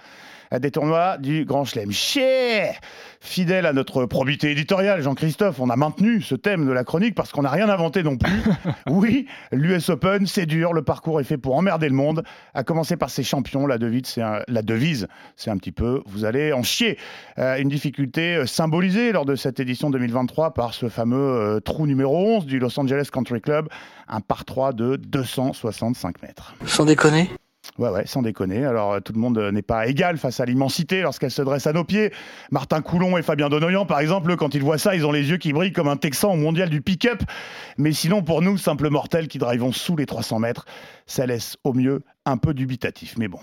euh, 0.52 0.58
des 0.58 0.70
tournois 0.70 1.18
du 1.18 1.44
Grand 1.44 1.64
Chelem. 1.64 1.92
Cher 1.92 2.80
Fidèle 3.20 3.66
à 3.66 3.72
notre 3.72 4.06
probité 4.06 4.52
éditoriale, 4.52 5.02
Jean-Christophe, 5.02 5.58
on 5.58 5.68
a 5.68 5.76
maintenu 5.76 6.22
ce 6.22 6.34
thème 6.34 6.66
de 6.66 6.72
la 6.72 6.84
chronique 6.84 7.14
parce 7.14 7.32
qu'on 7.32 7.42
n'a 7.42 7.50
rien 7.50 7.68
inventé 7.68 8.02
non 8.02 8.16
plus. 8.16 8.42
oui, 8.88 9.26
l'US 9.50 9.88
Open, 9.88 10.26
c'est 10.26 10.46
dur, 10.46 10.72
le 10.72 10.82
parcours 10.82 11.20
est 11.20 11.24
fait 11.24 11.36
pour 11.36 11.56
emmerder 11.56 11.88
le 11.88 11.94
monde, 11.94 12.22
à 12.54 12.62
commencer 12.62 12.96
par 12.96 13.10
ses 13.10 13.24
champions. 13.24 13.66
La 13.66 13.78
devise, 13.78 14.06
c'est 14.06 14.22
un, 14.22 14.42
la 14.46 14.62
devise, 14.62 15.08
c'est 15.36 15.50
un 15.50 15.56
petit 15.56 15.72
peu, 15.72 16.02
vous 16.06 16.24
allez 16.24 16.52
en 16.52 16.62
chier. 16.62 16.98
Euh, 17.38 17.56
une 17.58 17.68
difficulté 17.68 18.36
euh, 18.36 18.46
symbolisée 18.46 19.12
lors 19.12 19.24
de 19.24 19.34
cette 19.34 19.60
édition 19.60 19.90
2023 19.90 20.54
par 20.54 20.74
ce 20.74 20.88
fameux 20.88 21.16
euh, 21.16 21.60
trou 21.60 21.86
numéro 21.86 22.16
11 22.36 22.46
du 22.46 22.58
Los 22.58 22.78
Angeles 22.78 23.08
Country 23.12 23.40
Club, 23.40 23.68
un 24.08 24.20
par 24.20 24.44
3 24.44 24.72
de 24.72 24.96
265 24.96 26.22
mètres. 26.22 26.54
Sans 26.64 26.84
déconner 26.84 27.28
Ouais, 27.78 27.90
ouais, 27.90 28.06
sans 28.06 28.22
déconner. 28.22 28.64
Alors, 28.64 28.94
euh, 28.94 29.00
tout 29.00 29.12
le 29.12 29.20
monde 29.20 29.38
euh, 29.38 29.52
n'est 29.52 29.62
pas 29.62 29.86
égal 29.86 30.18
face 30.18 30.40
à 30.40 30.44
l'immensité 30.44 31.02
lorsqu'elle 31.02 31.30
se 31.30 31.42
dresse 31.42 31.66
à 31.66 31.72
nos 31.72 31.84
pieds. 31.84 32.12
Martin 32.50 32.80
Coulon 32.80 33.16
et 33.18 33.22
Fabien 33.22 33.48
Donoyan, 33.48 33.86
par 33.86 34.00
exemple, 34.00 34.36
quand 34.36 34.54
ils 34.54 34.62
voient 34.62 34.78
ça, 34.78 34.94
ils 34.94 35.04
ont 35.04 35.12
les 35.12 35.28
yeux 35.30 35.36
qui 35.36 35.52
brillent 35.52 35.72
comme 35.72 35.88
un 35.88 35.96
Texan 35.96 36.32
au 36.32 36.36
mondial 36.36 36.70
du 36.70 36.80
pick-up. 36.80 37.22
Mais 37.76 37.92
sinon, 37.92 38.22
pour 38.22 38.42
nous, 38.42 38.56
simples 38.58 38.88
mortels 38.88 39.28
qui 39.28 39.38
drivons 39.38 39.72
sous 39.72 39.96
les 39.96 40.06
300 40.06 40.38
mètres, 40.38 40.66
ça 41.06 41.26
laisse 41.26 41.56
au 41.64 41.72
mieux 41.72 42.02
un 42.24 42.36
peu 42.36 42.54
dubitatif. 42.54 43.14
Mais 43.18 43.28
bon. 43.28 43.38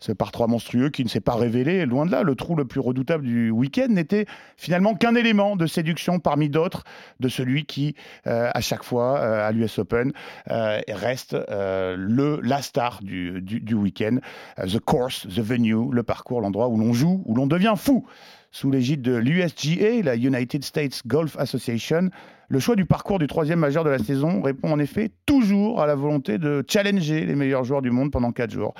Ce 0.00 0.12
par 0.12 0.30
3 0.30 0.46
monstrueux 0.46 0.90
qui 0.90 1.02
ne 1.02 1.08
s'est 1.08 1.20
pas 1.20 1.34
révélé, 1.34 1.84
loin 1.84 2.06
de 2.06 2.12
là, 2.12 2.22
le 2.22 2.36
trou 2.36 2.54
le 2.54 2.64
plus 2.64 2.78
redoutable 2.78 3.24
du 3.24 3.50
week-end 3.50 3.88
n'était 3.88 4.26
finalement 4.56 4.94
qu'un 4.94 5.16
élément 5.16 5.56
de 5.56 5.66
séduction 5.66 6.20
parmi 6.20 6.48
d'autres 6.48 6.84
de 7.18 7.28
celui 7.28 7.64
qui, 7.64 7.96
euh, 8.28 8.50
à 8.54 8.60
chaque 8.60 8.84
fois, 8.84 9.18
euh, 9.18 9.48
à 9.48 9.50
l'US 9.50 9.78
Open, 9.78 10.12
euh, 10.50 10.80
reste 10.88 11.36
le, 11.50 12.40
la 12.42 12.62
star 12.62 13.00
du, 13.02 13.42
du, 13.42 13.60
du 13.60 13.74
week-end. 13.74 14.18
The 14.58 14.78
course, 14.78 15.26
the 15.26 15.40
venue, 15.40 15.92
le 15.92 16.02
parcours, 16.04 16.40
l'endroit 16.40 16.68
où 16.68 16.76
l'on 16.76 16.92
joue, 16.92 17.22
où 17.26 17.34
l'on 17.34 17.46
devient 17.46 17.74
fou. 17.76 18.06
Sous 18.50 18.70
l'égide 18.70 19.02
de 19.02 19.14
l'USGA, 19.14 20.02
la 20.02 20.16
United 20.16 20.64
States 20.64 21.02
Golf 21.06 21.36
Association, 21.38 22.10
le 22.48 22.60
choix 22.60 22.76
du 22.76 22.86
parcours 22.86 23.18
du 23.18 23.26
troisième 23.26 23.58
majeur 23.58 23.84
de 23.84 23.90
la 23.90 23.98
saison 23.98 24.40
répond 24.40 24.72
en 24.72 24.78
effet 24.78 25.10
toujours 25.26 25.82
à 25.82 25.86
la 25.86 25.94
volonté 25.94 26.38
de 26.38 26.64
challenger 26.66 27.26
les 27.26 27.34
meilleurs 27.34 27.64
joueurs 27.64 27.82
du 27.82 27.90
monde 27.90 28.10
pendant 28.10 28.32
quatre 28.32 28.52
jours. 28.52 28.72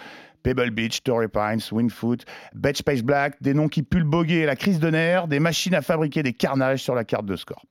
Pebble 0.48 0.70
Beach, 0.70 1.02
Torrey 1.02 1.28
Pines, 1.28 1.60
Wingfoot, 1.70 2.24
Betch 2.54 2.82
Pace 2.82 3.02
Black, 3.02 3.34
des 3.42 3.52
noms 3.52 3.68
qui 3.68 3.82
puent 3.82 3.98
le 3.98 4.06
boguer 4.06 4.36
et 4.36 4.46
la 4.46 4.56
crise 4.56 4.80
de 4.80 4.88
nerfs, 4.88 5.28
des 5.28 5.40
machines 5.40 5.74
à 5.74 5.82
fabriquer 5.82 6.22
des 6.22 6.32
carnages 6.32 6.82
sur 6.82 6.94
la 6.94 7.04
carte 7.04 7.26
de 7.26 7.36
score. 7.36 7.66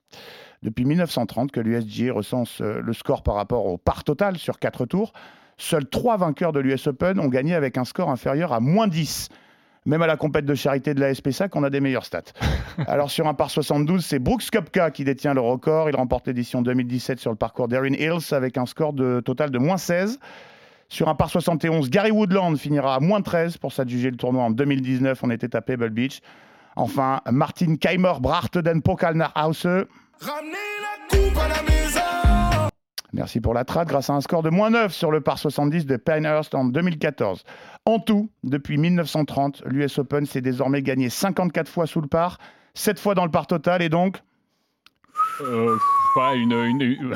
Depuis 0.61 0.85
1930 0.85 1.51
que 1.51 1.59
l'USGA 1.59 2.13
recense 2.13 2.61
euh, 2.61 2.79
le 2.83 2.93
score 2.93 3.23
par 3.23 3.33
rapport 3.33 3.65
au 3.65 3.79
par 3.79 4.03
total 4.03 4.37
sur 4.37 4.59
quatre 4.59 4.85
tours, 4.85 5.11
seuls 5.57 5.89
trois 5.89 6.17
vainqueurs 6.17 6.51
de 6.51 6.59
l'US 6.59 6.85
Open 6.85 7.19
ont 7.19 7.29
gagné 7.29 7.55
avec 7.55 7.79
un 7.79 7.83
score 7.83 8.11
inférieur 8.11 8.53
à 8.53 8.59
moins 8.59 8.87
10. 8.87 9.29
Même 9.87 10.03
à 10.03 10.07
la 10.07 10.15
compète 10.15 10.45
de 10.45 10.53
charité 10.53 10.93
de 10.93 10.99
la 10.99 11.15
SPSAC, 11.15 11.55
on 11.55 11.63
a 11.63 11.71
des 11.71 11.79
meilleures 11.79 12.05
stats. 12.05 12.21
Alors 12.85 13.09
sur 13.09 13.25
un 13.25 13.33
par 13.33 13.49
72, 13.49 14.05
c'est 14.05 14.19
Brooks 14.19 14.51
Koepka 14.51 14.91
qui 14.91 15.03
détient 15.03 15.33
le 15.33 15.41
record. 15.41 15.89
Il 15.89 15.95
remporte 15.95 16.27
l'édition 16.27 16.61
2017 16.61 17.19
sur 17.19 17.31
le 17.31 17.37
parcours 17.37 17.69
d'Erin 17.69 17.93
Hills 17.93 18.35
avec 18.35 18.55
un 18.59 18.67
score 18.67 18.93
de, 18.93 19.19
total 19.19 19.49
de 19.49 19.57
moins 19.57 19.77
16. 19.77 20.19
Sur 20.89 21.09
un 21.09 21.15
par 21.15 21.29
71, 21.29 21.89
Gary 21.89 22.11
Woodland 22.11 22.55
finira 22.57 22.95
à 22.95 22.99
moins 22.99 23.21
13 23.21 23.57
pour 23.57 23.73
s'adjuger 23.73 24.09
le 24.09 24.17
tournoi 24.17 24.43
en 24.43 24.51
2019. 24.51 25.21
On 25.23 25.29
était 25.29 25.55
à 25.55 25.61
Pebble 25.61 25.89
Beach. 25.89 26.21
Enfin, 26.75 27.21
Martin 27.29 27.75
Keimer 27.75 28.13
brachte 28.21 28.57
den 28.57 28.81
Pokal 28.81 29.15
nach 29.15 29.33
Hause. 29.35 29.85
Merci 33.13 33.41
pour 33.41 33.53
la 33.53 33.63
trad, 33.65 33.87
grâce 33.87 34.09
à 34.09 34.13
un 34.13 34.21
score 34.21 34.43
de 34.43 34.49
moins 34.49 34.69
9 34.69 34.93
sur 34.93 35.11
le 35.11 35.21
par 35.21 35.39
70 35.39 35.85
de 35.85 35.97
Pinehurst 35.97 36.53
en 36.53 36.65
2014. 36.65 37.43
En 37.85 37.99
tout, 37.99 38.29
depuis 38.43 38.77
1930, 38.77 39.63
l'US 39.65 39.97
Open 39.97 40.25
s'est 40.25 40.41
désormais 40.41 40.81
gagné 40.83 41.09
54 41.09 41.67
fois 41.69 41.87
sous 41.87 42.01
le 42.01 42.07
par, 42.07 42.37
7 42.75 42.99
fois 42.99 43.15
dans 43.15 43.25
le 43.25 43.31
par 43.31 43.47
total 43.47 43.81
et 43.81 43.89
donc? 43.89 44.17
Euh, 45.41 45.75
pas 46.15 46.35
une. 46.35 46.51
une- 46.51 46.81
une- 46.81 47.15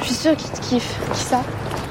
Je 0.00 0.04
suis 0.04 0.14
sûre 0.14 0.36
qu'il 0.36 0.50
te 0.50 0.60
kiffe. 0.60 0.98
Qui 1.12 1.20
ça? 1.20 1.42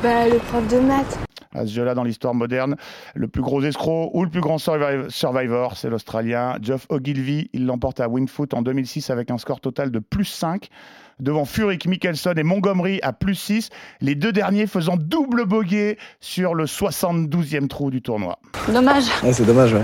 Bah, 0.03 0.27
le 0.27 0.38
prof 0.38 0.67
de 0.67 0.79
maths. 0.79 1.17
à 1.55 1.65
ce 1.65 1.71
jeu-là 1.73 1.95
dans 1.95 2.03
l'histoire 2.03 2.33
moderne, 2.36 2.75
le 3.15 3.27
plus 3.27 3.41
gros 3.41 3.63
escroc 3.63 4.12
ou 4.13 4.23
le 4.23 4.29
plus 4.29 4.41
grand 4.41 4.57
surviv- 4.57 5.10
survivor, 5.10 5.75
c'est 5.75 5.89
l'Australien 5.89 6.55
Geoff 6.62 6.86
Ogilvy. 6.89 7.49
Il 7.53 7.65
l'emporte 7.65 7.99
à 7.99 8.07
Wingfoot 8.07 8.53
en 8.53 8.62
2006 8.62 9.10
avec 9.10 9.31
un 9.31 9.38
score 9.39 9.60
total 9.60 9.89
de 9.89 9.99
plus 9.99 10.25
5, 10.25 10.69
devant 11.19 11.45
Furyk, 11.45 11.88
Mickelson 11.88 12.33
et 12.38 12.43
Montgomery 12.43 12.99
à 13.01 13.12
plus 13.12 13.36
6, 13.36 13.69
les 14.01 14.13
deux 14.13 14.31
derniers 14.31 14.67
faisant 14.67 14.97
double 14.97 15.45
bogey 15.45 15.97
sur 16.19 16.53
le 16.53 16.65
72e 16.65 17.67
trou 17.67 17.89
du 17.89 18.01
tournoi. 18.03 18.38
Dommage. 18.71 19.05
c'est 19.31 19.45
dommage, 19.45 19.73
ouais. 19.73 19.81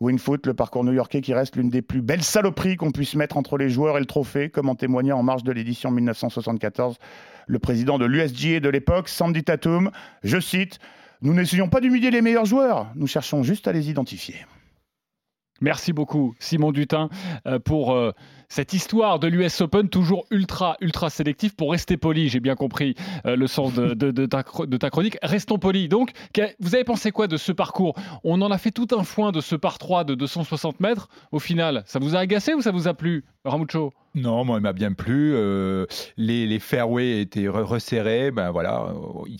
Wingfoot, 0.00 0.46
le 0.46 0.54
parcours 0.54 0.84
new-yorkais 0.84 1.20
qui 1.20 1.34
reste 1.34 1.56
l'une 1.56 1.70
des 1.70 1.82
plus 1.82 2.02
belles 2.02 2.22
saloperies 2.22 2.76
qu'on 2.76 2.92
puisse 2.92 3.16
mettre 3.16 3.36
entre 3.36 3.58
les 3.58 3.68
joueurs 3.68 3.96
et 3.96 4.00
le 4.00 4.06
trophée, 4.06 4.48
comme 4.50 4.68
en 4.68 4.76
témoignait 4.76 5.10
en 5.10 5.24
marge 5.24 5.42
de 5.42 5.50
l'édition 5.50 5.90
1974 5.90 6.98
le 7.48 7.58
président 7.58 7.98
de 7.98 8.04
l'USGA 8.04 8.60
de 8.60 8.68
l'époque, 8.68 9.08
Sandy 9.08 9.42
Tatum. 9.42 9.90
Je 10.22 10.38
cite 10.38 10.78
Nous 11.22 11.34
n'essayons 11.34 11.68
pas 11.68 11.80
d'humilier 11.80 12.12
les 12.12 12.22
meilleurs 12.22 12.44
joueurs, 12.44 12.92
nous 12.94 13.08
cherchons 13.08 13.42
juste 13.42 13.66
à 13.66 13.72
les 13.72 13.90
identifier. 13.90 14.36
Merci 15.60 15.92
beaucoup, 15.92 16.34
Simon 16.38 16.70
Dutin, 16.70 17.08
euh, 17.46 17.58
pour 17.58 17.92
euh, 17.92 18.12
cette 18.48 18.72
histoire 18.72 19.18
de 19.18 19.26
l'US 19.26 19.60
Open, 19.60 19.88
toujours 19.88 20.24
ultra, 20.30 20.76
ultra 20.80 21.10
sélectif. 21.10 21.56
Pour 21.56 21.72
rester 21.72 21.96
poli, 21.96 22.28
j'ai 22.28 22.38
bien 22.38 22.54
compris 22.54 22.94
euh, 23.26 23.34
le 23.34 23.46
sens 23.48 23.74
de, 23.74 24.26
ta, 24.26 24.42
chronique. 24.90 25.18
Restons 25.22 25.58
polis. 25.58 25.88
Donc, 25.88 26.12
vous 26.60 26.74
avez 26.76 26.84
pensé 26.84 27.10
quoi 27.10 27.26
de 27.26 27.36
ce 27.36 27.50
parcours? 27.50 27.94
On 28.22 28.40
en 28.40 28.50
a 28.52 28.58
fait 28.58 28.70
tout 28.70 28.86
un 28.96 29.02
foin 29.02 29.32
de 29.32 29.40
ce 29.40 29.56
par 29.56 29.78
3 29.78 30.04
de 30.04 30.14
260 30.14 30.78
mètres. 30.80 31.08
Au 31.32 31.40
final, 31.40 31.82
ça 31.86 31.98
vous 31.98 32.14
a 32.14 32.20
agacé 32.20 32.54
ou 32.54 32.60
ça 32.62 32.70
vous 32.70 32.86
a 32.86 32.94
plu, 32.94 33.24
Ramucho? 33.44 33.92
Non, 34.14 34.44
moi, 34.44 34.58
il 34.58 34.62
m'a 34.62 34.72
bien 34.72 34.92
plu. 34.92 35.34
Les, 36.16 36.58
fairways 36.60 37.20
étaient 37.20 37.46
re- 37.48 37.62
resserrés. 37.62 38.30
Ben 38.30 38.50
voilà, 38.50 38.92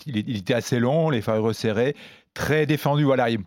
il, 0.05 0.37
était 0.37 0.53
assez 0.53 0.79
long, 0.79 1.09
les 1.09 1.21
fairways 1.21 1.47
resserrés, 1.47 1.95
très 2.33 2.65
défendus. 2.65 3.03
Voilà, 3.05 3.29
il- 3.29 3.39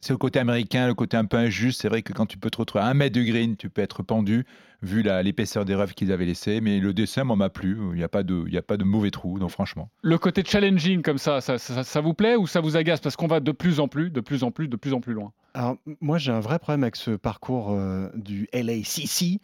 c'est 0.00 0.12
le 0.12 0.18
côté 0.18 0.38
américain, 0.38 0.86
le 0.86 0.94
côté 0.94 1.16
un 1.16 1.24
peu 1.24 1.36
injuste. 1.36 1.82
C'est 1.82 1.88
vrai 1.88 2.02
que 2.02 2.12
quand 2.12 2.26
tu 2.26 2.38
peux 2.38 2.50
te 2.50 2.56
retrouver 2.58 2.84
à 2.84 2.88
un 2.88 2.94
mètre 2.94 3.12
du 3.14 3.24
green, 3.24 3.56
tu 3.56 3.68
peux 3.70 3.82
être 3.82 4.02
pendu, 4.02 4.46
vu 4.82 5.02
l'épaisseur 5.02 5.64
des 5.64 5.74
rêves 5.74 5.92
qu'ils 5.94 6.10
avaient 6.10 6.24
laissé. 6.24 6.60
Mais 6.62 6.78
le 6.80 6.94
dessin, 6.94 7.24
moi, 7.24 7.36
m'a 7.36 7.50
plu. 7.50 7.78
Il 7.92 7.96
n'y 7.96 8.02
a, 8.02 8.08
pas 8.08 8.22
de- 8.22 8.44
il 8.46 8.52
y 8.54 8.58
a 8.58 8.62
pas 8.62 8.76
de 8.78 8.84
mauvais 8.84 9.10
trou, 9.10 9.38
donc 9.38 9.50
franchement. 9.50 9.90
Le 10.02 10.16
côté 10.18 10.42
challenging 10.44 11.02
comme 11.02 11.18
ça, 11.18 11.40
ça, 11.40 11.58
ça- 11.58 11.84
ça 11.84 12.00
vous 12.00 12.14
plaît 12.14 12.36
ou 12.36 12.46
ça 12.46 12.60
vous 12.60 12.76
agace? 12.76 13.00
Parce 13.00 13.16
qu'on 13.16 13.26
va 13.26 13.40
de 13.40 13.52
plus 13.52 13.78
en 13.80 13.88
plus, 13.88 14.10
de 14.10 14.20
plus 14.20 14.42
en 14.42 14.50
plus, 14.50 14.68
de 14.68 14.76
plus 14.76 14.94
en 14.94 15.00
plus 15.00 15.12
loin. 15.12 15.32
Alors, 15.54 15.76
moi, 16.00 16.16
j'ai 16.18 16.32
un 16.32 16.40
vrai 16.40 16.58
problème 16.58 16.82
avec 16.84 16.96
ce 16.96 17.10
parcours 17.12 17.72
euh, 17.72 18.08
du 18.14 18.48
LACC. 18.52 19.40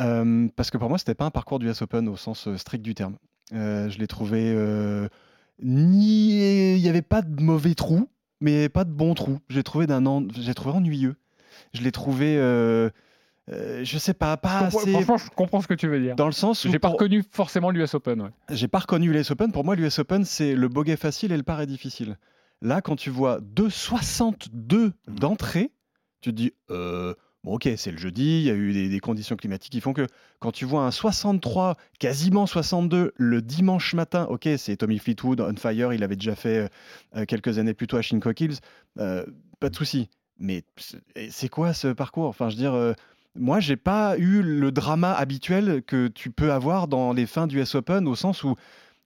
Euh, 0.00 0.48
parce 0.56 0.70
que 0.70 0.76
pour 0.78 0.88
moi, 0.88 0.98
c'était 0.98 1.14
pas 1.14 1.24
un 1.24 1.30
parcours 1.30 1.58
du 1.60 1.68
US 1.68 1.80
Open 1.82 2.08
au 2.08 2.16
sens 2.16 2.48
euh, 2.48 2.56
strict 2.56 2.82
du 2.84 2.94
terme. 2.94 3.16
Euh, 3.52 3.88
je 3.88 3.98
l'ai 3.98 4.06
trouvé 4.06 4.52
euh, 4.54 5.08
ni 5.62 6.74
il 6.76 6.82
n'y 6.82 6.88
avait 6.88 7.02
pas 7.02 7.22
de 7.22 7.42
mauvais 7.42 7.74
trous, 7.74 8.08
mais 8.44 8.68
pas 8.68 8.84
de 8.84 8.90
bons 8.92 9.14
trous. 9.14 9.38
J'ai 9.48 9.62
trouvé 9.62 9.86
d'un 9.86 10.04
en- 10.06 10.26
j'ai 10.38 10.54
trouvé 10.54 10.76
ennuyeux. 10.76 11.16
Je 11.72 11.82
l'ai 11.82 11.90
trouvé, 11.92 12.36
euh, 12.38 12.90
euh, 13.50 13.80
je 13.84 13.98
sais 13.98 14.14
pas, 14.14 14.36
pas 14.36 14.60
Je 14.70 14.76
assez. 14.76 14.92
Franchement, 14.92 15.16
je 15.16 15.30
comprends 15.30 15.60
ce 15.60 15.66
que 15.66 15.74
tu 15.74 15.88
veux 15.88 16.00
dire. 16.00 16.14
Dans 16.16 16.26
le 16.26 16.32
sens 16.32 16.64
où 16.64 16.70
J'ai 16.70 16.78
pas 16.78 16.88
pour- 16.88 16.98
reconnu 16.98 17.24
forcément 17.30 17.70
l'US 17.70 17.94
Open. 17.94 18.20
ouais. 18.22 18.30
j'ai 18.50 18.68
pas 18.68 18.78
reconnu 18.80 19.12
l'US 19.12 19.30
Open. 19.30 19.50
Pour 19.52 19.64
moi, 19.64 19.74
l'US 19.76 19.98
Open, 19.98 20.24
c'est 20.24 20.54
le 20.54 20.68
bogey 20.68 20.96
facile 20.96 21.32
et 21.32 21.36
le 21.36 21.42
par 21.42 21.60
est 21.60 21.66
difficile. 21.66 22.18
Là, 22.62 22.80
quand 22.80 22.96
tu 22.96 23.10
vois 23.10 23.40
2,62 23.40 24.92
d'entrée, 25.08 25.72
tu 26.20 26.30
te 26.30 26.34
dis, 26.36 26.52
euh, 26.70 27.14
bon, 27.44 27.54
ok, 27.54 27.68
c'est 27.76 27.90
le 27.92 27.98
jeudi, 27.98 28.38
il 28.40 28.42
y 28.42 28.50
a 28.50 28.54
eu 28.54 28.88
des, 28.88 29.00
conditions 29.00 29.36
climatiques 29.36 29.72
qui 29.72 29.80
font 29.80 29.92
que 29.92 30.06
quand 30.40 30.50
tu 30.52 30.64
vois 30.64 30.82
un 30.82 30.90
63, 30.90 31.76
quasiment 31.98 32.46
62 32.46 33.12
le 33.16 33.42
dimanche 33.42 33.94
matin, 33.94 34.26
ok, 34.30 34.48
c'est 34.58 34.76
Tommy 34.78 34.98
Fleetwood, 34.98 35.40
on 35.40 35.54
fire, 35.56 35.92
il 35.92 36.02
avait 36.02 36.16
déjà 36.16 36.34
fait 36.34 36.68
euh, 37.16 37.24
quelques 37.26 37.58
années 37.58 37.74
plus 37.74 37.86
tôt 37.86 37.96
à 37.96 38.02
Shinnecock 38.02 38.40
Hills, 38.40 38.56
euh, 38.98 39.24
pas 39.60 39.70
de 39.70 39.76
souci. 39.76 40.08
Mais 40.38 40.64
c'est- 41.30 41.48
quoi 41.48 41.72
ce 41.74 41.88
parcours? 41.88 42.26
Enfin, 42.26 42.48
je 42.48 42.56
veux 42.56 42.60
dire. 42.62 42.74
euh, 42.74 42.92
moi, 43.36 43.60
j'ai 43.60 43.76
pas 43.76 44.16
eu 44.18 44.42
le 44.42 44.70
drama 44.72 45.12
habituel 45.12 45.82
que 45.86 46.06
tu 46.08 46.30
peux 46.30 46.52
avoir 46.52 46.86
dans 46.88 47.12
les 47.12 47.26
fins 47.26 47.46
du 47.48 47.58
US 47.60 47.74
Open, 47.74 48.06
au 48.06 48.14
sens 48.14 48.44
où 48.44 48.54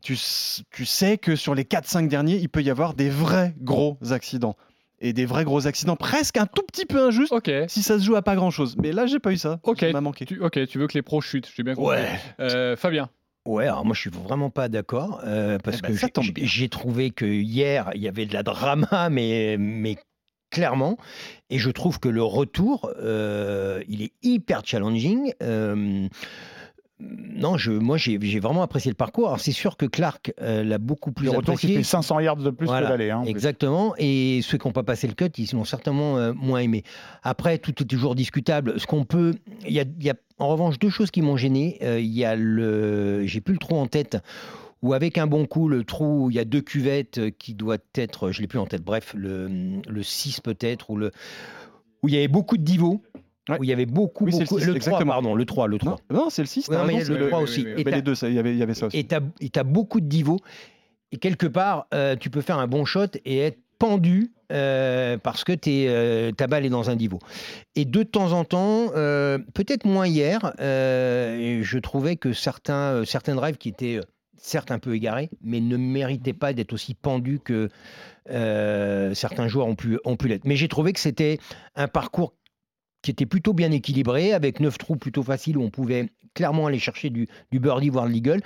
tu, 0.03 0.15
s- 0.15 0.63
tu 0.71 0.85
sais 0.85 1.19
que 1.19 1.35
sur 1.37 1.55
les 1.55 1.65
4-5 1.65 2.09
derniers, 2.09 2.37
il 2.37 2.49
peut 2.49 2.63
y 2.63 2.71
avoir 2.71 2.95
des 2.95 3.11
vrais 3.11 3.55
gros 3.61 3.99
accidents. 4.11 4.57
Et 5.01 5.13
des 5.13 5.27
vrais 5.27 5.45
gros 5.45 5.67
accidents, 5.69 5.95
presque 5.97 6.39
un 6.39 6.47
tout 6.47 6.63
petit 6.63 6.85
peu 6.85 7.07
injustes, 7.07 7.33
si 7.69 7.83
ça 7.83 7.99
se 8.01 8.05
joue 8.05 8.17
à 8.17 8.23
pas 8.23 8.35
grand-chose. 8.35 8.77
Mais 8.83 8.91
là, 8.93 9.07
j'ai 9.07 9.21
pas 9.21 9.31
eu 9.33 9.37
ça. 9.37 9.61
Ok, 9.63 9.81
Ça 9.81 9.93
m'a 9.93 10.01
manqué. 10.01 10.25
tu, 10.25 10.41
ok, 10.41 10.67
tu 10.67 10.79
veux 10.79 10.87
que 10.89 10.95
les 10.95 11.03
pros 11.03 11.21
chutent, 11.21 11.49
j'ai 11.57 11.63
bien 11.63 11.75
compris. 11.77 11.97
Ouais. 11.99 12.09
Euh, 12.41 12.77
Fabien 12.77 13.09
Ouais, 13.47 13.65
alors 13.67 13.85
moi 13.87 13.95
je 13.95 14.01
suis 14.01 14.11
vraiment 14.11 14.51
pas 14.51 14.69
d'accord 14.69 15.23
euh, 15.25 15.57
parce 15.63 15.79
Eh 15.79 15.83
ben, 15.83 15.97
que 15.97 16.21
bien. 16.33 16.45
j'ai 16.47 16.69
trouvé 16.69 17.11
que 17.11 17.25
hier 17.25 17.91
il 17.95 18.03
y 18.03 18.09
avait 18.09 18.27
de 18.27 18.35
la 18.35 18.43
drama, 18.43 19.09
mais, 19.11 19.57
mais 19.59 19.97
clairement, 20.51 20.99
et 21.49 21.59
je 21.59 21.71
trouve 21.71 21.99
que 22.01 22.09
le 22.11 22.23
retour 22.23 22.91
euh, 23.01 23.83
il 23.89 24.03
est 24.03 24.13
hyper 24.23 24.63
challenging. 24.67 25.33
euh, 25.43 26.09
non, 27.01 27.57
je, 27.57 27.71
moi 27.71 27.97
j'ai 27.97 28.19
vraiment 28.41 28.63
apprécié 28.63 28.91
le 28.91 28.97
parcours. 28.97 29.29
Alors 29.29 29.41
c'est 29.41 29.53
sûr 29.53 29.77
que 29.77 29.87
Clark 29.87 30.33
euh, 30.41 30.65
l'a 30.65 30.79
beaucoup 30.79 31.13
plus 31.13 31.27
Le 31.27 31.31
retour 31.31 31.55
qui 31.59 31.67
apprécié. 31.67 31.77
fait 31.77 31.83
500 31.85 32.21
yards 32.21 32.37
de 32.37 32.51
plus 32.51 32.67
Voilà, 32.67 32.87
que 32.89 32.93
d'aller. 32.93 33.11
hein, 33.11 33.21
plus. 33.23 33.31
Exactement. 33.31 33.95
Et 33.99 34.41
ceux 34.43 34.59
qui 34.59 34.67
n'ont 34.67 34.73
pas 34.73 34.83
passé 34.83 35.07
le 35.07 35.15
cut, 35.15 35.27
ils 35.39 35.49
l'ont 35.55 35.65
certainement 35.65 36.19
euh, 36.19 36.33
moins 36.35 36.59
aimé. 36.59 36.83
Après, 37.23 37.59
tout 37.59 37.71
est 37.83 37.87
toujours 37.87 38.15
discutable. 38.17 38.81
Ce 38.81 38.87
qu'on 38.87 39.05
peut, 39.05 39.35
il 39.65 39.71
y 39.73 40.05
y 40.05 40.11
a 40.11 40.15
en 40.39 40.49
revanche 40.49 40.79
deux 40.81 40.91
choses 40.91 41.11
qui 41.13 41.23
m'ont 41.23 41.37
gêné. 41.37 41.79
Euh, 41.83 42.01
Il 42.01 42.13
y 42.13 42.25
a 42.25 42.35
le, 42.35 43.25
j'ai 43.27 43.41
plus 43.41 43.53
le 43.55 43.59
trou 43.61 43.77
en 43.77 43.87
tête. 43.87 44.19
Ou 44.83 44.93
avec 44.93 45.19
un 45.19 45.27
bon 45.27 45.45
coup, 45.47 45.69
le 45.69 45.83
trou, 45.85 46.31
il 46.31 46.37
y 46.37 46.39
a 46.41 46.45
deux 46.45 46.61
cuvettes 46.61 47.37
qui 47.39 47.55
doit 47.55 47.79
être, 47.97 48.31
je 48.31 48.41
l'ai 48.41 48.47
plus 48.47 48.61
en 48.61 48.67
tête. 48.67 48.83
Bref, 48.83 49.13
le, 49.17 49.49
le 49.89 50.03
6 50.05 50.41
peut-être, 50.41 50.91
ou 50.91 50.97
le, 50.97 51.11
où 52.03 52.09
il 52.09 52.15
y 52.15 52.17
avait 52.17 52.29
beaucoup 52.29 52.57
de 52.57 52.63
divots. 52.63 53.03
Où 53.59 53.65
il 53.65 53.71
y 53.71 53.73
avait 53.73 53.87
beaucoup, 53.87 54.25
Oui, 54.27 54.33
c'est 54.33 54.41
le 54.41 54.45
beaucoup. 54.45 54.59
six, 54.61 54.67
Le, 54.67 54.73
3, 54.73 54.77
exactement. 54.77 55.13
pardon, 55.13 55.35
le 55.35 55.45
3, 55.45 55.69
le 55.69 55.79
3. 55.79 55.97
Non, 56.11 56.17
non, 56.25 56.31
c'est 56.31 56.43
le 56.43 56.47
6. 56.49 56.69
Ouais, 56.69 56.77
non, 56.77 56.85
mais 56.85 56.95
il 56.95 56.99
y 57.01 57.03
a 57.03 57.19
le 57.19 57.29
3 57.29 57.41
aussi. 57.41 57.61
Et 57.63 57.75
Mais 57.77 57.85
t'as- 57.85 57.91
les 57.97 58.03
deux, 58.03 58.15
il 58.25 58.35
y 58.35 58.39
avait, 58.39 58.53
il 58.53 58.59
y 58.59 58.63
avait 58.63 58.75
ça 58.75 58.87
aussi. 58.87 58.99
et 58.99 59.05
tu 59.07 59.15
as, 59.59 59.65
beaucoup 59.65 60.01
de 60.01 60.07
divo. 60.07 60.39
Et 61.13 61.17
quelque 61.17 61.47
part, 61.47 61.87
euh, 61.95 62.17
tu 62.17 62.29
peux 62.31 62.43
faire 62.43 62.59
un 62.59 62.67
bon 62.67 62.85
shot 62.85 63.07
et 63.25 63.39
être 63.39 63.59
pendu 63.79 64.33
euh, 64.53 65.17
parce 65.19 65.45
que 65.45 65.53
t'es, 65.53 65.87
euh, 65.89 66.33
ta 66.33 66.47
balle 66.47 66.67
est 66.67 66.71
dans 66.71 66.91
un 66.91 66.97
divo. 66.97 67.19
Et 67.77 67.85
de 67.85 68.03
temps 68.03 68.33
en 68.33 68.45
temps, 68.45 68.91
euh, 68.97 69.39
peut-être 69.55 69.85
moins 69.87 70.07
hier, 70.07 70.53
euh, 70.61 71.61
je 71.63 71.79
trouvais 71.79 72.17
que 72.17 72.33
certains, 72.33 72.93
euh, 72.93 73.05
certains 73.05 73.35
drives 73.35 73.57
qui 73.57 73.69
étaient 73.71 73.97
euh, 73.97 74.03
certes 74.37 74.71
un 74.71 74.79
peu 74.79 74.95
égarés, 74.95 75.31
mais 75.43 75.61
ne 75.61 75.77
méritaient 75.77 76.33
pas 76.33 76.53
d'être 76.53 76.73
aussi 76.73 76.95
pendus 76.95 77.41
que 77.41 77.69
euh, 78.31 79.15
certains 79.15 79.49
joueurs 79.49 79.67
ont 79.67 79.75
pu, 79.75 79.99
ont 80.05 80.17
pu 80.17 80.29
l'être. 80.29 80.45
Mais 80.45 80.57
j'ai 80.57 80.69
trouvé 80.69 80.93
que 80.93 81.01
c'était 81.01 81.39
un 81.77 81.89
parcours 81.89 82.35
qui 83.03 83.11
était 83.11 83.27
plutôt 83.27 83.53
bien 83.53 83.71
équilibré, 83.71 84.33
avec 84.33 84.61
neuf 84.61 84.79
trous 84.79 84.97
plutôt 84.97 85.23
faciles 85.23 85.57
où 85.57 85.63
on 85.63 85.71
pouvait 85.71 86.09
clairement 86.35 86.67
aller 86.67 86.79
chercher 86.79 87.11
du, 87.11 87.29
du 87.51 87.59
birdie, 87.61 87.89
voire 87.89 88.07
de 88.07 88.13
l'eagle, 88.13 88.41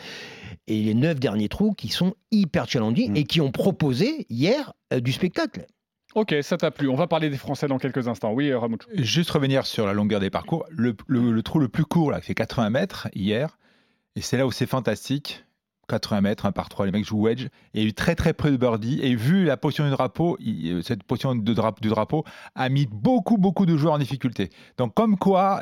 et 0.67 0.83
les 0.83 0.95
neuf 0.95 1.19
derniers 1.21 1.49
trous 1.49 1.73
qui 1.73 1.89
sont 1.89 2.15
hyper 2.31 2.69
challenging 2.69 3.17
et 3.17 3.25
qui 3.25 3.41
ont 3.41 3.51
proposé 3.51 4.27
hier 4.31 4.73
euh, 4.93 5.01
du 5.01 5.13
spectacle. 5.13 5.67
Ok, 6.15 6.35
ça 6.43 6.59
t'a 6.59 6.71
plu. 6.71 6.89
On 6.89 6.95
va 6.95 7.07
parler 7.07 7.31
des 7.31 7.39
Français 7.39 7.67
dans 7.69 7.79
quelques 7.79 8.07
instants. 8.09 8.33
Oui, 8.33 8.51
euh, 8.51 8.59
Ramouchou. 8.59 8.89
Juste 8.95 9.31
revenir 9.31 9.65
sur 9.67 9.87
la 9.87 9.95
longueur 9.95 10.21
des 10.21 10.29
parcours. 10.31 10.67
Le, 10.69 10.95
le- 11.07 11.33
le 11.33 11.43
trou 11.43 11.59
le 11.59 11.69
plus 11.69 11.85
court, 11.87 12.11
là, 12.11 12.21
c'est 12.23 12.35
80 12.35 12.69
mètres 12.71 13.09
hier. 13.15 13.57
Et 14.17 14.21
c'est 14.21 14.37
là 14.37 14.47
où 14.47 14.53
c'est 14.53 14.67
fantastique. 14.67 15.45
80 15.93 16.21
mètres, 16.23 16.51
par 16.53 16.69
3, 16.69 16.87
les 16.87 16.93
mecs 16.93 17.05
jouent 17.05 17.21
wedge. 17.23 17.45
Et 17.75 17.81
il 17.83 17.87
a 17.87 17.89
eu 17.89 17.93
très 17.95 18.15
très 18.15 18.33
peu 18.33 18.51
de 18.51 18.57
birdie. 18.57 18.99
Et 19.03 19.15
vu 19.15 19.45
la 19.45 19.57
position 19.57 19.85
du 19.85 19.91
drapeau, 19.91 20.39
euh, 20.41 20.81
cette 20.83 21.03
position 21.03 21.35
de 21.35 21.55
dra- 21.55 21.75
du 21.81 21.89
drapeau 21.89 22.25
a 22.55 22.69
mis 22.69 22.87
beaucoup 22.91 23.37
beaucoup 23.39 23.67
de 23.67 23.77
joueurs 23.77 23.95
en 23.95 23.99
difficulté. 23.99 24.51
Donc 24.79 24.95
comme 24.95 25.17
quoi, 25.19 25.61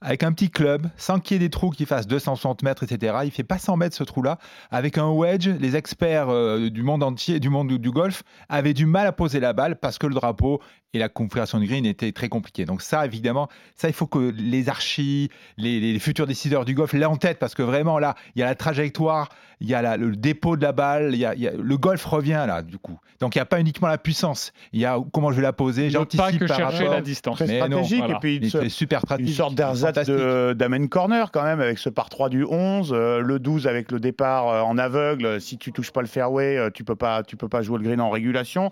avec 0.00 0.22
un 0.22 0.32
petit 0.32 0.50
club, 0.50 0.86
sans 0.96 1.18
qu'il 1.20 1.34
y 1.34 1.36
ait 1.36 1.46
des 1.46 1.50
trous 1.50 1.70
qui 1.70 1.86
fassent 1.86 2.06
260 2.06 2.62
mètres, 2.62 2.82
etc., 2.82 3.16
il 3.24 3.30
fait 3.30 3.44
pas 3.44 3.58
100 3.58 3.76
mètres 3.76 3.96
ce 3.96 4.04
trou-là. 4.04 4.38
Avec 4.70 4.98
un 4.98 5.08
wedge, 5.10 5.48
les 5.48 5.76
experts 5.76 6.28
euh, 6.28 6.68
du 6.68 6.82
monde 6.82 7.02
entier, 7.02 7.40
du 7.40 7.48
monde 7.48 7.68
du 7.78 7.90
golf, 7.90 8.22
avaient 8.48 8.74
du 8.74 8.86
mal 8.86 9.06
à 9.06 9.12
poser 9.12 9.40
la 9.40 9.52
balle 9.52 9.76
parce 9.76 9.98
que 9.98 10.06
le 10.06 10.14
drapeau 10.14 10.60
et 10.94 10.98
la 10.98 11.10
configuration 11.10 11.60
de 11.60 11.66
green 11.66 11.84
étaient 11.84 12.12
très 12.12 12.28
compliqués. 12.30 12.64
Donc 12.64 12.80
ça, 12.80 13.04
évidemment, 13.04 13.48
ça, 13.76 13.88
il 13.88 13.94
faut 13.94 14.06
que 14.06 14.32
les 14.38 14.68
archis, 14.70 15.28
les, 15.58 15.80
les 15.80 15.98
futurs 15.98 16.26
décideurs 16.26 16.64
du 16.64 16.74
golf 16.74 16.92
l'aient 16.94 17.04
en 17.04 17.16
tête 17.16 17.38
parce 17.38 17.54
que 17.54 17.62
vraiment, 17.62 17.98
là, 17.98 18.14
il 18.34 18.40
y 18.40 18.42
a 18.42 18.46
la 18.46 18.54
trajectoire, 18.54 19.28
il 19.60 19.68
y 19.68 19.74
a 19.74 19.82
la- 19.82 19.96
le 19.96 20.16
dépôt 20.16 20.56
de 20.56 20.62
la 20.62 20.72
balle, 20.72 21.10
il 21.12 21.18
y 21.18 21.26
a, 21.26 21.34
il 21.34 21.40
y 21.42 21.48
a- 21.48 21.52
le 21.52 21.76
golf 21.76 22.04
revient 22.04 22.44
là, 22.46 22.62
du 22.62 22.78
coup. 22.78 22.98
Donc 23.20 23.34
il 23.34 23.38
n'y 23.38 23.42
a 23.42 23.46
pas 23.46 23.60
uniquement 23.60 23.88
la 23.88 23.96
puissance, 23.98 24.52
il 24.72 24.80
y 24.80 24.84
a 24.84 24.98
comment 25.12 25.30
je 25.30 25.36
vais 25.36 25.42
la 25.42 25.52
poser, 25.52 25.84
Ne 25.84 25.90
j'anticipe 25.90 26.20
pas 26.20 26.32
que 26.32 26.44
par 26.46 26.56
chercher 26.56 26.78
rapport- 26.78 26.94
la 26.94 27.00
distance. 27.00 27.36
Très 27.36 27.46
Mais 27.46 27.58
non, 27.60 27.66
stratégique. 27.84 27.98
voilà. 27.98 28.14
Et 28.14 28.18
puis 28.20 28.36
Il 28.36 28.42
une, 28.42 28.48
était 28.48 28.68
super 28.68 28.98
une 29.00 29.04
stratégique. 29.06 29.36
sorte 29.36 29.54
d'ersatz 29.54 30.10
d'amen 30.56 30.88
corner 30.88 31.30
quand 31.30 31.42
même, 31.42 31.60
avec 31.60 31.78
ce 31.78 31.88
par 31.88 32.08
3 32.08 32.28
du 32.28 32.44
11, 32.44 32.92
euh, 32.92 33.20
le 33.20 33.38
12 33.38 33.66
avec 33.66 33.90
le 33.92 34.00
départ 34.00 34.48
euh, 34.48 34.60
en 34.60 34.76
aveugle. 34.78 35.40
Si 35.40 35.56
tu 35.58 35.72
touches 35.72 35.92
pas 35.92 36.00
le 36.02 36.06
fairway, 36.08 36.56
euh, 36.58 36.70
tu 36.72 36.84
peux 36.84 36.96
pas, 36.96 37.22
tu 37.22 37.36
peux 37.36 37.48
pas 37.48 37.62
jouer 37.62 37.78
le 37.78 37.84
green 37.84 38.00
en 38.00 38.10
régulation. 38.10 38.70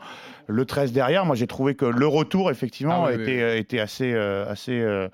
Le 0.53 0.65
13 0.65 0.93
derrière, 0.93 1.25
moi 1.25 1.35
j'ai 1.35 1.47
trouvé 1.47 1.75
que 1.75 1.85
le 1.85 2.07
retour 2.07 2.51
effectivement 2.51 3.05
Ah 3.05 3.09
oui, 3.11 3.17
oui, 3.17 3.23
était, 3.23 3.43
euh, 3.43 3.59
était 3.59 3.81
assez, 3.81 4.12
euh, 4.12 4.49
assez 4.49 4.79
euh, 4.81 5.09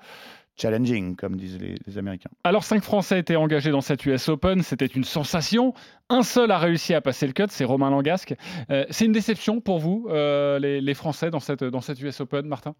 challenging, 0.59 1.15
comme 1.15 1.35
disent 1.35 1.59
les, 1.59 1.75
les 1.85 1.97
Américains. 1.97 2.29
Alors, 2.43 2.63
cinq 2.63 2.83
Français 2.83 3.19
étaient 3.19 3.35
engagés 3.35 3.71
dans 3.71 3.81
cette 3.81 4.05
US 4.05 4.29
Open. 4.29 4.61
C'était 4.61 4.85
une 4.85 5.03
sensation. 5.03 5.73
Un 6.09 6.23
seul 6.23 6.51
a 6.51 6.57
réussi 6.57 6.93
à 6.93 7.01
passer 7.01 7.25
le 7.27 7.33
cut, 7.33 7.45
c'est 7.49 7.65
Romain 7.65 7.89
Langasque. 7.89 8.35
Euh, 8.69 8.85
c'est 8.89 9.05
une 9.05 9.11
déception 9.11 9.61
pour 9.61 9.79
vous, 9.79 10.07
euh, 10.09 10.59
les, 10.59 10.81
les 10.81 10.93
Français, 10.93 11.29
dans 11.29 11.39
cette, 11.39 11.63
dans 11.63 11.81
cette 11.81 12.01
US 12.01 12.19
Open, 12.21 12.45
Martin? 12.45 12.75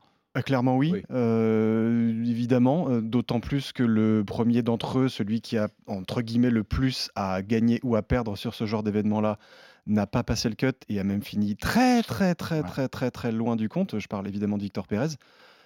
Clairement 0.46 0.78
oui, 0.78 0.92
Oui. 0.94 1.02
Euh, 1.12 2.24
évidemment, 2.24 3.02
d'autant 3.02 3.40
plus 3.40 3.72
que 3.72 3.82
le 3.82 4.24
premier 4.24 4.62
d'entre 4.62 5.00
eux, 5.00 5.10
celui 5.10 5.42
qui 5.42 5.58
a 5.58 5.70
entre 5.88 6.22
guillemets 6.22 6.52
le 6.52 6.64
plus 6.64 7.10
à 7.16 7.42
gagner 7.42 7.80
ou 7.84 7.96
à 7.96 8.04
perdre 8.04 8.38
sur 8.38 8.54
ce 8.54 8.66
genre 8.66 8.84
d'événement-là, 8.84 9.40
n'a 9.88 10.08
pas 10.08 10.24
passé 10.24 10.50
le 10.50 10.56
cut 10.56 10.74
et 10.90 11.00
a 11.00 11.04
même 11.04 11.24
fini 11.24 11.56
très 11.56 12.04
très 12.04 12.36
très 12.36 12.64
très 12.64 12.88
très 12.88 13.12
très 13.12 13.32
loin 13.32 13.56
du 13.56 13.70
compte. 13.70 14.00
Je 14.00 14.08
parle 14.08 14.28
évidemment 14.28 14.58
de 14.58 14.64
Victor 14.64 14.88
Pérez. 14.88 15.16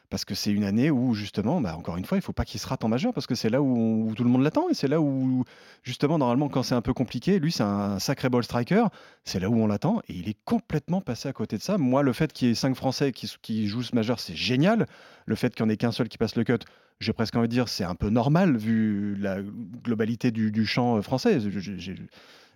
Parce 0.10 0.26
que 0.26 0.36
c'est 0.36 0.52
une 0.52 0.64
année 0.64 0.92
où, 0.92 1.16
justement, 1.16 1.60
bah, 1.60 1.76
encore 1.76 1.98
une 1.98 2.06
fois, 2.06 2.18
il 2.18 2.20
ne 2.20 2.24
faut 2.24 2.34
pas 2.34 2.46
qu'il 2.46 2.60
se 2.60 2.68
rate 2.68 2.84
en 2.84 2.88
majeur, 2.88 3.14
parce 3.14 3.26
que 3.26 3.34
c'est 3.34 3.50
là 3.50 3.64
où, 3.64 3.76
on- 3.76 4.10
où 4.10 4.14
tout 4.14 4.24
le 4.24 4.30
monde 4.30 4.44
l'attend, 4.44 4.70
et 4.70 4.76
c'est 4.76 4.88
là 4.88 5.02
où, 5.02 5.44
justement, 5.82 6.20
normalement, 6.20 6.50
quand 6.50 6.62
c'est 6.62 6.76
un 6.76 6.84
peu 6.84 6.94
compliqué, 6.94 7.40
lui, 7.40 7.52
c'est 7.52 7.64
un 7.64 7.98
sacré 7.98 8.30
ball 8.30 8.44
striker, 8.44 8.86
c'est 9.24 9.40
là 9.40 9.50
où 9.50 9.56
on 9.56 9.66
l'attend, 9.66 10.02
et 10.10 10.14
il 10.14 10.30
est 10.30 10.38
complètement 10.46 11.02
passé 11.02 11.30
à 11.30 11.34
côté 11.34 11.58
de 11.58 11.64
ça. 11.64 11.80
Moi, 11.80 12.04
le 12.04 12.14
fait 12.14 12.32
qu'il 12.32 12.50
y 12.50 12.52
ait 12.52 12.54
cinq 12.54 12.76
Français 12.76 13.12
qui, 13.12 13.34
qui 13.42 13.66
jouent 13.66 13.82
ce 13.82 13.96
majeur, 13.96 14.20
c'est 14.20 14.36
génial. 14.36 14.86
Le 15.26 15.34
fait 15.34 15.56
qu'il 15.56 15.66
n'y 15.66 15.72
en 15.72 15.74
ait 15.74 15.78
qu'un 15.78 15.92
seul 15.92 16.10
qui 16.10 16.20
passe 16.20 16.36
le 16.36 16.44
cut, 16.44 16.60
j'ai 17.00 17.14
presque 17.14 17.36
envie 17.36 17.48
de 17.48 17.54
dire, 17.54 17.68
c'est 17.68 17.86
un 17.86 17.96
peu 17.96 18.10
normal, 18.10 18.56
vu 18.56 19.16
la 19.16 19.38
globalité 19.84 20.30
du, 20.30 20.52
du 20.52 20.68
champ 20.68 20.98
euh, 20.98 21.02
français. 21.02 21.40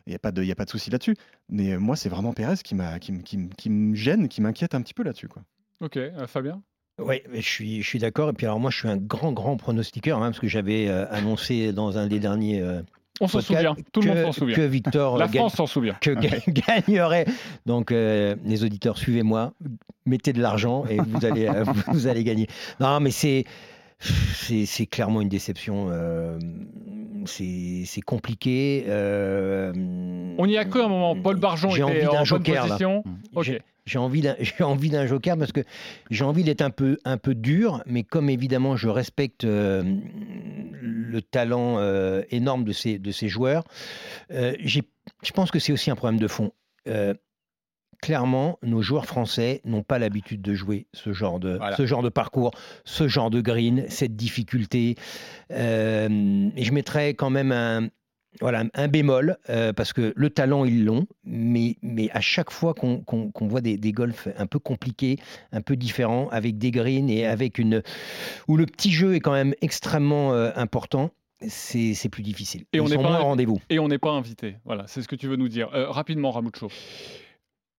Il 0.07 0.09
n'y 0.09 0.15
a 0.15 0.19
pas 0.19 0.31
de, 0.31 0.41
il 0.41 0.47
y 0.47 0.51
a 0.51 0.55
pas 0.55 0.65
de 0.65 0.69
souci 0.69 0.89
là-dessus. 0.89 1.15
Mais 1.49 1.73
euh, 1.73 1.79
moi, 1.79 1.95
c'est 1.95 2.09
vraiment 2.09 2.33
Pérez 2.33 2.55
qui, 2.63 2.73
m'a, 2.75 2.97
qui, 2.99 3.11
me- 3.11 3.21
qui, 3.21 3.37
me- 3.37 3.49
qui 3.49 3.69
me 3.69 3.93
gêne, 3.95 4.27
qui 4.27 4.41
m'inquiète 4.41 4.73
un 4.73 4.81
petit 4.81 4.93
peu 4.95 5.03
là-dessus. 5.03 5.27
Quoi. 5.27 5.43
Ok, 5.81 5.97
euh, 5.97 6.25
Fabien? 6.27 6.61
Oui, 6.99 7.21
je 7.31 7.41
suis, 7.41 7.83
je 7.83 7.87
suis 7.87 7.99
d'accord. 7.99 8.29
Et 8.29 8.33
puis 8.33 8.47
alors 8.47 8.59
moi, 8.59 8.71
je 8.71 8.77
suis 8.79 8.87
un 8.87 8.97
grand, 8.97 9.31
grand 9.31 9.55
pronostiqueur, 9.57 10.17
hein, 10.23 10.29
parce 10.31 10.39
que 10.39 10.47
j'avais 10.47 10.87
euh, 10.87 11.05
annoncé 11.11 11.71
dans 11.71 11.97
un 11.99 12.07
des 12.07 12.19
derniers. 12.19 12.59
euh, 12.61 12.81
On 13.21 13.27
s'en 13.27 13.41
souvient, 13.41 13.75
tout 13.91 14.01
le 14.01 14.07
monde 14.07 14.23
s'en 14.23 14.31
souvient. 14.31 14.55
Que 14.55 14.61
Victor 14.61 15.17
La 15.19 15.25
gagne- 15.27 15.35
France 15.41 15.53
s'en 15.55 15.67
souvient. 15.67 15.93
que 16.01 16.09
ga- 16.11 16.39
gagnerait. 16.47 17.25
Donc, 17.67 17.91
euh, 17.91 18.35
les 18.45 18.63
auditeurs, 18.63 18.97
suivez-moi, 18.97 19.53
mettez 20.07 20.33
de 20.33 20.41
l'argent 20.41 20.85
et 20.87 20.97
vous 20.97 21.23
allez, 21.25 21.47
vous 21.93 22.07
allez 22.07 22.23
gagner. 22.23 22.47
Non, 22.79 22.99
mais 22.99 23.11
c'est. 23.11 23.43
C'est 23.99 24.85
clairement 24.85 25.21
une 25.21 25.29
déception. 25.29 25.87
euh, 25.91 26.39
c'est 27.25 28.01
compliqué. 28.05 28.85
euh, 28.87 29.73
On 30.37 30.45
y 30.45 30.57
a 30.57 30.65
cru 30.65 30.81
un 30.81 30.87
moment. 30.87 31.15
Paul 31.21 31.37
Barjon 31.37 31.69
J'ai 31.69 31.81
était 31.81 31.83
envie 31.83 32.07
en 32.07 32.11
d'un 32.11 32.17
bonne 32.19 32.25
joker, 32.25 32.55
là. 32.55 32.61
position. 32.69 33.03
Ok. 33.35 33.59
J'ai- 33.85 33.97
envie 33.99 34.21
d'un 34.21 34.35
j'ai 34.39 34.63
envie 34.63 34.89
d'un 34.89 35.07
joker 35.07 35.37
parce 35.37 35.51
que 35.53 35.61
j'ai 36.11 36.23
envie 36.25 36.43
d'être 36.43 36.61
un 36.61 36.69
peu 36.69 36.99
un 37.05 37.17
peu 37.17 37.33
dur, 37.35 37.81
mais 37.85 38.03
comme 38.03 38.29
évidemment 38.29 38.75
je 38.75 38.89
respecte 38.89 39.43
euh, 39.45 39.81
le 39.83 41.07
le 41.09 41.21
talent 41.21 41.79
énorme 42.29 42.63
de 42.65 42.73
ces, 42.73 42.99
de 42.99 43.11
ces 43.11 43.27
joueurs. 43.29 43.63
je 44.29 44.81
pense 45.33 45.51
que 45.51 45.57
c'est 45.59 45.71
aussi 45.73 45.89
un 45.89 45.95
problème 45.95 46.19
de 46.19 46.27
fond 46.27 46.51
clairement, 48.01 48.59
nos 48.63 48.81
joueurs 48.81 49.05
français 49.05 49.61
n'ont 49.65 49.83
pas 49.83 49.99
l'habitude 49.99 50.41
de 50.41 50.53
jouer 50.53 50.87
ce 50.93 51.13
genre 51.13 51.39
de, 51.39 51.59
ce 51.75 51.85
genre 51.85 52.03
de 52.03 52.09
parcours, 52.09 52.51
ce 52.85 53.07
genre 53.07 53.29
de 53.29 53.41
green, 53.41 53.85
cette 53.89 54.15
difficulté. 54.15 54.95
Euh, 55.51 56.49
et 56.55 56.63
je 56.63 56.71
mettrais 56.73 57.13
quand 57.13 57.29
même 57.29 57.51
un, 57.51 57.89
voilà, 58.39 58.65
un 58.73 58.87
bémol, 58.87 59.37
euh, 59.49 59.73
parce 59.73 59.93
que 59.93 60.13
le 60.15 60.29
talent, 60.29 60.65
ils 60.65 60.85
l'ont, 60.85 61.07
mais, 61.23 61.77
mais 61.81 62.09
à 62.11 62.21
chaque 62.21 62.51
fois 62.51 62.73
qu'on 62.73 63.33
voit 63.41 63.61
des, 63.61 63.77
des, 63.77 63.91
golfs 63.91 64.27
un 64.37 64.45
peu 64.45 64.59
compliqués, 64.59 65.17
un 65.51 65.61
peu 65.61 65.75
différents, 65.75 66.29
avec 66.29 66.57
des 66.57 66.71
greens 66.71 67.09
et 67.09 67.25
avec 67.25 67.57
une. 67.57 67.81
où 68.47 68.57
le 68.57 68.65
petit 68.65 68.91
jeu 68.91 69.15
est 69.15 69.19
quand 69.19 69.33
même 69.33 69.53
extrêmement 69.61 70.33
euh, 70.33 70.51
important, 70.55 71.11
c'est 71.47 72.09
plus 72.09 72.23
difficile. 72.23 72.61
Et 72.73 72.77
Ils 72.77 72.81
on 72.81 72.89
n'est 72.89 72.97
pas 72.97 73.19
rendez-vous. 73.19 73.59
Et 73.69 73.79
on 73.79 73.87
n'est 73.87 73.99
pas 73.99 74.11
invité. 74.11 74.55
Voilà, 74.65 74.85
c'est 74.87 75.01
ce 75.01 75.07
que 75.07 75.15
tu 75.15 75.27
veux 75.27 75.35
nous 75.35 75.49
dire. 75.49 75.69
rapidement, 75.71 76.31
Ramucho. 76.31 76.69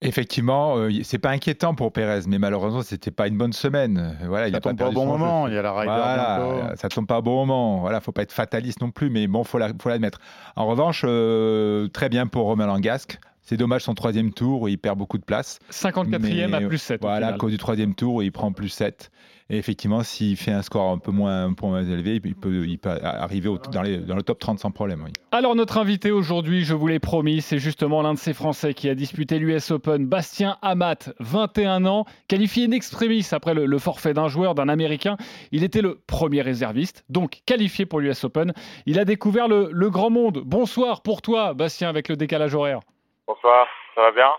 Effectivement, 0.00 0.76
euh, 0.76 0.90
c'est 1.02 1.18
pas 1.18 1.30
inquiétant 1.30 1.74
pour 1.74 1.92
Pérez, 1.92 2.20
mais 2.28 2.38
malheureusement, 2.38 2.82
c'était 2.82 3.10
pas 3.10 3.26
une 3.26 3.36
bonne 3.36 3.52
semaine. 3.52 4.16
Voilà, 4.26 4.44
ça 4.44 4.48
il 4.50 4.54
a 4.54 4.60
tombe 4.60 4.76
pas, 4.78 4.84
pas 4.84 4.90
au 4.90 4.92
bon 4.92 5.06
moment. 5.06 5.48
Il 5.48 5.54
y 5.54 5.58
a 5.58 5.62
la 5.62 5.72
Ryder 5.72 5.86
voilà, 5.86 6.76
ça 6.76 6.88
tombe 6.88 7.08
pas 7.08 7.18
au 7.18 7.22
bon 7.22 7.44
moment. 7.44 7.80
Voilà, 7.80 8.00
faut 8.00 8.12
pas 8.12 8.22
être 8.22 8.32
fataliste 8.32 8.80
non 8.80 8.92
plus, 8.92 9.10
mais 9.10 9.26
bon, 9.26 9.42
faut 9.42 9.58
faut 9.80 9.88
l'admettre. 9.88 10.20
En 10.54 10.66
revanche, 10.66 11.02
euh, 11.04 11.88
très 11.88 12.08
bien 12.08 12.28
pour 12.28 12.44
Romain 12.44 12.66
Langasque. 12.66 13.18
C'est 13.48 13.56
dommage 13.56 13.84
son 13.84 13.94
troisième 13.94 14.34
tour 14.34 14.60
où 14.60 14.68
il 14.68 14.76
perd 14.76 14.98
beaucoup 14.98 15.16
de 15.16 15.24
place. 15.24 15.58
54e 15.70 16.52
à 16.52 16.60
plus 16.60 16.76
7. 16.76 17.00
Voilà, 17.00 17.28
à 17.28 17.32
cause 17.32 17.50
du 17.50 17.56
troisième 17.56 17.94
tour 17.94 18.16
où 18.16 18.22
il 18.22 18.30
prend 18.30 18.52
plus 18.52 18.68
7. 18.68 19.10
Et 19.48 19.56
effectivement, 19.56 20.02
s'il 20.02 20.36
fait 20.36 20.50
un 20.50 20.60
score 20.60 20.90
un 20.90 20.98
peu 20.98 21.12
moins, 21.12 21.46
un 21.46 21.54
peu 21.54 21.64
moins 21.64 21.82
élevé, 21.82 22.20
il 22.22 22.34
peut, 22.34 22.66
il 22.66 22.78
peut 22.78 22.90
arriver 23.02 23.48
au, 23.48 23.56
dans, 23.56 23.80
les, 23.80 24.00
dans, 24.00 24.16
le 24.16 24.22
top 24.22 24.38
30 24.38 24.58
sans 24.58 24.70
problème. 24.70 25.02
Oui. 25.02 25.12
Alors, 25.32 25.54
notre 25.54 25.78
invité 25.78 26.10
aujourd'hui, 26.10 26.62
je 26.62 26.74
vous 26.74 26.88
l'ai 26.88 26.98
promis, 26.98 27.40
c'est 27.40 27.58
justement 27.58 28.02
l'un 28.02 28.12
de 28.12 28.18
ces 28.18 28.34
Français 28.34 28.74
qui 28.74 28.90
a 28.90 28.94
disputé 28.94 29.38
l'US 29.38 29.70
Open, 29.70 30.04
Bastien 30.06 30.58
Amat, 30.60 31.14
21 31.18 31.86
ans, 31.86 32.04
qualifié 32.28 32.66
in 32.66 32.72
extremis 32.72 33.26
après 33.32 33.54
le, 33.54 33.64
le 33.64 33.78
forfait 33.78 34.12
d'un 34.12 34.28
joueur, 34.28 34.54
d'un 34.54 34.68
Américain. 34.68 35.16
Il 35.52 35.64
était 35.64 35.80
le 35.80 35.98
premier 36.06 36.42
réserviste, 36.42 37.06
donc 37.08 37.40
qualifié 37.46 37.86
pour 37.86 38.00
l'US 38.00 38.24
Open. 38.24 38.52
Il 38.84 38.98
a 38.98 39.06
découvert 39.06 39.48
le, 39.48 39.70
le 39.72 39.88
grand 39.88 40.10
monde. 40.10 40.42
Bonsoir 40.44 41.00
pour 41.00 41.22
toi, 41.22 41.54
Bastien, 41.54 41.88
avec 41.88 42.10
le 42.10 42.16
décalage 42.16 42.54
horaire. 42.54 42.80
Bonsoir, 43.28 43.68
ça 43.94 44.00
va 44.00 44.10
bien? 44.10 44.30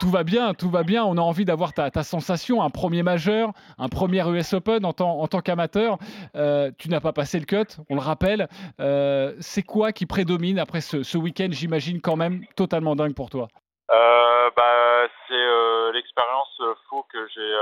Tout 0.00 0.08
va 0.08 0.22
bien, 0.22 0.54
tout 0.54 0.70
va 0.70 0.84
bien. 0.84 1.04
On 1.04 1.18
a 1.18 1.20
envie 1.20 1.44
d'avoir 1.44 1.74
ta, 1.74 1.90
ta, 1.90 2.02
sensation, 2.02 2.62
un 2.62 2.70
premier 2.70 3.02
majeur, 3.02 3.50
un 3.76 3.88
premier 3.90 4.26
US 4.26 4.54
Open 4.54 4.86
en 4.86 4.94
tant, 4.94 5.20
en 5.20 5.28
tant 5.28 5.40
qu'amateur. 5.40 5.98
Euh, 6.34 6.70
tu 6.78 6.88
n'as 6.88 7.00
pas 7.00 7.12
passé 7.12 7.38
le 7.38 7.44
cut, 7.44 7.76
on 7.90 7.96
le 7.96 8.00
rappelle. 8.00 8.48
Euh, 8.80 9.34
c'est 9.40 9.62
quoi 9.62 9.92
qui 9.92 10.06
prédomine 10.06 10.58
après 10.58 10.80
ce, 10.80 11.02
ce 11.02 11.18
week-end, 11.18 11.48
j'imagine 11.50 12.00
quand 12.00 12.16
même 12.16 12.46
totalement 12.56 12.96
dingue 12.96 13.14
pour 13.14 13.28
toi? 13.28 13.48
Euh, 13.92 14.50
bah, 14.56 15.08
C'est 15.28 15.92
l'expérience 15.92 16.62
fou 16.88 17.04
que 17.12 17.28
j'ai 17.34 17.52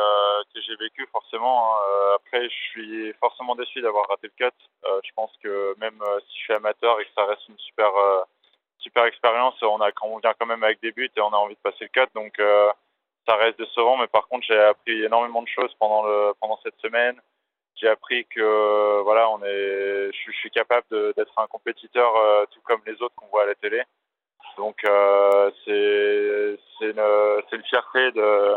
que 0.55 0.61
j'ai 0.61 0.77
vécu 0.77 1.09
forcément. 1.11 1.75
Hein. 1.75 2.15
Après, 2.15 2.45
je 2.45 2.55
suis 2.71 3.13
forcément 3.15 3.57
déçu 3.57 3.81
d'avoir 3.81 4.07
raté 4.09 4.29
le 4.29 4.47
cut. 4.47 4.55
je 4.85 5.11
pense 5.17 5.33
que 5.43 5.75
même 5.81 5.99
si 6.29 6.39
je 6.39 6.45
suis 6.45 6.55
amateur 6.55 7.01
et 7.01 7.05
que 7.07 7.11
ça 7.17 7.25
reste 7.25 7.49
une 7.49 7.59
super 7.59 7.91
super 8.81 9.05
expérience. 9.05 9.55
On, 9.63 9.81
a, 9.81 9.91
on 10.03 10.19
vient 10.19 10.35
quand 10.39 10.47
même 10.47 10.63
avec 10.63 10.81
des 10.81 10.93
buts 10.93 11.11
et 11.17 11.21
on 11.21 11.33
a 11.33 11.37
envie 11.37 11.55
de 11.55 11.61
passer 11.61 11.85
le 11.85 11.89
4. 11.89 12.13
Donc 12.15 12.39
euh, 12.39 12.71
ça 13.29 13.37
reste 13.37 13.59
décevant. 13.59 13.97
Mais 13.97 14.09
par 14.09 14.29
contre, 14.29 14.47
j'ai 14.47 14.59
appris 14.59 15.05
énormément 15.05 15.43
de 15.43 15.49
choses 15.49 15.75
pendant, 15.79 16.03
le, 16.05 16.33
pendant 16.41 16.59
cette 16.63 16.79
semaine. 16.81 17.21
J'ai 17.77 17.89
appris 17.89 18.27
que 18.27 19.01
voilà, 19.03 19.31
on 19.31 19.43
est, 19.43 20.13
je, 20.13 20.33
suis 20.33 20.51
capable 20.51 20.87
d'être 21.15 21.39
un 21.39 21.47
compétiteur 21.47 22.15
euh, 22.17 22.45
tout 22.51 22.61
comme 22.65 22.83
les 22.87 23.01
autres 23.01 23.15
qu'on 23.15 23.29
voit 23.29 23.45
à 23.45 23.47
la 23.47 23.55
télé. 23.55 23.83
Donc 24.59 24.85
euh, 24.85 25.51
c'est 25.65 26.87
une, 26.87 27.01
une 27.53 27.65
fierté 27.65 28.13
de, 28.13 28.57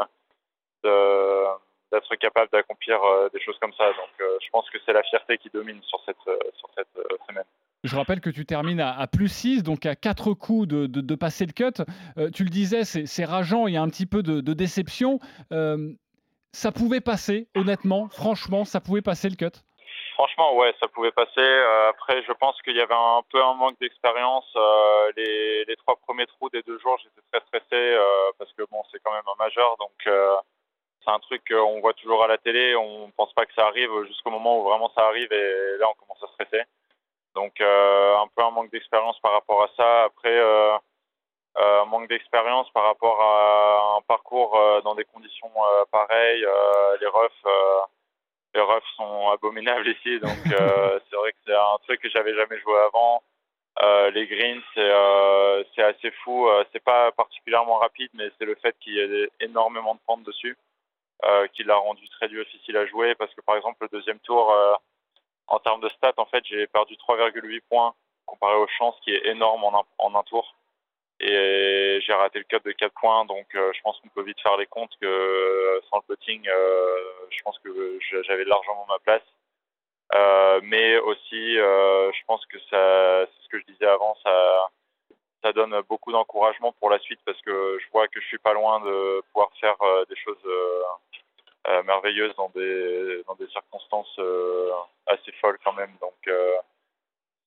de 0.84 1.45
d'être 1.93 2.15
capable 2.15 2.49
d'accomplir 2.51 2.99
des 3.31 3.39
choses 3.41 3.57
comme 3.61 3.73
ça. 3.73 3.85
Donc 3.85 4.11
je 4.19 4.49
pense 4.51 4.69
que 4.69 4.77
c'est 4.85 4.93
la 4.93 5.03
fierté 5.03 5.37
qui 5.37 5.49
domine 5.53 5.81
sur 5.83 6.01
cette, 6.05 6.17
sur 6.57 6.69
cette 6.75 6.87
semaine. 7.29 7.45
Je 7.83 7.97
rappelle 7.97 8.21
que 8.21 8.29
tu 8.29 8.45
termines 8.45 8.79
à, 8.79 9.05
plus 9.07 9.27
6, 9.27 9.61
donc 9.61 9.85
à 9.85 9.95
4 9.95 10.33
coups 10.33 10.69
de, 10.69 10.87
de, 10.87 11.01
de 11.01 11.15
passer 11.15 11.45
le 11.45 11.51
cut. 11.51 11.83
Euh, 12.17 12.29
tu 12.33 12.45
le 12.45 12.49
disais, 12.49 12.85
c'est 12.85 13.25
rageant, 13.25 13.67
il 13.67 13.73
y 13.73 13.77
a 13.77 13.81
un 13.81 13.89
petit 13.89 14.05
peu 14.05 14.23
de, 14.23 14.39
de 14.39 14.53
déception. 14.53 15.19
Euh, 15.51 15.91
ça 16.53 16.71
pouvait 16.71 17.01
passer, 17.01 17.47
honnêtement, 17.55 18.07
franchement, 18.07 18.63
ça 18.63 18.79
pouvait 18.79 19.01
passer 19.01 19.27
le 19.27 19.35
cut? 19.35 19.57
Franchement, 20.13 20.55
ouais, 20.55 20.73
ça 20.79 20.87
pouvait 20.87 21.11
passer. 21.11 21.41
Euh, 21.41 21.89
après, 21.89 22.23
je 22.23 22.31
pense 22.33 22.61
qu'il 22.61 22.77
y 22.77 22.81
avait 22.81 22.93
un 22.93 23.21
peu 23.29 23.43
un 23.43 23.55
manque 23.55 23.77
d'expérience. 23.81 24.47
Euh, 24.55 25.11
les, 25.17 25.65
les, 25.65 25.75
trois 25.75 25.97
premiers 26.07 26.27
trous 26.27 26.49
des 26.51 26.61
deux 26.61 26.79
jours, 26.79 26.97
j'étais 27.03 27.21
très 27.33 27.41
stressé 27.47 27.95
euh, 27.95 28.31
parce 28.37 28.53
que 28.53 28.63
bon, 28.71 28.81
c'est 28.91 28.99
quand 29.03 29.11
même 29.11 29.27
un 29.27 29.43
majeur, 29.43 29.75
donc 29.77 29.91
c'est 31.04 31.12
un 31.12 31.20
truc 31.20 31.43
qu'on 31.47 31.80
voit 31.82 31.93
toujours 31.93 32.24
à 32.24 32.28
la 32.28 32.38
télé. 32.38 32.76
On 32.76 33.12
pense 33.12 33.34
pas 33.34 33.45
que 33.45 33.54
ça 33.54 33.68
arrive 33.68 33.89
jusqu'au 34.08 34.30
moment 34.30 34.60
où 34.60 34.64
vraiment 34.64 34.91
ça 34.95 35.06
arrive 35.08 35.32
et 35.32 35.78
là, 35.78 35.88
on 35.89 35.93
commence 35.93 36.24
à 36.24 36.28
stresser. 36.34 36.64
Donc 37.36 37.60
euh, 37.62 38.18
un 38.18 38.28
peu 38.36 38.43
un 38.43 38.51
manque 38.51 38.72
d'expérience 38.72 39.20
par 39.20 39.34
rapport 39.34 39.64
à 39.64 39.70
ça. 39.76 40.04
Après, 40.06 40.38
euh, 40.38 40.78
euh, 41.58 41.82
un 41.82 41.86
manque 41.86 42.10
d'expérience 42.10 42.70
par 42.72 42.84
rapport 42.84 43.22
à 43.22 43.97
un 43.97 44.01
parcours 44.01 44.60
dans 44.84 44.95
des 44.95 45.06
conditions 45.06 45.51
pareilles. 45.91 46.45
les 47.01 47.08
refs, 47.08 47.45
les 48.56 48.62
refs 48.62 48.95
sont 48.97 49.30
abominables 49.30 49.88
ici, 49.88 50.20
donc 50.20 50.38
c'est 50.45 51.16
vrai 51.16 51.32
que 51.32 51.38
c'est 51.45 51.56
un 51.56 51.78
truc 51.84 52.01
que 52.01 52.10
j'avais 52.10 52.36
jamais 52.36 52.60
joué 52.60 52.78
avant. 52.88 53.22
Euh, 53.82 54.12
les 54.12 54.28
greens, 54.28 54.62
c'est 54.76 54.82
euh, 54.82 55.64
assez 55.78 56.12
fou. 56.24 56.47
Euh, 56.47 56.64
c'est 56.72 56.84
pas 56.84 57.12
particulièrement 57.12 57.78
rapide, 57.78 58.10
mais 58.14 58.30
c'est 58.38 58.45
le 58.45 58.56
fait 58.56 58.76
qu'il 58.80 58.93
y 58.93 58.99
ait 58.99 59.30
énormément 59.39 59.95
de 59.95 59.99
pentes 60.06 60.24
dessus 60.24 60.58
qui 61.53 61.63
l'a 61.63 61.76
rendu 61.76 62.07
très 62.09 62.28
difficile 62.28 62.78
à 62.78 62.86
jouer. 62.86 63.15
Parce 63.15 63.34
que 63.34 63.41
par 63.41 63.55
exemple, 63.55 63.78
le 63.82 63.89
deuxième 63.89 64.19
tour, 64.19 64.53
en 65.47 65.59
termes 65.59 65.82
de 65.82 65.89
stats, 65.89 66.13
en 66.17 66.26
fait, 66.26 66.43
j'ai 66.45 66.67
perdu 66.67 66.95
3,8 66.95 67.61
points 67.69 67.93
comparé 68.26 68.55
aux 68.55 68.67
chances, 68.67 68.95
qui 69.03 69.11
est 69.13 69.26
énorme 69.28 69.63
en 69.63 69.82
un, 69.82 69.84
en 69.99 70.15
un 70.15 70.24
tour. 70.24 70.55
Et 71.19 71.99
j'ai 72.05 72.13
raté 72.13 72.39
le 72.39 72.45
cut 72.45 72.63
de 72.65 72.71
4 72.71 72.93
points, 72.99 73.26
donc 73.26 73.45
euh, 73.55 73.71
je 73.74 73.82
pense 73.82 73.99
qu'on 73.99 74.09
peut 74.09 74.24
vite 74.24 74.39
faire 74.41 74.57
les 74.57 74.65
comptes 74.65 74.93
que 74.99 75.05
euh, 75.05 75.82
sans 75.89 75.97
le 75.97 76.15
putting, 76.15 76.47
euh, 76.47 76.95
je 77.30 77.41
pense 77.43 77.59
que 77.59 77.99
j'avais 78.24 78.45
largement 78.45 78.86
ma 78.88 78.99
place. 78.99 79.21
mais 80.63 80.97
aussi, 80.97 81.55
je 81.55 82.26
pense 82.26 82.45
que 82.47 82.59
ça, 82.69 83.26
c'est 83.26 83.43
ce 83.43 83.49
que 83.49 83.59
je 83.59 83.65
disais 83.65 83.86
avant, 83.86 84.15
ça, 84.24 84.69
ça 85.43 85.53
donne 85.53 85.80
beaucoup 85.89 86.11
d'encouragement 86.11 86.71
pour 86.74 86.89
la 86.89 86.99
suite 86.99 87.19
parce 87.26 87.41
que 87.41 87.78
je 87.80 87.89
vois 87.91 88.07
que 88.07 88.19
je 88.19 88.28
suis 88.28 88.39
pas 88.39 88.53
loin 88.53 88.80
de 88.82 89.21
pouvoir 89.32 89.51
faire 89.59 89.78
des 90.09 90.15
choses 90.15 90.45
euh, 91.65 91.82
merveilleuse 91.84 92.36
dans 92.36 92.49
des, 92.49 93.24
dans 93.26 93.36
des 93.36 93.47
circonstances 93.47 94.13
euh, 94.19 94.69
assez 95.07 95.32
folles 95.39 95.57
quand 95.63 95.71
même. 95.71 95.91
Donc 96.01 96.13
euh, 96.28 96.55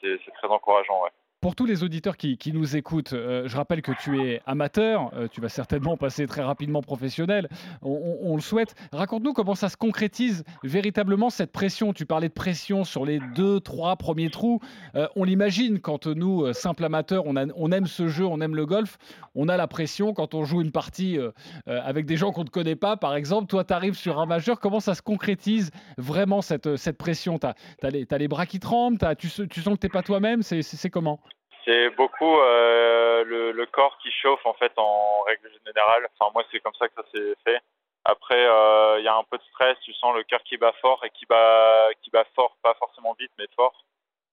c'est 0.00 0.18
très 0.38 0.48
encourageant. 0.48 1.02
Ouais. 1.02 1.10
Pour 1.42 1.45
tous 1.56 1.64
les 1.64 1.82
auditeurs 1.82 2.16
qui, 2.16 2.38
nous 2.52 2.76
écoutent, 2.76 3.14
euh, 3.14 3.48
je 3.48 3.56
rappelle 3.56 3.82
que 3.82 3.92
tu 4.02 4.20
es 4.20 4.42
amateur, 4.46 5.10
euh, 5.14 5.26
tu 5.26 5.40
vas 5.40 5.48
certainement 5.48 5.96
passer 5.96 6.26
très 6.26 6.42
rapidement 6.42 6.82
professionnel, 6.82 7.48
on, 7.82 8.36
le 8.36 8.42
souhaite. 8.42 8.74
Raconte-nous 8.92 9.32
comment 9.32 9.54
ça 9.54 9.70
se 9.70 9.76
concrétise 9.76 10.44
véritablement 10.62 11.30
cette 11.30 11.52
pression. 11.52 11.94
Tu 11.94 12.04
parlais 12.04 12.28
de 12.28 12.34
pression 12.34 12.84
sur 12.84 13.06
les 13.06 13.18
deux, 13.34 13.60
trois 13.60 13.96
premiers 13.96 14.28
trous. 14.28 14.60
Euh, 14.94 15.08
on 15.16 15.24
l'imagine 15.24 15.80
quand 15.80 16.06
nous, 16.06 16.52
simples 16.52 16.84
amateurs, 16.84 17.24
on, 17.26 17.72
aime 17.72 17.86
ce 17.86 18.08
jeu, 18.08 18.26
on 18.26 18.40
aime 18.40 18.54
le 18.54 18.66
golf, 18.66 18.98
on 19.34 19.48
a 19.48 19.56
la 19.56 19.66
pression 19.66 20.12
quand 20.12 20.34
on 20.34 20.44
joue 20.44 20.60
une 20.60 20.72
partie 20.72 21.18
avec 21.66 22.04
des 22.04 22.16
gens 22.16 22.32
qu'on 22.32 22.44
ne 22.44 22.50
connaît 22.50 22.76
pas, 22.76 22.96
par 22.96 23.14
exemple. 23.14 23.46
Toi, 23.46 23.64
tu 23.64 23.72
arrives 23.72 23.94
sur 23.94 24.20
un 24.20 24.26
majeur, 24.26 24.60
comment 24.60 24.80
ça 24.80 24.94
se 24.94 25.02
concrétise 25.02 25.70
vraiment 25.96 26.42
cette, 26.42 26.92
pression? 26.98 27.38
Tu 27.38 27.46
as, 27.46 28.18
les 28.18 28.28
bras 28.28 28.44
qui 28.44 28.60
tremblent, 28.60 28.98
tu, 29.16 29.28
tu 29.48 29.62
sens 29.62 29.74
que 29.74 29.80
tu 29.80 29.86
n'es 29.86 29.90
pas 29.90 30.02
toi-même, 30.02 30.42
c'est 30.42 30.90
comment? 30.90 31.20
C'est 31.66 31.90
beaucoup 31.90 32.38
euh, 32.38 33.24
le, 33.24 33.66
corps 33.66 33.98
qui 33.98 34.10
chauffe 34.10 34.44
en 34.46 34.54
fait 34.54 34.72
en 34.76 35.20
règle 35.22 35.50
générale. 35.66 36.08
Enfin 36.18 36.30
moi 36.32 36.44
c'est 36.50 36.60
comme 36.60 36.74
ça 36.74 36.88
que 36.88 36.94
ça 36.94 37.04
s'est 37.12 37.34
fait. 37.44 37.60
Après 38.04 38.40
il 38.40 38.46
euh, 38.46 39.00
y 39.00 39.08
a 39.08 39.16
un 39.16 39.24
peu 39.24 39.36
de 39.36 39.42
stress, 39.44 39.76
tu 39.80 39.92
sens 39.94 40.14
le 40.14 40.22
cœur 40.22 40.42
qui 40.44 40.56
bat 40.56 40.72
fort 40.80 41.04
et 41.04 41.10
qui 41.10 41.26
bat 41.26 41.88
qui 42.02 42.10
bat 42.10 42.24
fort, 42.34 42.56
pas 42.62 42.74
forcément 42.74 43.14
vite 43.18 43.32
mais 43.38 43.48
fort. 43.56 43.84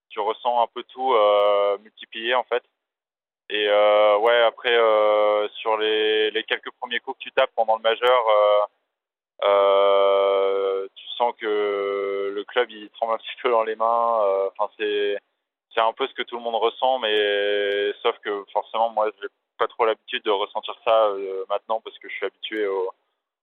Tu 0.09 0.19
ressens 0.19 0.61
un 0.61 0.67
peu 0.67 0.83
tout 0.83 1.13
euh, 1.13 1.77
multiplié 1.79 2.35
en 2.35 2.43
fait. 2.43 2.63
Et 3.49 3.67
ouais 3.67 4.41
après 4.43 4.75
sur 5.55 5.77
les, 5.77 6.31
les, 6.31 6.43
quelques 6.43 6.71
premiers 6.79 6.99
coups 6.99 7.17
que 7.17 7.23
tu 7.23 7.31
tapes 7.31 7.51
pendant 7.55 7.75
le 7.75 7.81
majeur, 7.81 8.23
tu 10.95 11.05
sens 11.17 11.33
que 11.39 12.31
le 12.33 12.43
club 12.45 12.69
il 12.71 12.89
tremble 12.91 13.13
un 13.13 13.17
petit 13.17 13.35
peu 13.41 13.49
dans 13.49 13.63
les 13.63 13.75
mains. 13.75 14.47
Enfin 14.51 14.71
c'est 14.77 15.17
c'est 15.73 15.81
un 15.81 15.93
peu 15.93 16.07
ce 16.07 16.13
que 16.13 16.23
tout 16.23 16.37
le 16.37 16.43
monde 16.43 16.55
ressent, 16.55 16.99
mais 16.99 17.93
sauf 18.01 18.17
que 18.19 18.43
forcément, 18.51 18.89
moi, 18.89 19.09
j'ai 19.21 19.27
pas 19.57 19.67
trop 19.67 19.85
l'habitude 19.85 20.23
de 20.23 20.31
ressentir 20.31 20.75
ça 20.85 21.07
euh, 21.07 21.45
maintenant 21.49 21.81
parce 21.81 21.97
que 21.99 22.09
je 22.09 22.15
suis 22.15 22.25
habitué 22.25 22.67
au, 22.67 22.91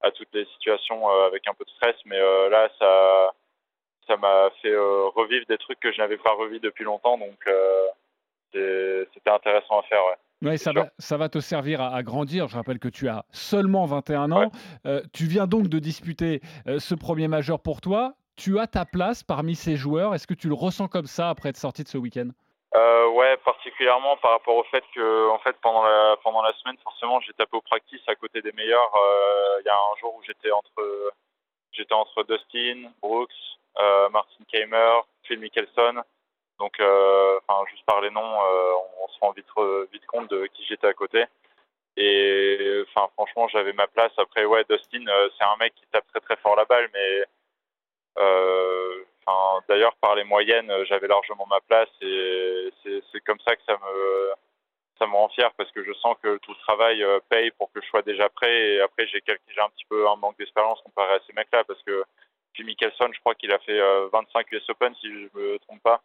à 0.01 0.11
toutes 0.11 0.33
les 0.33 0.45
situations 0.53 1.09
euh, 1.09 1.27
avec 1.27 1.47
un 1.47 1.53
peu 1.53 1.65
de 1.65 1.69
stress. 1.71 1.95
Mais 2.05 2.19
euh, 2.19 2.49
là, 2.49 2.69
ça, 2.79 3.33
ça 4.07 4.17
m'a 4.17 4.49
fait 4.61 4.75
revivre 4.75 5.45
des 5.47 5.57
trucs 5.57 5.79
que 5.79 5.91
je 5.91 5.97
n'avais 5.99 6.17
pas 6.17 6.33
revis 6.33 6.59
depuis 6.59 6.83
longtemps. 6.83 7.17
Donc, 7.17 7.39
c'était 8.53 9.29
intéressant 9.29 9.79
à 9.79 9.83
faire. 9.83 10.01
Ouais. 10.41 10.57
ça, 10.57 10.73
va, 10.73 10.89
ça 10.97 11.17
va 11.17 11.29
te 11.29 11.39
servir 11.39 11.81
à, 11.81 12.03
grandir. 12.03 12.47
Je 12.47 12.55
rappelle 12.55 12.79
que 12.79 12.89
tu 12.89 13.07
as 13.07 13.25
seulement 13.31 13.85
21 13.85 14.31
ans. 14.31 14.51
tu 15.13 15.25
viens 15.25 15.47
donc 15.47 15.67
de 15.67 15.79
disputer 15.79 16.41
ce 16.65 16.95
premier 16.95 17.27
majeur 17.27 17.59
pour 17.61 17.81
toi. 17.81 18.15
Tu 18.35 18.59
as 18.59 18.67
ta 18.67 18.85
place 18.85 19.23
parmi 19.23 19.55
ces 19.55 19.75
joueurs. 19.75 20.15
Est-ce 20.15 20.27
que 20.27 20.33
tu 20.33 20.47
le 20.47 20.53
ressens 20.53 20.87
comme 20.87 21.05
ça 21.05 21.29
après 21.29 21.49
être 21.49 21.57
sorti 21.57 21.83
de 21.83 21.87
ce 21.87 21.97
week-end? 21.97 22.29
Euh, 22.75 23.01
Ouais, 23.11 23.35
particulièrement 23.37 24.15
par 24.17 24.31
rapport 24.31 24.55
au 24.55 24.63
fait 24.63 24.83
que, 24.95 25.29
en 25.29 25.37
fait, 25.39 25.55
pendant 25.61 25.83
la, 25.83 26.15
pendant 26.23 26.41
la 26.41 26.53
semaine, 26.53 26.77
forcément, 26.83 27.19
j'ai 27.19 27.33
tapé 27.33 27.57
au 27.57 27.61
practice 27.61 28.01
à 28.07 28.15
côté 28.15 28.41
des 28.41 28.51
meilleurs. 28.53 28.91
Euh, 28.95 29.57
il 29.59 29.65
y 29.65 29.69
a 29.69 29.75
un 29.75 29.95
jour 29.99 30.15
où 30.15 30.23
j'étais 30.23 30.51
entre, 30.51 31.13
j'étais 31.71 31.93
entre 31.93 32.23
Dustin, 32.23 32.89
Brooks, 33.01 33.29
euh, 33.79 34.09
Martin 34.09 34.43
Keimer, 34.49 35.01
Phil 35.23 35.39
Mickelson. 35.39 36.01
Donc, 36.59 36.73
enfin, 36.79 37.65
juste 37.69 37.85
par 37.85 38.01
les 38.01 38.11
noms, 38.11 38.21
euh, 38.21 38.71
on, 39.03 39.07
se 39.09 39.19
rend 39.19 39.31
vite, 39.31 39.45
vite 39.91 40.05
compte 40.05 40.29
de 40.29 40.45
qui 40.47 40.63
j'étais 40.65 40.87
à 40.87 40.93
côté. 40.93 41.25
Et 41.97 42.83
enfin, 42.87 43.09
franchement, 43.13 43.47
j'avais 43.49 43.73
ma 43.73 43.87
place. 43.87 44.13
Après, 44.17 44.45
ouais, 44.45 44.63
Dustin, 44.69 45.05
c'est 45.37 45.45
un 45.45 45.57
mec 45.59 45.75
qui 45.75 45.85
tape 45.91 46.07
très 46.07 46.21
très 46.21 46.37
fort 46.37 46.55
la 46.55 46.65
balle, 46.65 46.89
mais 46.93 47.25
Enfin, 48.17 49.63
D'ailleurs, 49.67 49.95
par 50.01 50.15
les 50.15 50.23
moyennes, 50.23 50.71
j'avais 50.85 51.07
largement 51.07 51.45
ma 51.47 51.61
place 51.61 51.89
et 52.01 52.71
c'est 52.83 53.21
comme 53.21 53.39
ça 53.45 53.55
que 53.55 53.61
ça 53.65 53.73
me, 53.73 54.31
ça 55.01 55.07
me 55.07 55.13
rend 55.13 55.29
fier 55.29 55.51
parce 55.57 55.71
que 55.71 55.83
je 55.83 55.93
sens 55.93 56.15
que 56.21 56.37
tout 56.37 56.51
le 56.51 56.57
travail 56.57 57.03
euh, 57.03 57.19
paye 57.27 57.49
pour 57.57 57.71
que 57.71 57.81
je 57.81 57.87
sois 57.87 58.03
déjà 58.03 58.29
prêt. 58.29 58.73
Et 58.73 58.81
après, 58.81 59.07
j'ai 59.07 59.17
un 59.17 59.69
petit 59.69 59.85
peu 59.89 60.07
un 60.07 60.15
manque 60.15 60.37
d'expérience 60.37 60.79
comparé 60.81 61.15
à 61.15 61.19
ces 61.25 61.33
mecs-là 61.33 61.63
parce 61.63 61.81
que 61.81 62.03
Jim 62.53 62.65
Mickelson, 62.65 63.09
je 63.11 63.19
crois 63.21 63.33
qu'il 63.33 63.51
a 63.51 63.57
fait 63.59 63.79
25 64.13 64.53
euh, 64.53 64.57
US 64.57 64.69
Open 64.69 64.93
si 65.01 65.07
je 65.07 65.27
me 65.33 65.57
trompe 65.59 65.81
pas. 65.81 66.01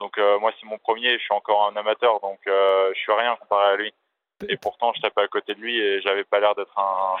Donc 0.00 0.16
euh, 0.16 0.38
moi, 0.38 0.52
c'est 0.58 0.66
mon 0.66 0.78
premier, 0.78 1.18
je 1.18 1.22
suis 1.24 1.34
encore 1.34 1.66
un 1.66 1.76
amateur, 1.76 2.18
donc 2.20 2.40
je 2.46 2.98
suis 2.98 3.12
rien 3.12 3.36
comparé 3.36 3.74
à 3.74 3.76
lui. 3.76 3.92
Et 4.48 4.56
pourtant, 4.56 4.94
je 4.94 5.02
tapais 5.02 5.20
à 5.20 5.28
côté 5.28 5.54
de 5.54 5.60
lui 5.60 5.78
et 5.78 6.00
j'avais 6.00 6.24
pas 6.24 6.40
l'air 6.40 6.54
d'être 6.54 6.78
un, 6.78 7.16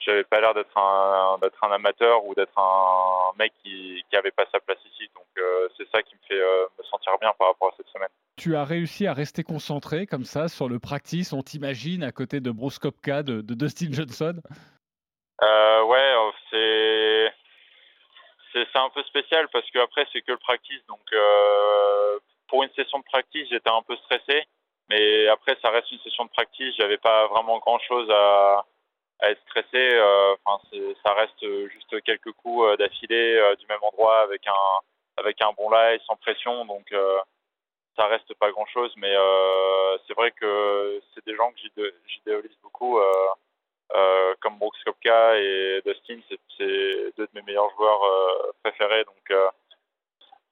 j'avais 0.00 0.24
pas 0.24 0.40
l'air 0.40 0.54
d'être 0.54 0.76
un, 0.76 1.38
d'être 1.40 1.62
un 1.64 1.72
amateur 1.72 2.24
ou 2.24 2.34
d'être 2.34 2.58
un 2.58 3.32
mec 3.38 3.52
qui 3.62 4.02
n'avait 4.12 4.30
pas 4.30 4.44
sa 4.52 4.60
place 4.60 4.78
ici. 4.92 5.08
Donc 5.14 5.26
euh, 5.38 5.68
c'est 5.76 5.88
ça 5.90 6.02
qui 6.02 6.14
me 6.14 6.20
fait 6.28 6.40
euh, 6.40 6.66
me 6.78 6.84
sentir 6.84 7.12
bien 7.20 7.32
par 7.38 7.48
rapport 7.48 7.68
à 7.68 7.76
cette 7.76 7.88
semaine. 7.88 8.08
Tu 8.36 8.56
as 8.56 8.64
réussi 8.64 9.06
à 9.06 9.12
rester 9.12 9.42
concentré 9.42 10.06
comme 10.06 10.24
ça 10.24 10.48
sur 10.48 10.68
le 10.68 10.78
practice, 10.78 11.32
on 11.32 11.42
t'imagine 11.42 12.02
à 12.02 12.12
côté 12.12 12.40
de 12.40 12.50
Bruce 12.50 12.78
Kopka, 12.78 13.22
de, 13.22 13.42
Dustin 13.42 13.92
Johnson? 13.92 14.40
Euh, 15.42 15.82
Ouais, 15.84 16.14
c'est, 16.50 17.32
c'est, 18.52 18.78
un 18.78 18.90
peu 18.90 19.02
spécial 19.04 19.48
parce 19.52 19.68
que 19.70 19.78
après 19.78 20.06
c'est 20.12 20.20
que 20.22 20.32
le 20.32 20.38
practice. 20.38 20.84
Donc 20.86 21.00
pour 22.48 22.62
une 22.62 22.70
session 22.70 22.98
de 22.98 23.04
practice, 23.04 23.48
j'étais 23.50 23.70
un 23.70 23.82
peu 23.82 23.96
stressé. 23.96 24.44
Mais 24.90 25.28
après, 25.28 25.56
ça 25.62 25.70
reste 25.70 25.90
une 25.92 26.00
session 26.00 26.24
de 26.24 26.30
practice. 26.30 26.74
J'avais 26.76 26.98
pas 26.98 27.28
vraiment 27.28 27.58
grand 27.58 27.78
chose 27.78 28.10
à, 28.10 28.64
à 29.20 29.30
être 29.30 29.40
stressé. 29.42 29.68
Euh, 29.74 30.34
enfin, 30.44 30.60
ça 31.04 31.14
reste 31.14 31.68
juste 31.70 32.02
quelques 32.02 32.32
coups 32.32 32.64
euh, 32.64 32.76
d'affilée 32.76 33.36
euh, 33.36 33.54
du 33.56 33.66
même 33.66 33.82
endroit 33.82 34.20
avec 34.20 34.46
un 34.46 34.52
avec 35.16 35.40
un 35.42 35.52
bon 35.56 35.70
lie 35.70 36.00
sans 36.06 36.16
pression, 36.16 36.64
donc 36.64 36.86
ça 37.94 38.06
reste 38.06 38.32
pas 38.38 38.50
grand 38.50 38.64
chose. 38.66 38.90
Mais 38.96 39.14
c'est 40.06 40.14
vrai 40.14 40.30
que 40.30 40.98
c'est 41.12 41.26
des 41.26 41.36
gens 41.36 41.52
que 41.52 41.92
j'idéalise 42.06 42.56
beaucoup. 42.62 42.98
comme 44.40 44.58
Brooks 44.58 44.82
Kopka 44.82 45.36
et 45.36 45.82
Dustin, 45.84 46.20
c'est 46.56 47.12
deux 47.18 47.26
de 47.26 47.30
mes 47.34 47.42
meilleurs 47.42 47.68
joueurs 47.76 48.00
préférés. 48.62 49.04
Donc, 49.04 49.52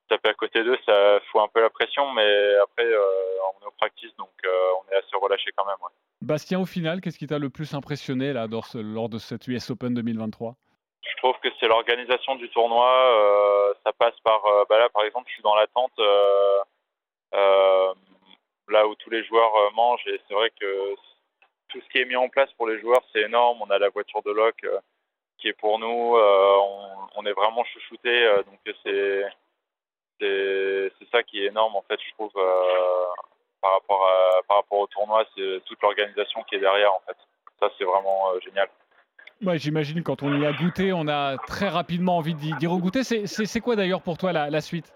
taper 0.09 0.29
à 0.29 0.33
côté 0.33 0.63
d'eux, 0.63 0.77
ça 0.85 1.19
fout 1.31 1.41
un 1.41 1.47
peu 1.47 1.61
la 1.61 1.69
pression, 1.69 2.11
mais 2.11 2.55
après, 2.63 2.85
on 2.85 3.63
est 3.63 3.67
au 3.67 3.71
practice, 3.77 4.15
donc 4.17 4.31
on 4.43 4.91
est 4.91 4.97
assez 4.97 5.15
relâché 5.15 5.51
quand 5.55 5.65
même. 5.65 5.77
Bastien, 6.21 6.59
au 6.59 6.65
final, 6.65 6.99
qu'est-ce 6.99 7.17
qui 7.17 7.27
t'a 7.27 7.39
le 7.39 7.49
plus 7.49 7.73
impressionné 7.73 8.33
là, 8.33 8.45
lors, 8.47 9.09
de 9.09 9.17
cette 9.17 9.47
US 9.47 9.69
Open 9.69 9.93
2023 9.93 10.55
Je 11.01 11.17
trouve 11.17 11.35
que 11.41 11.47
c'est 11.59 11.67
l'organisation 11.67 12.35
du 12.35 12.49
tournoi. 12.49 12.91
Euh, 12.91 13.73
ça 13.85 13.93
passe 13.93 14.19
par. 14.23 14.45
Euh, 14.45 14.65
bah 14.69 14.77
là, 14.77 14.89
par 14.89 15.05
exemple, 15.05 15.27
je 15.29 15.35
suis 15.35 15.43
dans 15.43 15.55
l'attente 15.55 15.97
euh, 15.97 17.93
là 18.67 18.85
où 18.85 18.95
tous 18.95 19.09
les 19.09 19.23
joueurs 19.23 19.71
mangent, 19.73 20.05
et 20.07 20.19
c'est 20.27 20.33
vrai 20.33 20.51
que 20.59 20.95
tout 21.69 21.79
ce 21.79 21.89
qui 21.89 21.99
est 21.99 22.05
mis 22.05 22.17
en 22.17 22.27
place 22.27 22.51
pour 22.57 22.67
les 22.67 22.79
joueurs, 22.81 23.01
c'est 23.13 23.21
énorme. 23.21 23.61
On 23.61 23.69
a 23.69 23.79
la 23.79 23.89
voiture 23.89 24.21
de 24.23 24.31
loc 24.31 24.65
qui 25.37 25.47
est 25.47 25.53
pour 25.53 25.79
nous. 25.79 26.17
On, 27.15 27.25
est 27.25 27.33
vraiment 27.33 27.63
chouchouté, 27.63 28.27
donc 28.45 28.59
c'est 28.83 29.23
c'est 30.19 31.09
ça 31.11 31.23
qui 31.23 31.43
est 31.43 31.47
énorme 31.47 31.75
en 31.75 31.83
fait, 31.83 31.99
je 32.01 32.13
trouve 32.13 32.31
par 33.61 33.73
rapport, 33.73 34.07
à, 34.07 34.41
par 34.47 34.57
rapport 34.57 34.79
au 34.79 34.87
tournoi, 34.87 35.25
c'est 35.35 35.61
toute 35.65 35.81
l'organisation 35.81 36.43
qui 36.43 36.55
est 36.55 36.59
derrière 36.59 36.93
en 36.93 37.01
fait. 37.05 37.17
Ça, 37.59 37.69
c'est 37.77 37.83
vraiment 37.83 38.31
euh, 38.31 38.39
génial. 38.39 38.69
Ouais, 39.41 39.57
J'imagine 39.57 40.03
quand 40.03 40.23
on 40.23 40.33
y 40.39 40.45
a 40.45 40.51
goûté, 40.53 40.91
on 40.93 41.07
a 41.07 41.37
très 41.37 41.69
rapidement 41.69 42.17
envie 42.17 42.33
d'y 42.33 42.67
regoûter. 42.67 43.03
C'est 43.03 43.61
quoi 43.61 43.75
d'ailleurs 43.75 44.01
pour 44.01 44.17
toi 44.17 44.31
la, 44.33 44.49
la 44.49 44.61
suite? 44.61 44.93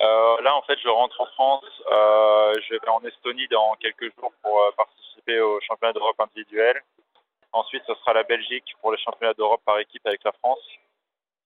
Euh, 0.00 0.40
Là, 0.42 0.54
en 0.54 0.62
fait, 0.62 0.78
je 0.82 0.88
rentre 0.88 1.20
en 1.20 1.26
France. 1.26 1.64
Euh, 1.90 2.54
je 2.68 2.74
vais 2.74 2.88
en 2.88 3.00
Estonie 3.04 3.48
dans 3.48 3.74
quelques 3.80 4.14
jours 4.16 4.32
pour 4.42 4.60
participer 4.76 5.40
au 5.40 5.60
championnat 5.60 5.92
d'Europe 5.92 6.20
individuel. 6.20 6.80
Ensuite, 7.52 7.82
ce 7.86 7.94
sera 7.94 8.12
la 8.12 8.22
Belgique 8.22 8.76
pour 8.80 8.92
les 8.92 8.98
championnats 8.98 9.34
d'Europe 9.34 9.62
par 9.64 9.78
équipe 9.78 10.06
avec 10.06 10.22
la 10.24 10.32
France. 10.32 10.60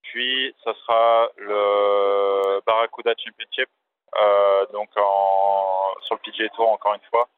Puis, 0.02 0.54
ce 0.64 0.72
sera 0.72 1.30
le 1.36 2.60
Barracuda 2.66 3.14
Championship 3.16 3.68
euh, 4.16 4.66
donc 4.72 4.88
en, 4.96 5.94
sur 6.02 6.16
le 6.16 6.20
PGA 6.20 6.48
Tour 6.50 6.70
encore 6.70 6.94
une 6.94 7.08
fois. 7.10 7.28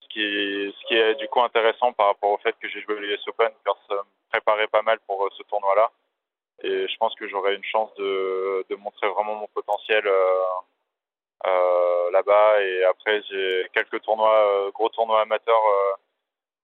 Ce 0.00 0.08
qui, 0.08 0.22
est, 0.94 1.14
du 1.16 1.28
coup 1.28 1.42
intéressant 1.42 1.92
par 1.92 2.06
rapport 2.06 2.30
au 2.30 2.38
fait 2.38 2.56
que 2.58 2.68
j'ai 2.68 2.80
joué 2.80 2.94
l'US 2.96 3.20
Open, 3.28 3.50
car 3.64 3.76
ça 3.86 3.96
me 3.96 4.30
préparait 4.30 4.66
pas 4.68 4.80
mal 4.80 4.98
pour 5.06 5.26
euh, 5.26 5.28
ce 5.36 5.42
tournoi-là. 5.42 5.90
Et 6.62 6.88
je 6.88 6.96
pense 6.96 7.14
que 7.16 7.28
j'aurai 7.28 7.54
une 7.54 7.64
chance 7.64 7.94
de, 7.96 8.64
montrer 8.78 9.08
vraiment 9.08 9.34
mon 9.34 9.46
potentiel 9.48 10.06
euh, 10.06 12.10
là-bas. 12.12 12.62
Et 12.62 12.82
après, 12.84 13.20
j'ai 13.28 13.68
quelques 13.74 14.00
tournois, 14.02 14.70
gros 14.72 14.88
tournois 14.88 15.20
amateurs 15.20 15.60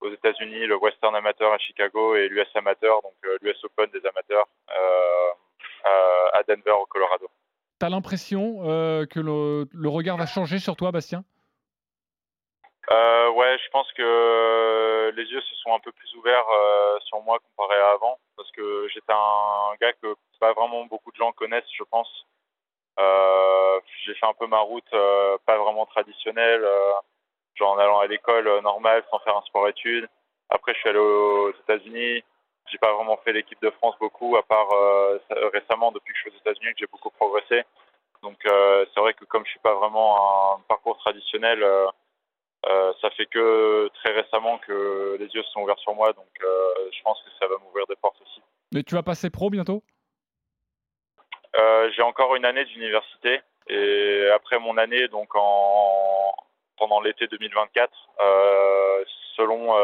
aux 0.00 0.10
États-Unis, 0.10 0.66
le 0.66 0.76
Western 0.76 1.14
Amateur 1.14 1.52
à 1.52 1.58
Chicago 1.58 2.16
et 2.16 2.28
l'US 2.28 2.48
Amateur, 2.54 3.02
donc 3.02 3.12
l'US 3.42 3.62
Open 3.64 3.90
des 3.90 4.06
amateurs 4.06 4.48
à 5.84 6.42
Denver 6.48 6.72
au 6.80 6.86
Colorado. 6.86 7.28
Tu 7.82 7.86
as 7.86 7.88
l'impression 7.88 8.60
euh, 8.62 9.06
que 9.06 9.18
le, 9.18 9.88
regard 9.88 10.16
va 10.16 10.26
changer 10.26 10.60
sur 10.60 10.76
toi, 10.76 10.92
Bastien? 10.92 11.24
Euh, 12.92 13.30
Ouais, 13.30 13.58
je 13.58 13.70
pense 13.70 13.90
que 13.94 15.12
les 15.16 15.24
yeux 15.24 15.40
se 15.40 15.54
sont 15.56 15.74
un 15.74 15.80
peu 15.80 15.90
plus 15.90 16.14
ouverts 16.14 16.46
euh, 16.48 17.00
sur 17.00 17.20
moi 17.22 17.40
comparé 17.40 17.76
à 17.80 17.94
avant, 17.94 18.20
parce 18.36 18.52
que 18.52 18.86
j'étais 18.94 19.12
un 19.12 19.74
gars 19.80 19.92
que 19.94 20.14
pas 20.38 20.52
vraiment 20.52 20.84
beaucoup 20.84 21.10
de 21.10 21.16
gens 21.16 21.32
connaissent, 21.32 21.64
je 21.76 21.82
pense. 21.82 22.08
J'ai 24.04 24.14
fait 24.14 24.26
un 24.26 24.34
peu 24.34 24.46
ma 24.46 24.60
route, 24.60 24.88
pas 25.44 25.58
vraiment 25.58 25.86
traditionnelle, 25.86 26.64
genre 27.54 27.72
en 27.72 27.78
allant 27.78 27.98
à 27.98 28.06
l'école 28.06 28.60
normale 28.60 29.02
sans 29.10 29.18
faire 29.20 29.36
un 29.36 29.42
sport-études. 29.42 30.08
Après, 30.50 30.72
je 30.74 30.78
suis 30.78 30.88
allé 30.88 30.98
aux 31.00 31.50
États-Unis, 31.50 32.22
j'ai 32.72 32.78
pas 32.78 32.92
vraiment 32.94 33.18
fait 33.18 33.32
l'équipe 33.32 33.60
de 33.62 33.70
France 33.70 33.94
beaucoup, 34.00 34.36
à 34.36 34.42
part 34.42 34.72
euh, 34.72 35.18
récemment 35.52 35.92
depuis 35.92 36.12
que 36.12 36.18
je 36.18 36.22
suis 36.22 36.30
aux 36.30 36.40
États-Unis 36.40 36.72
que 36.72 36.78
j'ai 36.80 36.86
beaucoup 36.90 37.10
progressé. 37.10 37.62
Donc 38.22 38.38
euh, 38.46 38.86
c'est 38.92 39.00
vrai 39.00 39.14
que 39.14 39.24
comme 39.26 39.44
je 39.44 39.50
suis 39.50 39.60
pas 39.60 39.74
vraiment 39.74 40.54
un 40.54 40.60
parcours 40.68 40.96
traditionnel, 40.98 41.62
euh, 41.62 42.92
ça 43.00 43.10
fait 43.10 43.26
que 43.26 43.88
très 43.94 44.12
récemment 44.12 44.58
que 44.58 45.16
les 45.20 45.26
yeux 45.26 45.42
se 45.42 45.50
sont 45.50 45.60
ouverts 45.60 45.78
sur 45.80 45.94
moi. 45.94 46.12
Donc 46.12 46.26
je 46.40 47.02
pense 47.02 47.20
que 47.22 47.30
ça 47.38 47.46
va 47.46 47.58
m'ouvrir 47.58 47.86
des 47.86 47.96
portes 47.96 48.20
aussi. 48.22 48.40
Mais 48.72 48.82
tu 48.82 48.94
vas 48.94 49.02
passer 49.02 49.28
pro 49.30 49.50
bientôt? 49.50 49.82
J'ai 51.94 52.02
encore 52.02 52.36
une 52.36 52.46
année 52.46 52.64
d'université 52.64 53.40
et 53.68 54.28
après 54.34 54.58
mon 54.58 54.78
année, 54.78 55.08
donc 55.08 55.34
en 55.34 56.32
pendant 56.78 57.00
l'été 57.00 57.26
2024, 57.26 57.92
selon 59.36 59.74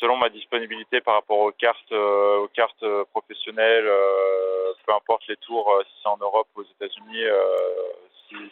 selon 0.00 0.16
ma 0.16 0.28
disponibilité 0.28 1.00
par 1.00 1.14
rapport 1.14 1.38
aux 1.38 1.52
cartes, 1.52 1.92
euh, 1.92 2.44
aux 2.44 2.48
cartes 2.48 2.82
euh, 2.82 3.04
professionnelles, 3.10 3.86
euh, 3.86 4.72
peu 4.86 4.92
importe 4.94 5.26
les 5.28 5.36
tours, 5.36 5.70
si 5.84 5.92
c'est 6.02 6.08
en 6.08 6.18
Europe 6.18 6.48
ou 6.56 6.60
aux 6.60 6.64
États-Unis, 6.64 7.24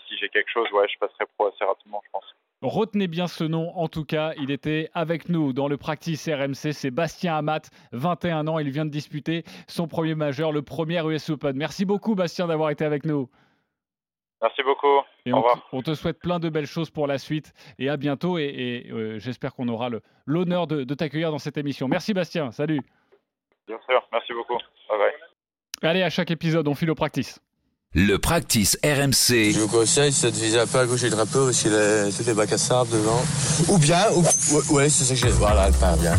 si, 0.08 0.16
j'ai 0.18 0.28
quelque 0.28 0.50
chose, 0.50 0.70
ouais, 0.72 0.86
je 0.88 0.98
passerai 0.98 1.24
pro 1.36 1.48
assez 1.48 1.64
rapidement, 1.64 2.00
je 2.04 2.10
pense. 2.12 2.24
Retenez 2.62 3.08
bien 3.08 3.26
ce 3.26 3.42
nom, 3.42 3.76
en 3.76 3.88
tout 3.88 4.04
cas, 4.04 4.32
il 4.38 4.50
était 4.50 4.88
avec 4.94 5.28
nous 5.28 5.52
dans 5.52 5.66
le 5.66 5.76
practice 5.76 6.28
RMC, 6.28 6.72
c'est 6.72 6.92
Bastien 6.92 7.36
Amat, 7.36 7.62
21 7.90 8.46
ans, 8.46 8.58
il 8.60 8.70
vient 8.70 8.84
de 8.84 8.90
disputer 8.90 9.42
son 9.66 9.88
premier 9.88 10.14
majeur, 10.14 10.52
le 10.52 10.62
premier 10.62 11.04
US 11.04 11.28
Open. 11.28 11.56
Merci 11.56 11.84
beaucoup 11.84 12.14
Bastien 12.14 12.46
d'avoir 12.46 12.70
été 12.70 12.84
avec 12.84 13.04
nous. 13.04 13.28
Merci 14.42 14.62
beaucoup. 14.64 15.00
Et 15.24 15.32
on, 15.32 15.82
te 15.82 15.94
souhaite 15.94 16.18
plein 16.18 16.40
de 16.40 16.48
belles 16.48 16.66
choses 16.66 16.90
pour 16.90 17.06
la 17.06 17.18
suite 17.18 17.52
et 17.78 17.88
à 17.88 17.96
bientôt. 17.96 18.38
Et, 18.38 18.88
euh, 18.90 19.18
j'espère 19.20 19.54
qu'on 19.54 19.68
aura 19.68 19.88
l'honneur 20.26 20.66
de, 20.66 20.82
de 20.82 20.94
t'accueillir 20.94 21.30
dans 21.30 21.38
cette 21.38 21.56
émission. 21.56 21.86
Merci 21.86 22.12
Bastien. 22.12 22.50
Salut. 22.50 22.80
Bien 23.68 23.78
sûr. 23.88 24.02
Merci 24.12 24.32
beaucoup. 24.32 24.58
Bye 24.88 24.98
bye. 24.98 25.90
Allez, 25.90 26.02
à 26.02 26.10
chaque 26.10 26.30
épisode, 26.30 26.66
on 26.66 26.74
file 26.74 26.90
au 26.90 26.94
practice. 26.96 27.40
Le 27.94 28.16
practice 28.16 28.78
RMC. 28.82 29.52
Je 29.52 29.60
vous 29.60 29.68
conseille, 29.68 30.12
ça 30.12 30.28
un 30.28 30.66
peu 30.66 30.78
à 30.78 30.86
gauche 30.86 31.04
et 31.04 31.10
drapeau 31.10 31.48
aussi 31.50 31.68
les, 31.68 32.10
tous 32.16 32.26
les 32.26 32.34
bacs 32.34 32.52
à 32.52 32.58
sable 32.58 32.90
devant. 32.90 33.20
Ou 33.68 33.78
bien, 33.78 34.10
ou, 34.12 34.74
ouais, 34.74 34.88
c'est 34.88 35.04
ça 35.04 35.14
que 35.14 35.20
j'ai. 35.20 35.38
Voilà, 35.38 35.68
elle 35.68 35.78
part 35.78 35.96
bien. 35.98 36.14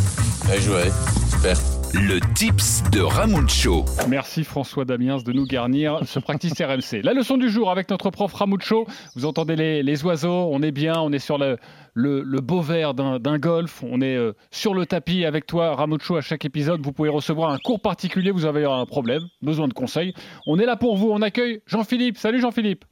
Bien 0.45 0.59
joué. 0.59 0.91
Super. 1.31 1.82
Le 1.95 2.19
tips 2.33 2.81
de 2.89 3.01
Ramucho. 3.01 3.85
Merci 4.09 4.43
François 4.43 4.83
Damiens 4.83 5.17
de 5.17 5.31
nous 5.31 5.45
garnir 5.45 5.99
ce 6.05 6.17
practice 6.17 6.53
RMC. 6.59 7.03
La 7.03 7.13
leçon 7.13 7.37
du 7.37 7.49
jour 7.49 7.69
avec 7.69 7.87
notre 7.91 8.09
prof 8.09 8.33
Ramucho. 8.33 8.87
Vous 9.15 9.25
entendez 9.25 9.83
les, 9.83 10.03
oiseaux, 10.03 10.49
on 10.51 10.63
est 10.63 10.71
bien, 10.71 10.99
on 10.99 11.11
est 11.11 11.19
sur 11.19 11.37
le, 11.37 11.57
le, 11.93 12.41
beau 12.41 12.61
vert 12.61 12.95
d'un 12.95 13.37
golf, 13.37 13.83
on 13.83 14.01
est 14.01 14.17
euh, 14.17 14.33
sur 14.49 14.73
le 14.73 14.87
tapis 14.87 15.23
avec 15.23 15.45
toi 15.45 15.75
Ramucho 15.75 16.15
à 16.15 16.21
chaque 16.21 16.45
épisode. 16.45 16.81
Vous 16.81 16.93
pouvez 16.93 17.09
recevoir 17.09 17.51
un 17.51 17.59
cours 17.59 17.79
particulier, 17.79 18.31
vous 18.31 18.45
avez 18.45 18.65
un 18.65 18.87
problème, 18.87 19.21
besoin 19.43 19.67
de 19.67 19.73
conseils. 19.73 20.15
On 20.47 20.57
est 20.57 20.65
là 20.65 20.75
pour 20.75 20.97
vous, 20.97 21.11
on 21.11 21.21
accueille 21.21 21.61
Jean-Philippe. 21.67 22.17
Salut 22.17 22.41
Jean-Philippe. 22.41 22.85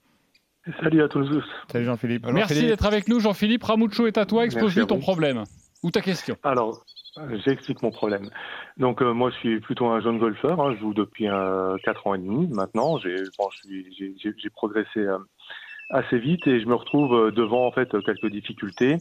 Salut 0.79 1.01
à 1.01 1.07
tous. 1.07 1.27
Salut 1.71 1.85
Jean-Philippe. 1.85 2.27
Merci 2.31 2.67
d'être 2.67 2.85
avec 2.85 3.07
nous 3.07 3.19
Jean-Philique. 3.19 3.63
Ramucho 3.63 4.05
est 4.05 4.19
à 4.19 4.27
toi, 4.27 4.45
expose-nous 4.45 4.85
ton 4.85 4.99
problème 4.99 5.43
ou 5.81 5.89
ta 5.89 6.01
question. 6.01 6.37
Alors, 6.43 6.85
J'explique 7.17 7.81
mon 7.81 7.91
problème. 7.91 8.29
Donc 8.77 9.01
euh, 9.01 9.13
moi 9.13 9.31
je 9.31 9.35
suis 9.35 9.59
plutôt 9.59 9.87
un 9.87 9.99
jeune 9.99 10.17
golfeur, 10.17 10.61
hein, 10.61 10.73
je 10.73 10.79
joue 10.79 10.93
depuis 10.93 11.27
euh, 11.27 11.75
4 11.83 12.07
ans 12.07 12.15
et 12.15 12.19
demi 12.19 12.47
maintenant. 12.47 12.97
J'ai 12.99 13.15
bon, 13.37 13.49
progressé 14.53 14.99
euh, 14.99 15.17
assez 15.89 16.17
vite 16.19 16.47
et 16.47 16.61
je 16.61 16.67
me 16.67 16.75
retrouve 16.75 17.13
euh, 17.13 17.31
devant 17.31 17.67
en 17.67 17.71
fait 17.73 17.89
quelques 18.05 18.27
difficultés. 18.27 18.95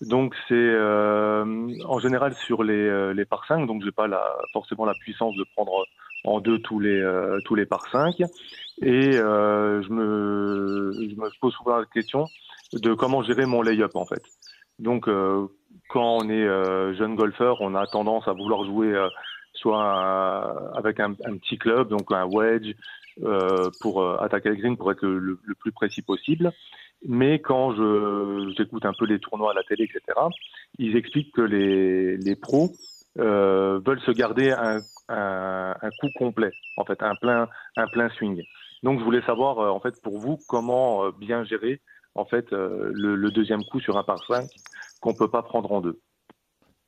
Donc 0.00 0.36
c'est 0.46 0.76
en 0.76 1.98
général 1.98 2.34
sur 2.34 2.62
les, 2.62 3.14
les 3.14 3.24
par 3.24 3.44
5, 3.46 3.66
donc 3.66 3.82
j'ai 3.84 3.90
pas 3.90 4.06
la, 4.06 4.22
forcément 4.52 4.84
la 4.84 4.94
puissance 4.94 5.34
de 5.34 5.44
prendre 5.56 5.84
en 6.24 6.40
deux 6.40 6.60
tous 6.60 6.78
les 6.78 7.02
tous 7.46 7.56
les 7.56 7.66
par 7.66 7.90
5 7.90 8.20
et 8.82 9.12
je 9.12 9.92
me 9.92 10.92
je 10.92 11.16
me 11.16 11.40
pose 11.40 11.52
souvent 11.54 11.78
la 11.78 11.86
question 11.86 12.26
de 12.72 12.94
comment 12.94 13.22
gérer 13.22 13.44
mon 13.44 13.60
lay-up 13.60 13.96
en 13.96 14.06
fait. 14.06 14.22
Donc 14.80 15.08
quand 15.90 16.18
on 16.22 16.30
est 16.30 16.46
euh, 16.46 16.94
jeune 16.94 17.16
golfeur, 17.16 17.60
on 17.60 17.74
a 17.74 17.86
tendance 17.86 18.26
à 18.28 18.32
vouloir 18.32 18.64
jouer 18.64 18.94
euh, 18.94 19.08
soit 19.54 20.72
avec 20.76 21.00
un, 21.00 21.12
petit 21.12 21.58
club, 21.58 21.88
donc 21.88 22.10
un 22.12 22.24
wedge, 22.24 22.72
euh, 23.22 23.68
pour 23.80 24.02
attaquer 24.22 24.50
le 24.50 24.54
green, 24.54 24.76
pour 24.76 24.90
être 24.92 25.04
le, 25.04 25.38
plus 25.58 25.72
précis 25.72 26.02
possible. 26.02 26.52
Mais 27.06 27.40
quand 27.40 27.72
j'écoute 28.56 28.84
un 28.86 28.92
peu 28.98 29.06
les 29.06 29.18
tournois 29.18 29.50
à 29.50 29.54
la 29.54 29.62
télé, 29.64 29.84
etc., 29.84 30.18
ils 30.78 30.96
expliquent 30.96 31.34
que 31.34 31.42
les, 31.42 32.16
les 32.16 32.36
pros 32.36 32.70
veulent 33.16 34.00
se 34.06 34.12
garder 34.12 34.52
un, 34.52 34.78
un, 35.08 35.74
un, 35.82 35.90
coup 36.00 36.08
complet, 36.16 36.52
en 36.76 36.84
fait, 36.84 37.02
un 37.02 37.16
plein, 37.16 37.48
un 37.76 37.86
plein 37.88 38.08
swing. 38.10 38.42
Donc, 38.82 39.00
je 39.00 39.04
voulais 39.04 39.22
savoir, 39.22 39.74
en 39.74 39.80
fait, 39.80 40.00
pour 40.02 40.18
vous, 40.18 40.38
comment 40.48 41.10
bien 41.10 41.44
gérer, 41.44 41.80
en 42.14 42.24
fait, 42.24 42.50
le, 42.50 43.14
le, 43.14 43.30
deuxième 43.30 43.64
coup 43.64 43.80
sur 43.80 43.96
un 43.96 44.04
par 44.04 44.24
5 44.26 44.48
qu'on 45.00 45.10
ne 45.10 45.16
peut 45.16 45.30
pas 45.30 45.42
prendre 45.42 45.72
en 45.72 45.80
deux. 45.80 46.00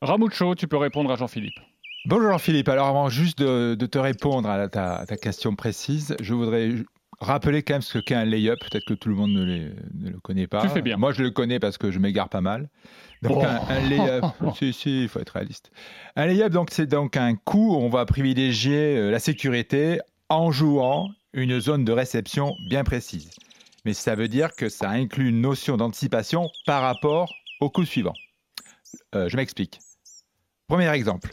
Ramucho, 0.02 0.54
tu 0.54 0.66
peux 0.66 0.76
répondre 0.76 1.10
à 1.12 1.16
Jean-Philippe. 1.16 1.58
Bonjour 2.06 2.32
Jean-Philippe. 2.32 2.68
Alors 2.68 2.88
avant 2.88 3.08
juste 3.08 3.38
de, 3.38 3.86
te 3.86 3.98
répondre 3.98 4.48
à 4.48 4.68
ta, 4.68 5.06
question 5.16 5.54
précise, 5.54 6.16
je 6.20 6.34
voudrais 6.34 6.70
rappeler 7.20 7.62
quand 7.62 7.74
même 7.74 7.82
ce 7.82 7.98
qu'est 7.98 8.16
un 8.16 8.24
lay-up. 8.24 8.58
Peut-être 8.58 8.84
que 8.84 8.94
tout 8.94 9.08
le 9.08 9.14
monde 9.14 9.30
ne, 9.30 9.70
le 10.10 10.18
connaît 10.20 10.48
pas. 10.48 10.62
Tu 10.62 10.68
fais 10.68 10.82
bien. 10.82 10.96
Moi, 10.96 11.12
je 11.12 11.22
le 11.22 11.30
connais 11.30 11.60
parce 11.60 11.78
que 11.78 11.92
je 11.92 12.00
m'égare 12.00 12.28
pas 12.28 12.40
mal. 12.40 12.68
Donc 13.22 13.38
oh. 13.40 13.44
un, 13.68 13.88
lay-up, 13.88 14.24
si, 14.56 14.72
si, 14.72 15.02
il 15.04 15.08
faut 15.08 15.20
être 15.20 15.30
réaliste. 15.30 15.70
Un 16.16 16.26
lay-up, 16.26 16.52
donc 16.52 16.70
c'est 16.72 16.86
donc 16.86 17.16
un 17.16 17.36
coup 17.36 17.76
où 17.76 17.76
on 17.76 17.88
va 17.88 18.04
privilégier 18.04 18.96
euh, 18.96 19.10
la 19.12 19.20
sécurité 19.20 20.00
en 20.28 20.50
jouant 20.50 21.08
une 21.32 21.60
zone 21.60 21.84
de 21.84 21.92
réception 21.92 22.56
bien 22.68 22.82
précise. 22.82 23.30
Mais 23.84 23.94
ça 23.94 24.14
veut 24.14 24.28
dire 24.28 24.54
que 24.54 24.68
ça 24.68 24.90
inclut 24.90 25.28
une 25.28 25.40
notion 25.40 25.76
d'anticipation 25.76 26.50
par 26.66 26.82
rapport 26.82 27.34
au 27.60 27.70
coup 27.70 27.84
suivant. 27.84 28.14
Euh, 29.14 29.28
je 29.28 29.36
m'explique. 29.36 29.80
Premier 30.68 30.88
exemple. 30.88 31.30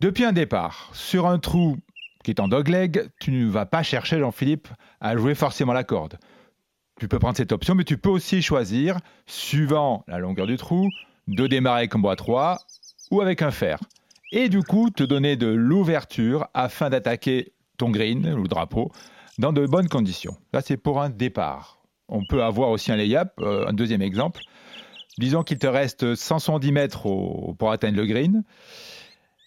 Depuis 0.00 0.24
un 0.24 0.32
départ, 0.32 0.90
sur 0.92 1.26
un 1.26 1.38
trou 1.38 1.76
qui 2.22 2.30
est 2.30 2.40
en 2.40 2.48
dogleg, 2.48 3.10
tu 3.20 3.30
ne 3.30 3.48
vas 3.48 3.66
pas 3.66 3.82
chercher, 3.82 4.18
Jean-Philippe, 4.18 4.68
à 5.00 5.16
jouer 5.16 5.34
forcément 5.34 5.72
la 5.72 5.84
corde. 5.84 6.18
Tu 7.00 7.08
peux 7.08 7.18
prendre 7.18 7.36
cette 7.36 7.52
option, 7.52 7.74
mais 7.74 7.84
tu 7.84 7.96
peux 7.96 8.10
aussi 8.10 8.42
choisir, 8.42 8.98
suivant 9.26 10.04
la 10.08 10.18
longueur 10.18 10.46
du 10.46 10.56
trou, 10.56 10.88
de 11.26 11.46
démarrer 11.46 11.88
un 11.92 11.98
bois 11.98 12.16
3 12.16 12.58
ou 13.10 13.20
avec 13.20 13.42
un 13.42 13.50
fer. 13.50 13.78
Et 14.30 14.48
du 14.48 14.62
coup, 14.62 14.90
te 14.90 15.02
donner 15.02 15.36
de 15.36 15.46
l'ouverture 15.46 16.48
afin 16.54 16.90
d'attaquer 16.90 17.52
ton 17.78 17.90
green, 17.90 18.34
ou 18.34 18.46
drapeau, 18.46 18.90
dans 19.38 19.52
de 19.52 19.64
bonnes 19.66 19.88
conditions. 19.88 20.36
Là, 20.52 20.60
c'est 20.60 20.76
pour 20.76 21.00
un 21.00 21.08
départ. 21.08 21.77
On 22.08 22.24
peut 22.24 22.42
avoir 22.42 22.70
aussi 22.70 22.90
un 22.92 22.96
lay-up, 22.96 23.32
euh, 23.40 23.66
un 23.66 23.72
deuxième 23.72 24.02
exemple. 24.02 24.42
Disons 25.18 25.42
qu'il 25.42 25.58
te 25.58 25.66
reste 25.66 26.14
170 26.14 26.72
mètres 26.72 27.02
pour 27.58 27.72
atteindre 27.72 27.96
le 27.96 28.06
green. 28.06 28.44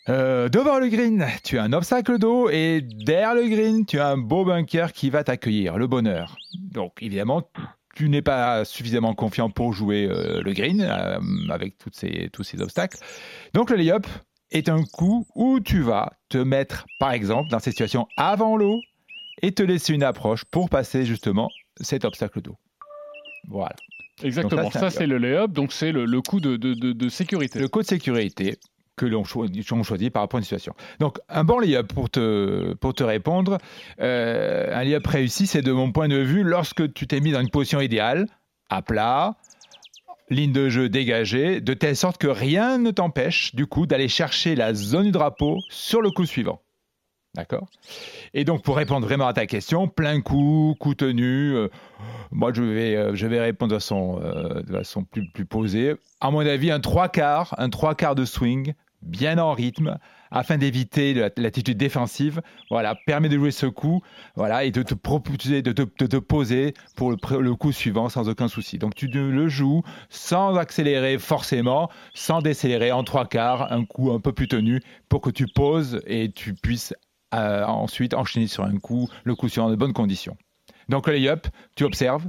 Euh, 0.10 0.50
devant 0.50 0.80
le 0.80 0.90
green, 0.90 1.26
tu 1.44 1.60
as 1.60 1.64
un 1.64 1.74
obstacle 1.74 2.18
d'eau 2.18 2.50
et 2.50 2.82
derrière 2.82 3.36
le 3.36 3.48
green, 3.48 3.86
tu 3.86 4.00
as 4.00 4.10
un 4.10 4.18
beau 4.18 4.44
bunker 4.44 4.94
qui 4.94 5.10
va 5.10 5.24
t'accueillir, 5.24 5.78
le 5.78 5.88
bonheur. 5.88 6.38
Donc 6.56 7.02
évidemment, 7.02 7.44
tu 7.96 8.10
n'es 8.10 8.22
pas 8.22 8.66
suffisamment 8.66 9.14
confiant 9.14 9.50
pour 9.50 9.74
jouer 9.74 10.08
euh, 10.10 10.42
le 10.42 10.54
green 10.54 10.82
avec 11.50 11.76
ces, 11.92 12.30
tous 12.34 12.44
ces 12.44 12.62
obstacles. 12.62 12.98
Donc 13.54 13.70
le 13.70 13.78
lay-up 13.78 14.08
est 14.52 14.70
un 14.70 14.84
coup 14.84 15.28
où 15.36 15.60
tu 15.60 15.82
vas 15.82 16.12
te 16.30 16.38
mettre, 16.38 16.86
par 17.00 17.12
exemple, 17.12 17.50
dans 17.50 17.60
cette 17.60 17.74
situation 17.74 18.08
avant 18.18 18.58
l'eau 18.58 18.82
et 19.42 19.52
te 19.52 19.64
laisser 19.64 19.94
une 19.94 20.04
approche 20.04 20.46
pour 20.46 20.70
passer 20.70 21.06
justement 21.06 21.50
cet 21.82 22.06
obstacle 22.06 22.42
d'eau. 22.42 22.58
Voilà. 23.48 23.76
Exactement, 24.24 24.70
ça, 24.70 24.90
c'est 24.90 25.08
le 25.08 25.18
lay-up, 25.18 25.52
donc 25.52 25.72
c'est 25.74 25.92
le, 25.92 26.06
le, 26.06 26.22
coup 26.22 26.40
de, 26.40 26.56
de, 26.56 26.74
de, 26.74 27.10
sécurité. 27.10 27.60
Le 27.60 27.68
coup 27.68 27.82
de 27.82 27.88
sécurité 27.88 28.58
que 28.96 29.06
l'on 29.06 29.24
choisit 29.24 30.12
par 30.12 30.22
rapport 30.22 30.38
à 30.38 30.42
une 30.42 30.44
situation. 30.44 30.74
Donc, 31.00 31.18
un 31.28 31.44
bon 31.44 31.60
lay-up, 31.60 31.92
pour 31.92 32.10
te, 32.10 32.74
pour 32.76 32.94
te 32.94 33.04
répondre, 33.04 33.58
euh, 34.00 34.76
un 34.76 34.84
lay-up 34.84 35.08
réussi, 35.08 35.48
c'est 35.48 35.62
de 35.62 35.72
mon 35.72 35.92
point 35.92 36.08
de 36.08 36.18
vue, 36.18 36.44
lorsque 36.44 36.94
tu 36.94 37.08
t'es 37.08 37.20
mis 37.20 37.32
dans 37.32 37.42
une 37.42 37.50
position 37.50 37.82
idéale, 37.82 38.28
à 38.70 38.82
plat, 38.82 39.38
ligne 40.30 40.52
de 40.52 40.70
jeu 40.70 40.88
dégagée, 40.88 41.62
de 41.62 41.74
telle 41.74 41.96
sorte 41.96 42.18
que 42.18 42.28
rien 42.28 42.78
ne 42.78 42.92
t'empêche, 42.92 43.56
du 43.56 43.66
coup, 43.66 43.88
d'aller 43.88 44.08
chercher 44.08 44.56
la 44.56 44.74
zone 44.74 45.06
du 45.06 45.12
drapeau 45.12 45.58
sur 45.70 46.02
le 46.02 46.12
coup 46.12 46.26
suivant. 46.26 46.62
D'accord 47.34 47.70
Et 48.34 48.44
donc, 48.44 48.62
pour 48.62 48.76
répondre 48.76 49.08
vraiment 49.08 49.28
à 49.28 49.34
ta 49.34 49.46
question, 49.46 49.88
plein 49.88 50.20
coup, 50.20 50.76
coup 50.80 50.96
tenu, 50.96 51.56
euh, 51.56 51.70
moi, 52.30 52.52
je 52.54 52.62
vais, 52.62 52.96
euh, 52.98 53.16
je 53.16 53.26
vais 53.26 53.40
répondre 53.40 53.72
de 53.72 53.78
façon, 53.78 54.20
euh, 54.22 54.62
de 54.64 54.74
façon 54.74 55.06
plus, 55.06 55.30
plus 55.32 55.46
posée. 55.46 55.96
À 56.20 56.30
mon 56.30 56.40
avis, 56.40 56.72
un 56.72 56.82
trois 56.82 57.08
quarts, 57.08 57.56
un 57.58 57.70
trois 57.70 57.96
quarts 57.96 58.16
de 58.16 58.26
swing, 58.26 58.74
bien 59.02 59.38
en 59.38 59.54
rythme, 59.54 59.98
afin 60.30 60.58
d'éviter 60.58 61.30
l'attitude 61.38 61.78
défensive. 61.78 62.42
Voilà, 62.70 62.96
permet 63.06 63.30
de 63.30 63.38
jouer 63.38 63.52
ce 63.52 63.66
coup, 63.66 64.02
voilà, 64.36 64.66
et 64.66 64.72
de 64.72 64.84
te 64.84 64.94
proposer, 64.94 65.62
de 65.62 65.72
te, 65.72 66.18
poser 66.18 66.74
pour 66.98 67.12
le, 67.12 67.18
le, 67.40 67.56
coup 67.56 67.72
suivant 67.72 68.10
sans 68.10 68.28
aucun 68.28 68.50
souci. 68.50 68.78
Donc, 68.78 68.94
tu 68.94 69.08
le 69.08 69.48
joues 69.48 69.84
sans 70.10 70.58
accélérer 70.58 71.18
forcément, 71.18 71.90
sans 72.14 72.42
décélérer 72.42 72.92
en 72.92 73.06
trois 73.06 73.26
quarts, 73.26 73.72
un 73.72 73.86
coup 73.86 74.12
un 74.12 74.20
peu 74.20 74.34
plus 74.34 74.50
tenu, 74.50 74.82
pour 75.08 75.22
que 75.22 75.30
tu 75.30 75.48
poses 75.48 76.02
et 76.06 76.30
tu 76.30 76.54
puisses 76.54 76.94
ensuite 77.32 78.14
enchaîner 78.14 78.48
sur 78.48 78.64
un 78.64 78.78
coup, 78.78 79.10
le 79.24 79.36
coup 79.36 79.50
sur 79.50 79.70
de 79.70 79.76
bonnes 79.76 79.94
conditions. 79.94 80.38
Donc 80.90 81.08
le 81.08 81.14
lay-up, 81.14 81.48
tu 81.76 81.84
observes, 81.84 82.26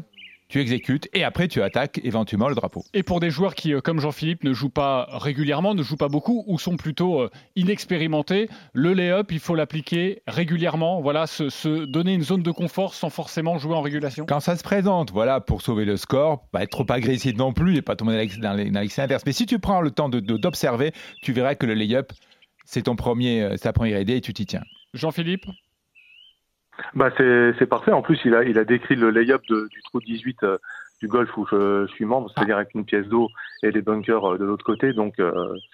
tu 0.53 0.61
exécutes 0.61 1.09
et 1.15 1.25
après 1.25 1.49
tu 1.49 1.63
attaques 1.63 1.99
éventuellement 2.05 2.49
le 2.51 2.55
drapeau. 2.55 2.85
Et 2.93 3.03
pour 3.03 3.21
des 3.21 3.31
joueurs 3.31 3.55
qui, 3.55 3.73
euh, 3.73 3.81
comme 3.81 4.01
Jean-Philippe, 4.01 4.45
ne 4.45 4.53
jouent 4.53 4.69
pas 4.69 5.09
régulièrement, 5.11 5.75
ne 5.75 5.83
jouent 5.83 5.97
pas 5.97 6.11
beaucoup 6.11 6.45
ou 6.47 6.59
sont 6.59 6.77
plutôt 6.77 7.23
euh, 7.23 7.31
inexpérimentés, 7.57 8.51
le 8.75 8.93
lay-up, 8.93 9.33
il 9.33 9.41
faut 9.41 9.55
l'appliquer 9.55 10.21
régulièrement, 10.27 11.01
voilà, 11.01 11.27
se, 11.27 11.87
donner 11.87 12.13
une 12.13 12.23
zone 12.23 12.43
de 12.43 12.51
confort 12.51 12.93
sans 12.93 13.09
forcément 13.09 13.57
jouer 13.57 13.75
en 13.75 13.81
régulation. 13.81 14.27
Quand 14.27 14.41
ça 14.41 14.57
se 14.57 14.63
présente, 14.63 15.11
voilà, 15.11 15.41
pour 15.41 15.63
sauver 15.63 15.87
le 15.87 15.97
score, 15.97 16.47
pas 16.51 16.63
être 16.65 16.71
trop 16.71 16.87
agressif 16.91 17.35
non 17.35 17.55
plus 17.55 17.79
et 17.79 17.83
pas 17.83 17.97
tomber 17.97 18.29
dans 18.39 18.53
l'excès 18.53 19.01
inverse. 19.01 19.23
Mais 19.25 19.33
si 19.33 19.47
tu 19.47 19.59
prends 19.59 19.81
le 19.81 19.91
temps 19.91 20.11
d'observer, 20.11 20.91
de, 20.91 20.97
tu 21.23 21.33
verras 21.33 21.55
que 21.55 21.65
le 21.65 21.73
lay-up, 21.73 22.13
c'est 22.67 22.83
ton 22.83 22.95
premier, 22.95 23.41
euh, 23.41 23.57
ta 23.57 23.73
première 23.73 24.01
idée 24.01 24.17
et 24.17 24.21
tu 24.21 24.35
t'y 24.35 24.45
tiens. 24.45 24.63
Jean-Philippe 24.95 25.47
bah 26.95 27.11
c'est 27.17 27.67
parfait. 27.67 27.93
En 27.93 28.03
plus, 28.03 28.19
il 28.25 28.35
a, 28.35 28.45
il 28.45 28.59
a 28.59 28.65
décrit 28.65 28.97
le 28.97 29.11
lay-up 29.11 29.43
du 29.47 29.83
trou 29.85 30.01
18 30.01 30.43
euh, 30.43 30.59
du 31.01 31.07
golf 31.07 31.37
où 31.37 31.47
je, 31.47 31.87
suis 31.89 32.07
membre, 32.07 32.31
c'est-à-dire 32.35 32.57
avec 32.57 32.75
une 32.75 32.85
pièce 32.85 33.07
d'eau 33.07 33.29
et 33.63 33.73
des 33.73 33.83
bunkers 33.83 34.25
euh, 34.25 34.39
de 34.39 34.45
l'autre 34.45 34.65
côté. 34.65 34.93
Donc, 34.93 35.21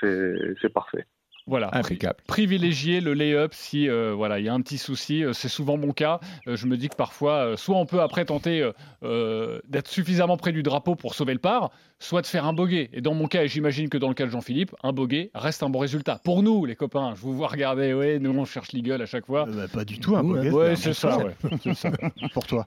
c'est 0.01 0.73
parfait. 0.73 1.07
Voilà. 1.49 1.71
Impeccable. 1.73 2.17
Privilégier 2.27 3.01
le 3.01 3.15
lay-up 3.15 3.53
si 3.55 3.89
euh, 3.89 4.13
voilà 4.15 4.39
il 4.39 4.45
y 4.45 4.49
a 4.49 4.55
un 4.55 4.61
petit 4.61 4.79
souci. 4.79 5.25
Euh, 5.25 5.33
c'est 5.33 5.49
souvent 5.49 5.77
mon 5.77 5.93
cas. 5.93 6.21
Euh, 6.47 6.57
je 6.57 6.67
me 6.67 6.77
dis 6.77 6.89
que 6.89 6.97
parfois, 6.97 7.57
soit 7.57 7.77
on 7.77 7.87
peut 7.87 8.01
après 8.01 8.25
tenter 8.25 8.71
euh, 9.03 9.59
d'être 9.69 9.89
suffisamment 9.89 10.37
près 10.37 10.53
du 10.53 10.63
drapeau 10.63 10.95
pour 10.95 11.15
sauver 11.15 11.33
le 11.33 11.39
par, 11.39 11.71
soit 11.99 12.23
de 12.23 12.27
faire 12.27 12.45
un 12.47 12.53
bogey. 12.53 12.91
Et 12.93 13.01
dans 13.01 13.15
mon 13.15 13.27
cas, 13.27 13.43
et 13.45 13.49
j'imagine 13.49 13.89
que 13.89 13.99
dans 13.99 14.09
le 14.09 14.15
cas 14.15 14.27
de 14.27 14.31
Jean-Philippe, 14.31 14.75
un 14.83 14.93
bogey 14.93 15.31
reste 15.35 15.63
un 15.63 15.71
bon 15.71 15.79
résultat. 15.81 16.21
Pour 16.25 16.43
nous, 16.43 16.65
les 16.65 16.77
copains, 16.77 17.13
je 17.15 17.21
vous 17.21 17.33
vois 17.35 17.49
regarder. 17.49 17.95
Ouais, 17.95 18.19
nous 18.19 18.31
on 18.39 18.45
cherche 18.45 18.73
l'eagle 18.73 19.01
à 19.01 19.07
chaque 19.07 19.27
fois. 19.27 19.47
Bah, 19.47 19.67
pas 19.73 19.85
du 19.85 19.99
tout 19.99 20.17
un 20.17 20.23
bogey. 20.23 20.51
Ouais, 20.51 20.77
c'est 20.77 20.93
ça. 20.93 21.19
ouais. 21.19 21.35
Pour 22.35 22.47
toi. 22.47 22.67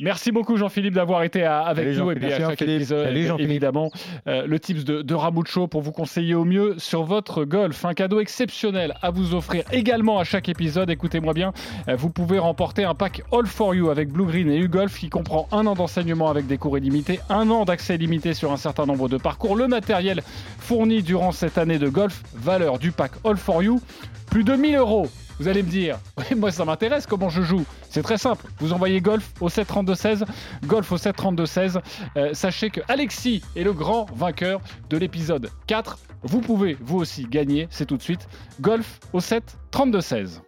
Merci 0.00 0.32
beaucoup 0.32 0.56
Jean-Philippe 0.56 0.94
d'avoir 0.94 1.22
été 1.22 1.42
à- 1.44 1.60
avec 1.62 1.96
nous 1.96 2.10
et 2.10 2.14
puis 2.16 2.32
à 2.32 2.38
chaque 2.38 2.62
épisode 2.62 3.08
évidemment 3.38 3.90
euh, 4.26 4.46
le 4.46 4.58
tips 4.60 4.84
de, 4.84 5.02
de 5.02 5.14
Ramucho 5.14 5.66
pour 5.68 5.80
vous 5.82 5.92
conseiller 5.92 6.34
au 6.34 6.44
mieux 6.44 6.74
sur 6.78 7.04
votre 7.04 7.44
golf. 7.44 7.84
Un 7.84 7.94
cadeau 7.94 8.09
exceptionnel 8.18 8.94
à 9.02 9.10
vous 9.10 9.34
offrir 9.34 9.62
également 9.70 10.18
à 10.18 10.24
chaque 10.24 10.48
épisode. 10.48 10.90
Écoutez-moi 10.90 11.34
bien, 11.34 11.52
euh, 11.88 11.94
vous 11.94 12.10
pouvez 12.10 12.38
remporter 12.38 12.84
un 12.84 12.94
pack 12.94 13.22
All 13.30 13.46
for 13.46 13.74
You 13.74 13.90
avec 13.90 14.08
Blue 14.08 14.24
Green 14.24 14.50
et 14.50 14.58
U-Golf 14.58 14.98
qui 14.98 15.10
comprend 15.10 15.46
un 15.52 15.66
an 15.66 15.74
d'enseignement 15.74 16.28
avec 16.30 16.46
des 16.48 16.58
cours 16.58 16.76
illimités, 16.76 17.20
un 17.28 17.48
an 17.50 17.64
d'accès 17.64 17.94
illimité 17.94 18.34
sur 18.34 18.50
un 18.50 18.56
certain 18.56 18.86
nombre 18.86 19.08
de 19.08 19.18
parcours, 19.18 19.54
le 19.54 19.68
matériel 19.68 20.22
fourni 20.58 21.02
durant 21.02 21.30
cette 21.30 21.58
année 21.58 21.78
de 21.78 21.88
golf, 21.88 22.22
valeur 22.34 22.78
du 22.78 22.90
pack 22.90 23.12
All 23.24 23.36
for 23.36 23.62
You, 23.62 23.80
plus 24.26 24.42
de 24.42 24.54
1000 24.54 24.76
euros. 24.76 25.06
Vous 25.40 25.48
allez 25.48 25.62
me 25.62 25.70
dire, 25.70 25.98
moi 26.36 26.52
ça 26.52 26.66
m'intéresse 26.66 27.06
comment 27.06 27.30
je 27.30 27.40
joue. 27.40 27.64
C'est 27.88 28.02
très 28.02 28.18
simple. 28.18 28.46
Vous 28.58 28.74
envoyez 28.74 29.00
golf 29.00 29.32
au 29.40 29.48
732-16, 29.48 30.24
golf 30.66 30.92
au 30.92 30.98
732-16. 30.98 31.80
Euh, 32.18 32.34
sachez 32.34 32.68
que 32.68 32.82
Alexis 32.88 33.42
est 33.56 33.64
le 33.64 33.72
grand 33.72 34.04
vainqueur 34.14 34.60
de 34.90 34.98
l'épisode 34.98 35.48
4. 35.66 35.98
Vous 36.24 36.42
pouvez 36.42 36.76
vous 36.82 36.98
aussi 36.98 37.24
gagner, 37.24 37.68
c'est 37.70 37.86
tout 37.86 37.96
de 37.96 38.02
suite, 38.02 38.28
golf 38.60 39.00
au 39.14 39.20
732-16. 39.20 40.42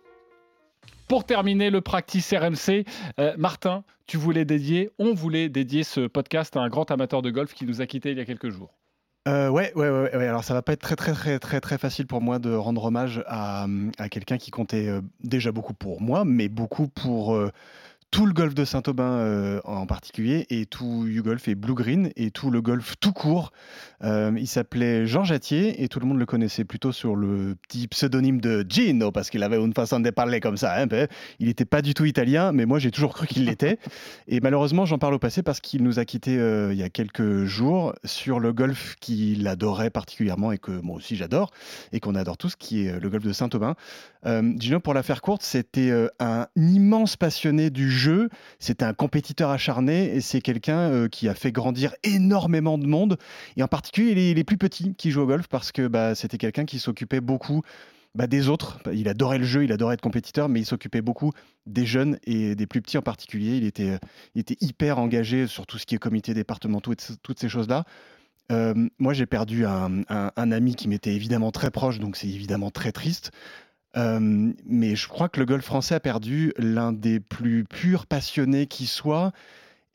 Pour 1.08 1.24
terminer 1.24 1.70
le 1.70 1.80
practice 1.80 2.30
RMC, 2.34 2.84
euh, 3.18 3.34
Martin, 3.38 3.84
tu 4.06 4.18
voulais 4.18 4.44
dédier, 4.44 4.90
on 4.98 5.14
voulait 5.14 5.48
dédier 5.48 5.84
ce 5.84 6.06
podcast 6.06 6.54
à 6.58 6.60
un 6.60 6.68
grand 6.68 6.90
amateur 6.90 7.22
de 7.22 7.30
golf 7.30 7.54
qui 7.54 7.64
nous 7.64 7.80
a 7.80 7.86
quittés 7.86 8.10
il 8.10 8.18
y 8.18 8.20
a 8.20 8.26
quelques 8.26 8.50
jours. 8.50 8.81
Euh, 9.28 9.48
ouais, 9.50 9.72
ouais, 9.76 9.88
ouais, 9.88 10.16
ouais. 10.16 10.26
Alors 10.26 10.42
ça 10.42 10.52
va 10.52 10.62
pas 10.62 10.72
être 10.72 10.80
très, 10.80 10.96
très, 10.96 11.12
très, 11.12 11.38
très, 11.38 11.60
très 11.60 11.78
facile 11.78 12.08
pour 12.08 12.20
moi 12.20 12.40
de 12.40 12.52
rendre 12.52 12.82
hommage 12.84 13.22
à, 13.28 13.66
à 13.98 14.08
quelqu'un 14.08 14.36
qui 14.36 14.50
comptait 14.50 14.88
euh, 14.88 15.00
déjà 15.22 15.52
beaucoup 15.52 15.74
pour 15.74 16.00
moi, 16.00 16.24
mais 16.24 16.48
beaucoup 16.48 16.88
pour 16.88 17.36
euh, 17.36 17.52
tout 18.12 18.26
le 18.26 18.34
golf 18.34 18.54
de 18.54 18.66
Saint-Aubin 18.66 19.10
euh, 19.10 19.60
en 19.64 19.86
particulier, 19.86 20.46
et 20.50 20.66
tout 20.66 21.06
U-Golf 21.06 21.48
et 21.48 21.54
Blue 21.54 21.72
Green, 21.72 22.10
et 22.14 22.30
tout 22.30 22.50
le 22.50 22.60
golf 22.60 22.94
tout 23.00 23.12
court. 23.12 23.52
Euh, 24.04 24.32
il 24.36 24.46
s'appelait 24.46 25.06
Jean 25.06 25.24
Jatier, 25.24 25.82
et 25.82 25.88
tout 25.88 25.98
le 25.98 26.04
monde 26.04 26.18
le 26.18 26.26
connaissait 26.26 26.64
plutôt 26.64 26.92
sur 26.92 27.16
le 27.16 27.56
petit 27.66 27.88
pseudonyme 27.88 28.38
de 28.38 28.66
Gino, 28.68 29.12
parce 29.12 29.30
qu'il 29.30 29.42
avait 29.42 29.56
une 29.56 29.72
façon 29.72 29.98
de 29.98 30.10
parler 30.10 30.40
comme 30.40 30.58
ça. 30.58 30.76
un 30.76 30.88
peu. 30.88 31.08
Il 31.38 31.46
n'était 31.46 31.64
pas 31.64 31.80
du 31.80 31.94
tout 31.94 32.04
italien, 32.04 32.52
mais 32.52 32.66
moi 32.66 32.78
j'ai 32.78 32.90
toujours 32.90 33.14
cru 33.14 33.26
qu'il 33.26 33.46
l'était. 33.46 33.78
Et 34.28 34.40
malheureusement, 34.40 34.84
j'en 34.84 34.98
parle 34.98 35.14
au 35.14 35.18
passé 35.18 35.42
parce 35.42 35.60
qu'il 35.60 35.82
nous 35.82 35.98
a 35.98 36.04
quittés 36.04 36.38
euh, 36.38 36.74
il 36.74 36.78
y 36.78 36.82
a 36.82 36.90
quelques 36.90 37.44
jours 37.44 37.94
sur 38.04 38.40
le 38.40 38.52
golf 38.52 38.96
qu'il 39.00 39.48
adorait 39.48 39.88
particulièrement 39.88 40.52
et 40.52 40.58
que 40.58 40.72
moi 40.82 40.96
aussi 40.96 41.16
j'adore 41.16 41.50
et 41.92 42.00
qu'on 42.00 42.14
adore 42.14 42.36
tous, 42.36 42.56
qui 42.56 42.84
est 42.84 43.00
le 43.00 43.08
golf 43.08 43.24
de 43.24 43.32
Saint-Aubin. 43.32 43.74
Gino, 44.24 44.80
pour 44.80 44.92
la 44.92 45.02
faire 45.02 45.22
courte, 45.22 45.42
c'était 45.42 45.92
un 46.20 46.46
immense 46.54 47.16
passionné 47.16 47.70
du 47.70 47.90
jeu, 47.90 48.01
c'était 48.58 48.84
un 48.84 48.94
compétiteur 48.94 49.50
acharné 49.50 50.14
et 50.14 50.20
c'est 50.20 50.40
quelqu'un 50.40 50.78
euh, 50.78 51.08
qui 51.08 51.28
a 51.28 51.34
fait 51.34 51.52
grandir 51.52 51.94
énormément 52.02 52.78
de 52.78 52.86
monde 52.86 53.18
et 53.56 53.62
en 53.62 53.68
particulier 53.68 54.34
les, 54.34 54.44
plus 54.44 54.56
petits 54.56 54.94
qui 54.94 55.10
jouent 55.10 55.22
au 55.22 55.26
golf 55.26 55.46
parce 55.48 55.72
que 55.72 55.86
bah, 55.86 56.14
c'était 56.14 56.38
quelqu'un 56.38 56.64
qui 56.64 56.78
s'occupait 56.78 57.20
beaucoup 57.20 57.62
bah, 58.14 58.26
des 58.26 58.48
autres. 58.48 58.78
Il 58.92 59.08
adorait 59.08 59.38
le 59.38 59.44
jeu, 59.44 59.64
il 59.64 59.72
adorait 59.72 59.94
être 59.94 60.00
compétiteur, 60.00 60.48
mais 60.48 60.60
il 60.60 60.66
s'occupait 60.66 61.02
beaucoup 61.02 61.32
des 61.66 61.86
jeunes 61.86 62.18
et 62.24 62.54
des 62.54 62.66
plus 62.66 62.82
petits 62.82 62.98
en 62.98 63.02
particulier. 63.02 63.56
Il 63.56 63.64
était, 63.64 63.98
hyper 64.60 64.98
engagé 64.98 65.46
sur 65.46 65.66
tout 65.66 65.78
ce 65.78 65.86
qui 65.86 65.94
est 65.94 65.98
comité 65.98 66.34
départementaux 66.34 66.92
et 66.92 66.96
toutes 67.22 67.38
ces 67.38 67.48
choses-là. 67.48 67.84
Euh, 68.50 68.74
moi, 68.98 69.14
j'ai 69.14 69.24
perdu 69.24 69.64
un 69.64 70.02
ami 70.36 70.74
qui 70.74 70.88
m'était 70.88 71.14
évidemment 71.14 71.52
très 71.52 71.70
proche, 71.70 72.00
donc 72.00 72.16
c'est 72.16 72.28
évidemment 72.28 72.70
très 72.70 72.92
triste. 72.92 73.30
Euh, 73.96 74.52
mais 74.64 74.96
je 74.96 75.08
crois 75.08 75.28
que 75.28 75.38
le 75.38 75.46
golf 75.46 75.64
français 75.64 75.94
a 75.94 76.00
perdu 76.00 76.52
l'un 76.56 76.92
des 76.92 77.20
plus 77.20 77.64
purs 77.64 78.06
passionnés 78.06 78.66
qui 78.66 78.86
soit. 78.86 79.32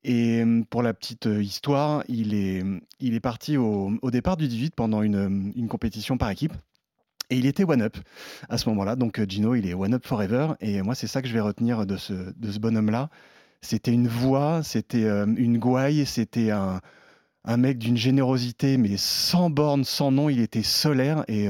Et 0.04 0.42
euh, 0.44 0.64
pour 0.70 0.84
la 0.84 0.94
petite 0.94 1.28
euh, 1.28 1.42
histoire, 1.42 2.04
il 2.08 2.34
est, 2.34 2.64
il 3.00 3.16
est 3.16 3.20
parti 3.20 3.58
au, 3.58 3.92
au 4.02 4.12
départ 4.12 4.38
du 4.38 4.48
18 4.48 4.76
pendant 4.76 5.02
une, 5.02 5.52
une 5.56 5.68
compétition 5.68 6.18
par 6.18 6.30
équipe. 6.30 6.54
Et 7.30 7.38
il 7.38 7.46
était 7.46 7.66
one-up 7.66 7.98
à 8.50 8.58
ce 8.58 8.70
moment-là. 8.70 8.96
Donc 8.96 9.22
Gino, 9.28 9.56
il 9.56 9.68
est 9.68 9.74
one-up 9.74 10.06
forever. 10.06 10.54
Et 10.62 10.82
moi, 10.82 10.96
c'est 10.96 11.08
ça 11.08 11.22
que 11.22 11.28
je 11.28 11.34
vais 11.34 11.42
retenir 11.42 11.86
de 11.86 11.98
ce, 11.98 12.14
de 12.14 12.52
ce 12.52 12.60
bonhomme-là. 12.60 13.10
C'était 13.62 13.92
une 13.92 14.08
voix, 14.08 14.62
c'était 14.64 15.10
une 15.26 15.58
gouaille, 15.58 16.06
c'était 16.06 16.52
un, 16.52 16.80
un 17.44 17.58
mec 17.58 17.80
d'une 17.80 17.98
générosité, 17.98 18.78
mais 18.78 18.96
sans 18.98 19.50
borne, 19.50 19.84
sans 19.84 20.12
nom. 20.12 20.30
Il 20.30 20.40
était 20.40 20.64
solaire. 20.64 21.26
Et 21.28 21.50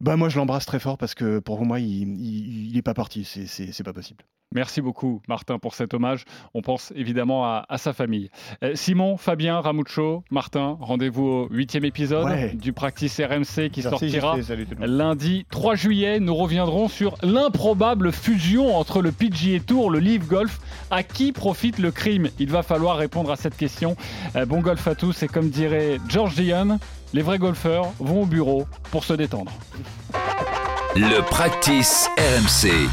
bah, 0.00 0.16
moi, 0.16 0.28
je 0.28 0.36
l'embrasse 0.38 0.66
très 0.66 0.78
fort 0.80 0.98
parce 0.98 1.14
que 1.14 1.38
pour 1.40 1.64
moi, 1.64 1.78
il 1.80 2.72
n'est 2.74 2.82
pas 2.82 2.94
parti. 2.94 3.24
C'est- 3.24 3.82
pas 3.82 3.92
possible. 3.92 4.24
Merci 4.52 4.80
beaucoup, 4.80 5.22
Martin, 5.28 5.60
pour 5.60 5.74
cet 5.76 5.94
hommage. 5.94 6.24
On 6.54 6.60
pense 6.60 6.92
évidemment 6.96 7.44
à, 7.44 7.64
à 7.68 7.78
sa 7.78 7.92
famille. 7.92 8.30
Euh, 8.64 8.72
Simon, 8.74 9.16
Fabien, 9.16 9.60
Ramucho, 9.60 10.24
Martin, 10.32 10.76
rendez-vous 10.80 11.24
au 11.24 11.48
huitième 11.52 11.84
épisode 11.84 12.24
Ouais. 12.24 12.52
du 12.56 12.72
Practice 12.72 13.20
RMC 13.20 13.70
qui 13.70 13.80
Merci, 13.82 14.10
sortira 14.10 14.36
lundi 14.80 15.46
3 15.52 15.76
juillet. 15.76 16.18
Nous 16.18 16.34
reviendrons 16.34 16.88
sur 16.88 17.16
l'improbable 17.22 18.10
fusion 18.10 18.76
entre 18.76 19.02
le 19.02 19.12
PGA 19.12 19.60
Tour, 19.60 19.88
le 19.88 20.00
Live 20.00 20.26
Golf. 20.26 20.58
À 20.90 21.04
qui 21.04 21.30
profite 21.30 21.78
le 21.78 21.92
crime? 21.92 22.28
Il 22.40 22.50
va 22.50 22.64
falloir 22.64 22.96
répondre 22.96 23.30
à 23.30 23.36
cette 23.36 23.56
question. 23.56 23.96
Euh, 24.34 24.46
bon 24.46 24.60
golf 24.62 24.84
à 24.88 24.96
tous 24.96 25.22
et 25.22 25.28
comme 25.28 25.50
dirait 25.50 25.98
George 26.08 26.34
Dion, 26.34 26.80
les 27.12 27.22
vrais 27.22 27.38
golfeurs 27.38 27.86
vont 27.98 28.22
au 28.22 28.26
bureau 28.26 28.66
pour 28.90 29.04
se 29.04 29.12
détendre. 29.14 29.52
Le 30.96 31.20
practice 31.22 32.08
RMC. 32.18 32.88